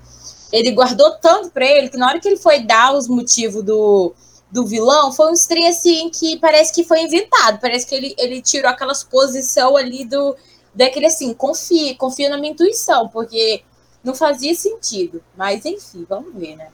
ele 0.52 0.72
guardou 0.72 1.12
tanto 1.18 1.52
para 1.52 1.66
ele 1.66 1.90
que 1.90 1.98
na 1.98 2.08
hora 2.08 2.20
que 2.20 2.28
ele 2.28 2.38
foi 2.38 2.62
dar 2.62 2.96
os 2.96 3.08
motivos 3.08 3.64
do, 3.64 4.14
do 4.52 4.66
vilão, 4.66 5.12
foi 5.12 5.30
um 5.30 5.34
estranho 5.34 5.70
assim 5.70 6.10
que 6.10 6.38
parece 6.40 6.74
que 6.74 6.84
foi 6.84 7.02
inventado, 7.02 7.60
parece 7.60 7.86
que 7.86 7.94
ele, 7.94 8.16
ele 8.18 8.42
tirou 8.42 8.72
aquela 8.72 8.94
posição 9.10 9.78
ali 9.78 10.06
do 10.06 10.36
daquele 10.74 11.08
assim, 11.08 11.34
confia, 11.34 11.96
confia 11.96 12.30
na 12.30 12.38
minha 12.38 12.52
intuição, 12.52 13.08
porque 13.10 13.64
não 14.04 14.14
fazia 14.14 14.54
sentido. 14.54 15.24
Mas 15.36 15.66
enfim, 15.66 16.06
vamos 16.08 16.34
ver, 16.36 16.56
né? 16.56 16.68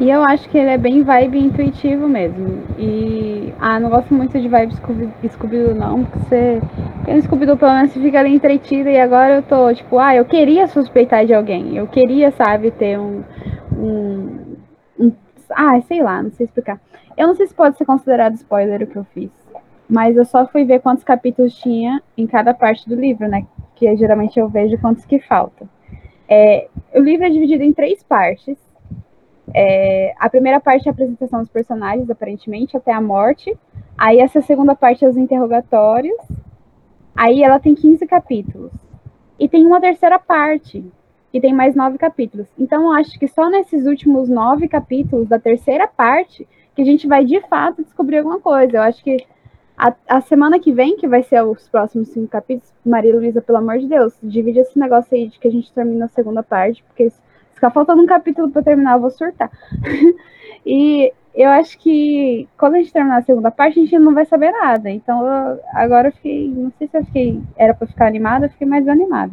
E 0.00 0.08
eu 0.10 0.22
acho 0.22 0.48
que 0.48 0.56
ele 0.56 0.70
é 0.70 0.78
bem 0.78 1.02
vibe 1.02 1.38
intuitivo 1.38 2.08
mesmo. 2.08 2.62
E 2.78 3.52
ah, 3.60 3.78
não 3.78 3.90
gosto 3.90 4.14
muito 4.14 4.38
de 4.40 4.48
vibe 4.48 4.74
Scooby-Doo, 4.74 5.74
não, 5.74 6.04
porque 6.04 6.18
você. 6.20 6.60
Porque 6.98 7.14
no 7.14 7.22
Scooby-Doo 7.22 7.56
pelo 7.56 7.72
menos 7.72 7.92
você 7.92 8.00
fica 8.00 8.20
ali 8.20 8.34
entretida 8.34 8.90
e 8.90 8.98
agora 8.98 9.36
eu 9.36 9.42
tô, 9.42 9.72
tipo, 9.74 9.98
ah, 9.98 10.14
eu 10.14 10.24
queria 10.24 10.66
suspeitar 10.66 11.26
de 11.26 11.34
alguém. 11.34 11.76
Eu 11.76 11.86
queria, 11.86 12.30
sabe, 12.30 12.70
ter 12.70 12.98
um. 12.98 13.22
um, 13.76 14.56
um 14.98 15.12
ah, 15.50 15.80
sei 15.82 16.02
lá, 16.02 16.22
não 16.22 16.30
sei 16.30 16.46
explicar. 16.46 16.80
Eu 17.16 17.26
não 17.26 17.34
sei 17.34 17.46
se 17.46 17.54
pode 17.54 17.76
ser 17.76 17.84
considerado 17.84 18.34
spoiler 18.34 18.82
o 18.82 18.86
que 18.86 18.96
eu 18.96 19.04
fiz 19.12 19.30
mas 19.88 20.16
eu 20.16 20.24
só 20.24 20.46
fui 20.46 20.64
ver 20.64 20.80
quantos 20.80 21.02
capítulos 21.02 21.54
tinha 21.54 22.02
em 22.16 22.26
cada 22.26 22.52
parte 22.52 22.86
do 22.88 22.94
livro, 22.94 23.26
né? 23.26 23.46
Que 23.74 23.96
geralmente 23.96 24.38
eu 24.38 24.48
vejo 24.48 24.78
quantos 24.78 25.04
que 25.06 25.18
faltam. 25.18 25.68
É, 26.28 26.68
o 26.94 27.00
livro 27.00 27.24
é 27.24 27.30
dividido 27.30 27.62
em 27.62 27.72
três 27.72 28.02
partes. 28.02 28.58
É, 29.54 30.14
a 30.18 30.28
primeira 30.28 30.60
parte 30.60 30.86
é 30.86 30.90
a 30.90 30.92
apresentação 30.92 31.40
dos 31.40 31.48
personagens, 31.48 32.08
aparentemente, 32.10 32.76
até 32.76 32.92
a 32.92 33.00
morte. 33.00 33.56
Aí 33.96 34.18
essa 34.20 34.40
segunda 34.40 34.74
parte 34.74 35.04
é 35.04 35.08
os 35.08 35.16
interrogatórios. 35.16 36.18
Aí 37.16 37.42
ela 37.42 37.58
tem 37.58 37.74
15 37.74 38.06
capítulos. 38.06 38.72
E 39.38 39.48
tem 39.48 39.66
uma 39.66 39.80
terceira 39.80 40.18
parte, 40.18 40.84
que 41.30 41.40
tem 41.40 41.54
mais 41.54 41.74
nove 41.74 41.98
capítulos. 41.98 42.48
Então 42.58 42.84
eu 42.84 42.92
acho 42.92 43.18
que 43.18 43.28
só 43.28 43.48
nesses 43.48 43.86
últimos 43.86 44.28
nove 44.28 44.68
capítulos 44.68 45.28
da 45.28 45.38
terceira 45.38 45.86
parte 45.86 46.46
que 46.74 46.82
a 46.82 46.84
gente 46.84 47.06
vai 47.06 47.24
de 47.24 47.40
fato 47.48 47.82
descobrir 47.82 48.18
alguma 48.18 48.40
coisa. 48.40 48.76
Eu 48.76 48.82
acho 48.82 49.02
que 49.02 49.26
a, 49.76 49.94
a, 50.08 50.20
semana 50.20 50.58
que 50.58 50.72
vem, 50.72 50.96
que 50.96 51.06
vai 51.06 51.22
ser 51.22 51.42
os 51.42 51.68
próximos 51.68 52.08
cinco 52.08 52.28
capítulos, 52.28 52.72
Maria 52.84 53.14
Luísa, 53.14 53.40
pelo 53.40 53.58
amor 53.58 53.78
de 53.78 53.86
Deus, 53.86 54.12
divide 54.22 54.60
esse 54.60 54.78
negócio 54.78 55.16
aí 55.16 55.28
de 55.28 55.38
que 55.38 55.46
a 55.46 55.50
gente 55.50 55.72
termina 55.72 56.06
a 56.06 56.08
segunda 56.08 56.42
parte, 56.42 56.82
porque 56.84 57.10
se 57.10 57.20
ficar 57.58 57.70
faltando 57.70 58.02
um 58.02 58.06
capítulo 58.06 58.50
para 58.50 58.62
terminar, 58.62 58.94
eu 58.94 59.00
vou 59.00 59.10
surtar. 59.10 59.50
e 60.64 61.12
eu 61.34 61.50
acho 61.50 61.78
que 61.78 62.48
quando 62.56 62.74
a 62.74 62.78
gente 62.78 62.92
terminar 62.92 63.18
a 63.18 63.22
segunda 63.22 63.50
parte, 63.50 63.78
a 63.78 63.82
gente 63.82 63.98
não 63.98 64.14
vai 64.14 64.24
saber 64.24 64.50
nada. 64.50 64.88
Então 64.90 65.26
eu, 65.26 65.60
agora 65.74 66.08
eu 66.08 66.12
fiquei, 66.12 66.48
não 66.48 66.72
sei 66.78 66.88
se 66.88 66.96
eu 66.96 67.04
fiquei, 67.04 67.40
era 67.56 67.74
para 67.74 67.86
ficar 67.86 68.06
animada, 68.06 68.46
eu 68.46 68.50
fiquei 68.50 68.66
mais 68.66 68.86
animada. 68.88 69.32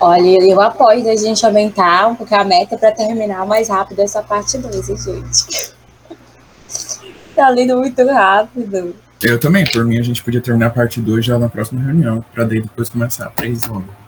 Olha, 0.00 0.42
eu 0.42 0.60
apoio 0.60 1.04
da 1.04 1.14
gente 1.16 1.44
aumentar 1.44 2.08
um 2.08 2.14
pouco 2.14 2.34
a 2.34 2.44
meta 2.44 2.78
para 2.78 2.92
terminar 2.92 3.46
mais 3.46 3.68
rápido 3.68 4.00
essa 4.00 4.22
parte 4.22 4.56
2, 4.58 4.86
gente. 4.86 5.74
tá 7.34 7.48
lendo 7.50 7.76
muito 7.78 8.04
rápido. 8.06 8.94
Eu 9.22 9.38
também, 9.40 9.64
por 9.64 9.84
mim 9.84 9.98
a 9.98 10.02
gente 10.02 10.22
podia 10.22 10.40
terminar 10.40 10.66
a 10.66 10.70
parte 10.70 11.00
2 11.00 11.24
já 11.24 11.38
na 11.38 11.48
próxima 11.48 11.80
reunião, 11.80 12.24
pra 12.32 12.44
daí 12.44 12.60
depois 12.60 12.88
começar 12.88 13.26
a 13.26 13.30
3 13.30 13.68
horas. 13.68 14.04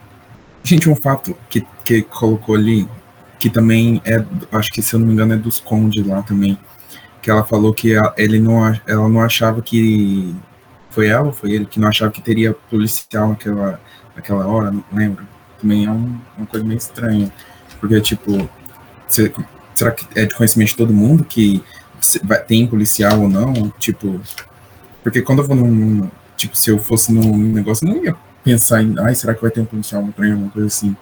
Gente, 0.63 0.91
um 0.91 0.97
fato 0.97 1.37
que, 1.49 1.65
que 1.85 2.03
colocou 2.03 2.57
ali, 2.57 2.89
que 3.39 3.51
também 3.51 4.01
é, 4.05 4.25
acho 4.53 4.71
que 4.71 4.83
se 4.83 4.95
eu 4.95 5.01
não 5.01 5.07
me 5.07 5.13
engano 5.13 5.35
é 5.35 5.37
dos 5.37 5.61
Conde 5.61 6.03
lá 6.03 6.23
também, 6.23 6.59
que 7.23 7.31
ela 7.31 7.45
falou 7.45 7.75
que 7.75 7.95
ele 8.17 8.39
não, 8.39 8.65
ela 8.87 9.09
não 9.09 9.21
achava 9.21 9.61
que. 9.61 10.35
Foi 10.91 11.09
ela 11.09 11.33
foi 11.33 11.51
ele 11.51 11.67
que 11.67 11.79
não 11.79 11.89
achava 11.89 12.11
que 12.11 12.23
teria 12.23 12.55
policial 12.55 13.31
naquela, 13.31 13.81
naquela 14.15 14.47
hora, 14.47 14.71
não 14.71 14.85
lembro. 14.93 15.27
Também 15.61 15.85
é 15.85 15.91
um, 15.91 16.19
uma 16.39 16.47
coisa 16.47 16.65
meio 16.65 16.79
estranha. 16.79 17.31
Porque, 17.81 18.01
tipo, 18.01 18.49
você, 19.07 19.33
será 19.75 19.91
que 19.91 20.07
é 20.19 20.25
de 20.25 20.35
conhecimento 20.35 20.69
de 20.69 20.77
todo 20.77 20.93
mundo 20.93 21.25
que 21.25 21.63
vai, 22.23 22.43
tem 22.43 22.67
policial 22.67 23.21
ou 23.21 23.29
não? 23.29 23.71
Tipo, 23.79 24.21
porque 25.03 25.21
quando 25.21 25.41
eu 25.41 25.47
vou 25.47 25.57
num. 25.57 26.11
Tipo, 26.37 26.57
se 26.57 26.71
eu 26.71 26.79
fosse 26.79 27.13
num 27.13 27.37
negócio, 27.37 27.87
não 27.87 28.05
ia 28.05 28.15
pensar 28.45 28.83
em. 28.83 28.95
Ai, 28.99 29.15
será 29.15 29.35
que 29.35 29.43
vai 29.43 29.51
ter 29.51 29.61
um 29.61 29.65
policial 29.65 30.03
no 30.03 30.13
trem? 30.13 30.49
Coisa 30.51 30.69
assim. 30.69 30.97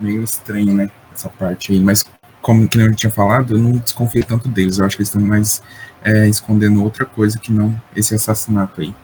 Meio 0.00 0.22
estranho, 0.22 0.74
né? 0.74 0.90
Essa 1.14 1.28
parte 1.28 1.72
aí. 1.72 1.80
Mas, 1.80 2.04
como 2.40 2.68
que 2.68 2.78
eu 2.78 2.94
tinha 2.94 3.10
falado, 3.10 3.54
eu 3.54 3.58
não 3.58 3.72
desconfio 3.72 4.24
tanto 4.24 4.48
deles. 4.48 4.78
Eu 4.78 4.86
acho 4.86 4.96
que 4.96 5.02
eles 5.02 5.08
estão 5.08 5.20
mais 5.20 5.62
é, 6.02 6.28
escondendo 6.28 6.82
outra 6.82 7.04
coisa 7.04 7.38
que 7.38 7.52
não 7.52 7.80
esse 7.94 8.14
assassinato 8.14 8.80
aí. 8.80 8.94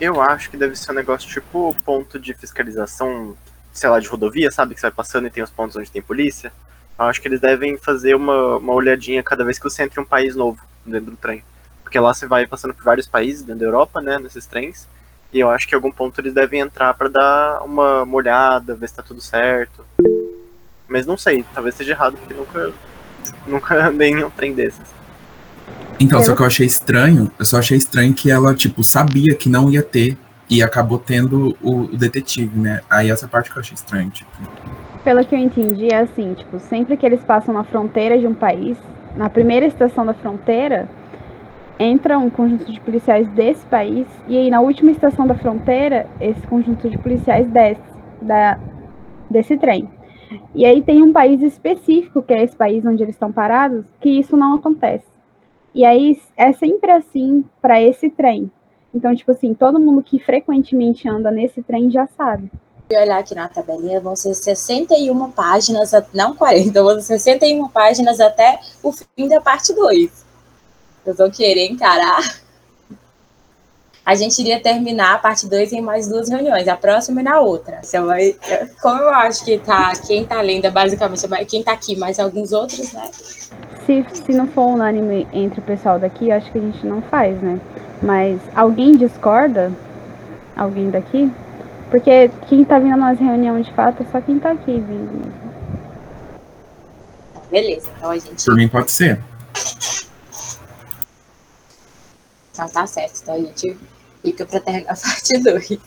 Eu 0.00 0.20
acho 0.20 0.50
que 0.50 0.56
deve 0.56 0.74
ser 0.74 0.90
um 0.90 0.96
negócio 0.96 1.28
tipo 1.28 1.74
ponto 1.84 2.18
de 2.18 2.34
fiscalização, 2.34 3.36
sei 3.72 3.88
lá, 3.88 4.00
de 4.00 4.08
rodovia, 4.08 4.50
sabe? 4.50 4.74
Que 4.74 4.80
você 4.80 4.86
vai 4.86 4.92
passando 4.92 5.26
e 5.26 5.30
tem 5.30 5.42
os 5.42 5.50
pontos 5.50 5.76
onde 5.76 5.90
tem 5.90 6.02
polícia. 6.02 6.52
Eu 6.98 7.04
acho 7.06 7.20
que 7.20 7.28
eles 7.28 7.40
devem 7.40 7.76
fazer 7.76 8.14
uma, 8.14 8.56
uma 8.56 8.72
olhadinha 8.72 9.22
cada 9.22 9.44
vez 9.44 9.58
que 9.58 9.64
você 9.64 9.82
entra 9.82 10.00
em 10.00 10.04
um 10.04 10.06
país 10.06 10.34
novo 10.34 10.58
dentro 10.84 11.12
do 11.12 11.16
trem 11.16 11.44
porque 11.92 12.00
lá 12.00 12.14
você 12.14 12.26
vai 12.26 12.46
passando 12.46 12.72
por 12.72 12.82
vários 12.82 13.06
países 13.06 13.42
dentro 13.42 13.60
da 13.60 13.66
Europa, 13.66 14.00
né, 14.00 14.18
nesses 14.18 14.46
trens, 14.46 14.88
e 15.30 15.38
eu 15.38 15.50
acho 15.50 15.68
que 15.68 15.74
em 15.74 15.76
algum 15.76 15.92
ponto 15.92 16.18
eles 16.22 16.32
devem 16.32 16.60
entrar 16.60 16.94
para 16.94 17.08
dar 17.08 17.62
uma, 17.62 18.02
uma 18.04 18.16
olhada, 18.16 18.74
ver 18.74 18.88
se 18.88 18.94
tá 18.94 19.02
tudo 19.02 19.20
certo. 19.20 19.84
Mas 20.92 21.06
não 21.06 21.16
sei, 21.16 21.42
talvez 21.54 21.74
seja 21.74 21.92
errado, 21.92 22.18
porque 22.18 22.34
nunca, 22.34 22.72
nunca 23.46 23.74
andei 23.88 24.10
em 24.10 24.22
um 24.22 24.30
trem 24.30 24.52
desses. 24.52 24.94
Então, 25.98 26.18
eu... 26.18 26.24
só 26.24 26.36
que 26.36 26.42
eu 26.42 26.46
achei 26.46 26.66
estranho, 26.66 27.32
eu 27.38 27.44
só 27.44 27.58
achei 27.58 27.78
estranho 27.78 28.12
que 28.12 28.30
ela, 28.30 28.54
tipo, 28.54 28.84
sabia 28.84 29.34
que 29.34 29.48
não 29.48 29.70
ia 29.70 29.82
ter 29.82 30.18
e 30.50 30.62
acabou 30.62 30.98
tendo 30.98 31.56
o, 31.62 31.84
o 31.84 31.96
detetive, 31.96 32.58
né? 32.58 32.82
Aí 32.90 33.10
essa 33.10 33.26
parte 33.26 33.50
que 33.50 33.56
eu 33.56 33.60
achei 33.60 33.74
estranho, 33.74 34.10
tipo. 34.10 34.30
Pelo 35.02 35.24
que 35.24 35.34
eu 35.34 35.38
entendi, 35.38 35.88
é 35.88 36.00
assim, 36.00 36.34
tipo, 36.34 36.60
sempre 36.60 36.96
que 36.96 37.06
eles 37.06 37.20
passam 37.24 37.54
na 37.54 37.64
fronteira 37.64 38.18
de 38.18 38.26
um 38.26 38.34
país, 38.34 38.76
na 39.16 39.30
primeira 39.30 39.66
estação 39.66 40.04
da 40.04 40.12
fronteira, 40.12 40.88
entra 41.78 42.18
um 42.18 42.28
conjunto 42.28 42.70
de 42.70 42.78
policiais 42.80 43.26
desse 43.28 43.64
país 43.66 44.06
e 44.28 44.36
aí 44.36 44.50
na 44.50 44.60
última 44.60 44.90
estação 44.90 45.26
da 45.26 45.34
fronteira 45.34 46.06
esse 46.20 46.40
conjunto 46.46 46.88
de 46.88 46.96
policiais 46.98 47.48
desce 47.48 47.80
da, 48.20 48.58
desse 49.30 49.56
trem. 49.56 49.88
E 50.54 50.64
aí 50.64 50.82
tem 50.82 51.02
um 51.02 51.12
país 51.12 51.42
específico, 51.42 52.22
que 52.22 52.32
é 52.32 52.42
esse 52.42 52.56
país 52.56 52.84
onde 52.84 53.02
eles 53.02 53.14
estão 53.14 53.32
parados, 53.32 53.84
que 54.00 54.08
isso 54.08 54.36
não 54.36 54.54
acontece. 54.54 55.04
E 55.74 55.84
aí 55.84 56.20
é 56.36 56.52
sempre 56.52 56.90
assim 56.90 57.44
para 57.60 57.80
esse 57.80 58.10
trem. 58.10 58.50
Então, 58.94 59.14
tipo 59.14 59.30
assim, 59.30 59.54
todo 59.54 59.80
mundo 59.80 60.02
que 60.02 60.18
frequentemente 60.18 61.08
anda 61.08 61.30
nesse 61.30 61.62
trem 61.62 61.90
já 61.90 62.06
sabe. 62.06 62.50
Se 62.90 62.98
olhar 62.98 63.18
aqui 63.18 63.34
na 63.34 63.48
tabelinha, 63.48 64.00
vão 64.00 64.14
ser 64.14 64.34
61 64.34 65.30
páginas, 65.30 65.92
não 66.12 66.36
40, 66.36 66.82
vão 66.82 67.00
ser 67.00 67.18
61 67.18 67.68
páginas 67.68 68.20
até 68.20 68.60
o 68.82 68.92
fim 68.92 69.28
da 69.28 69.40
parte 69.40 69.72
2. 69.72 70.24
Vocês 71.02 71.16
vão 71.16 71.30
querer 71.30 71.70
encarar? 71.70 72.42
A 74.04 74.14
gente 74.14 74.40
iria 74.40 74.60
terminar 74.60 75.14
a 75.14 75.18
parte 75.18 75.46
2 75.46 75.72
em 75.72 75.80
mais 75.80 76.08
duas 76.08 76.28
reuniões, 76.28 76.66
a 76.66 76.76
próxima 76.76 77.20
e 77.20 77.24
na 77.24 77.40
outra. 77.40 77.80
Você 77.82 78.00
vai, 78.00 78.36
como 78.80 79.00
eu 79.00 79.10
acho 79.10 79.44
que 79.44 79.58
tá, 79.58 79.92
quem 80.06 80.24
tá 80.24 80.40
lendo 80.40 80.64
é 80.64 80.70
basicamente 80.70 81.46
quem 81.46 81.62
tá 81.62 81.72
aqui, 81.72 81.96
mais 81.96 82.18
alguns 82.18 82.52
outros, 82.52 82.92
né? 82.92 83.08
Se, 83.86 84.04
se 84.12 84.32
não 84.32 84.48
for 84.48 84.66
unânime 84.66 85.26
entre 85.32 85.60
o 85.60 85.62
pessoal 85.62 85.98
daqui, 85.98 86.28
eu 86.28 86.36
acho 86.36 86.50
que 86.50 86.58
a 86.58 86.60
gente 86.60 86.84
não 86.84 87.00
faz, 87.02 87.40
né? 87.40 87.60
Mas 88.02 88.40
alguém 88.54 88.96
discorda? 88.96 89.72
Alguém 90.56 90.90
daqui? 90.90 91.30
Porque 91.90 92.30
quem 92.48 92.64
tá 92.64 92.78
vindo 92.78 92.96
nas 92.96 93.18
reuniões 93.18 93.66
de 93.66 93.72
fato 93.74 94.02
é 94.02 94.06
só 94.10 94.20
quem 94.20 94.38
tá 94.38 94.50
aqui 94.50 94.72
vindo. 94.72 95.32
Beleza, 97.50 97.88
então 97.96 98.10
a 98.10 98.18
gente. 98.18 98.44
Por 98.44 98.56
mim 98.56 98.68
pode 98.68 98.90
ser. 98.90 99.22
Então 102.52 102.68
tá 102.68 102.86
certo, 102.86 103.20
então 103.22 103.34
a 103.34 103.38
gente 103.38 103.78
fica 104.22 104.46
pra 104.46 104.60
terminar 104.60 104.92
a 104.92 104.96
parte 104.96 105.38
2. 105.38 105.78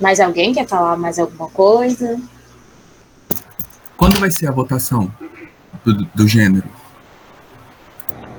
Mais 0.00 0.18
alguém 0.18 0.54
quer 0.54 0.66
falar 0.66 0.96
mais 0.96 1.18
alguma 1.18 1.48
coisa? 1.50 2.20
Quando 3.96 4.18
vai 4.18 4.30
ser 4.30 4.48
a 4.48 4.52
votação 4.52 5.12
do, 5.84 6.04
do 6.14 6.26
gênero? 6.26 6.66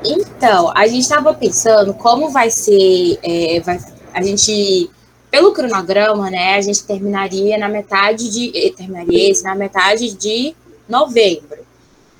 Então, 0.03 0.71
a 0.75 0.87
gente 0.87 1.01
estava 1.01 1.33
pensando 1.33 1.93
como 1.93 2.31
vai 2.31 2.49
ser. 2.49 3.19
É, 3.21 3.59
vai, 3.59 3.79
a 4.11 4.23
gente, 4.23 4.89
pelo 5.29 5.53
cronograma, 5.53 6.31
né? 6.31 6.55
A 6.55 6.61
gente 6.61 6.83
terminaria 6.83 7.57
na 7.59 7.69
metade 7.69 8.29
de. 8.31 8.51
eh, 8.57 8.73
Terminaria 8.75 9.29
esse 9.29 9.43
na 9.43 9.53
metade 9.53 10.11
de 10.13 10.55
novembro. 10.89 11.59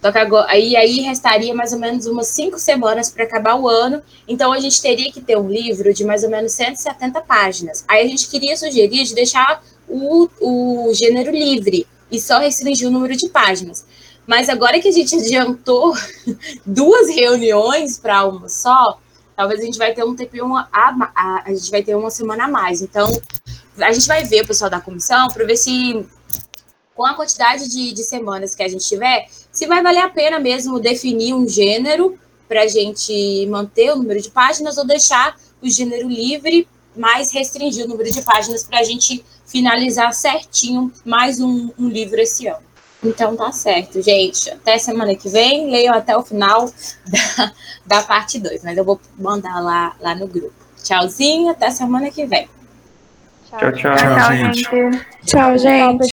Só 0.02 0.12
que 0.12 0.18
agora, 0.18 0.47
aí, 0.49 0.76
aí 0.76 1.02
restaria 1.02 1.54
mais 1.54 1.74
ou 1.74 1.80
menos 1.80 2.08
umas 2.08 2.28
cinco 2.28 2.58
semanas 2.58 3.12
para 3.12 3.24
acabar 3.24 3.56
o 3.56 3.70
ano. 3.70 4.02
Então 4.28 4.52
a 4.52 4.60
gente 4.60 4.82
teria 4.82 5.12
que 5.12 5.22
ter 5.22 5.38
um 5.38 5.47
livro 5.47 5.93
de 5.93 6.04
mais 6.04 6.24
ou 6.24 6.30
menos 6.30 6.54
170 6.54 7.22
páginas. 7.22 7.86
Aí 7.88 8.04
a 8.04 8.08
gente 8.08 8.28
queria 8.28 8.58
sugerir 8.58 9.04
de 9.04 9.14
deixar 9.14 9.64
o, 9.88 10.28
o 10.39 10.93
gênero 10.93 11.32
livre 11.32 11.86
e 12.12 12.20
só 12.20 12.39
restringir 12.39 12.88
o 12.88 12.91
número 12.91 13.16
de 13.16 13.30
páginas. 13.30 13.86
Mas 14.26 14.49
agora 14.49 14.80
que 14.80 14.88
a 14.88 14.91
gente 14.91 15.14
adiantou 15.20 15.93
duas 16.66 17.10
reuniões 17.10 17.99
para 17.99 18.26
uma 18.26 18.49
só, 18.49 18.97
talvez 19.36 19.62
a 19.62 19.66
gente 19.66 19.78
vai 19.78 19.93
ter 19.93 20.04
um 20.04 20.16
tempinho 20.16 20.56
a, 20.56 20.68
a, 20.72 21.43
a 21.45 21.54
gente 21.54 21.70
vai 21.70 21.84
ter 21.84 21.95
uma 21.95 22.10
semana 22.10 22.45
a 22.45 22.47
mais. 22.47 22.82
Então, 22.82 23.08
a 23.78 23.91
gente 23.91 24.08
vai 24.08 24.24
ver 24.24 24.43
o 24.43 24.47
pessoal 24.47 24.70
da 24.70 24.82
comissão 24.82 25.28
para 25.28 25.45
ver 25.45 25.58
se 25.58 26.06
com 26.95 27.06
a 27.06 27.14
quantidade 27.14 27.68
de, 27.68 27.93
de 27.93 28.04
semanas 28.04 28.54
que 28.54 28.62
a 28.62 28.68
gente 28.68 28.88
tiver, 28.88 29.28
se 29.62 29.68
vai 29.68 29.84
valer 29.84 29.99
a 29.99 30.09
pena 30.09 30.39
mesmo 30.39 30.80
definir 30.80 31.36
um 31.36 31.47
gênero 31.47 32.18
para 32.47 32.64
a 32.64 32.68
gente 32.68 33.45
manter 33.45 33.91
o 33.91 33.95
número 33.95 34.20
de 34.20 34.32
páginas 34.32 34.76
ou 34.80 34.88
deixar 34.88 35.38
o 35.62 35.70
gênero 35.70 36.09
livre, 36.09 36.68
mas 36.97 37.32
restringir 37.32 37.86
o 37.86 37.88
número 37.88 38.09
de 38.09 38.24
páginas 38.24 38.64
para 38.64 38.80
a 38.80 38.84
gente 38.84 39.24
finalizar 39.45 40.12
certinho 40.16 40.91
mais 41.05 41.39
um, 41.39 41.70
um 41.78 41.88
livro 41.88 42.20
esse 42.20 42.47
ano. 42.47 42.64
Então 43.03 43.36
tá 43.36 43.51
certo, 43.51 44.01
gente. 44.01 44.49
Até 44.49 44.80
semana 44.80 45.14
que 45.16 45.30
vem. 45.30 45.70
Leiam 45.70 45.93
até 45.93 46.18
o 46.18 46.24
final 46.24 46.66
da, 47.05 47.53
da 47.86 48.01
parte 48.01 48.39
2. 48.39 48.64
Mas 48.64 48.76
eu 48.76 48.84
vou 48.84 48.99
mandar 49.16 49.59
lá, 49.59 49.95
lá 49.99 50.16
no 50.16 50.26
grupo. 50.26 50.55
Tchauzinho, 50.84 51.51
até 51.51 51.70
semana 51.70 52.09
que 52.09 52.26
vem. 52.26 52.49
Tchau, 53.47 53.72
tchau. 53.74 53.95
Tchau, 53.95 54.36
gente. 54.36 54.70
Tchau, 55.24 55.57
gente. 55.59 56.11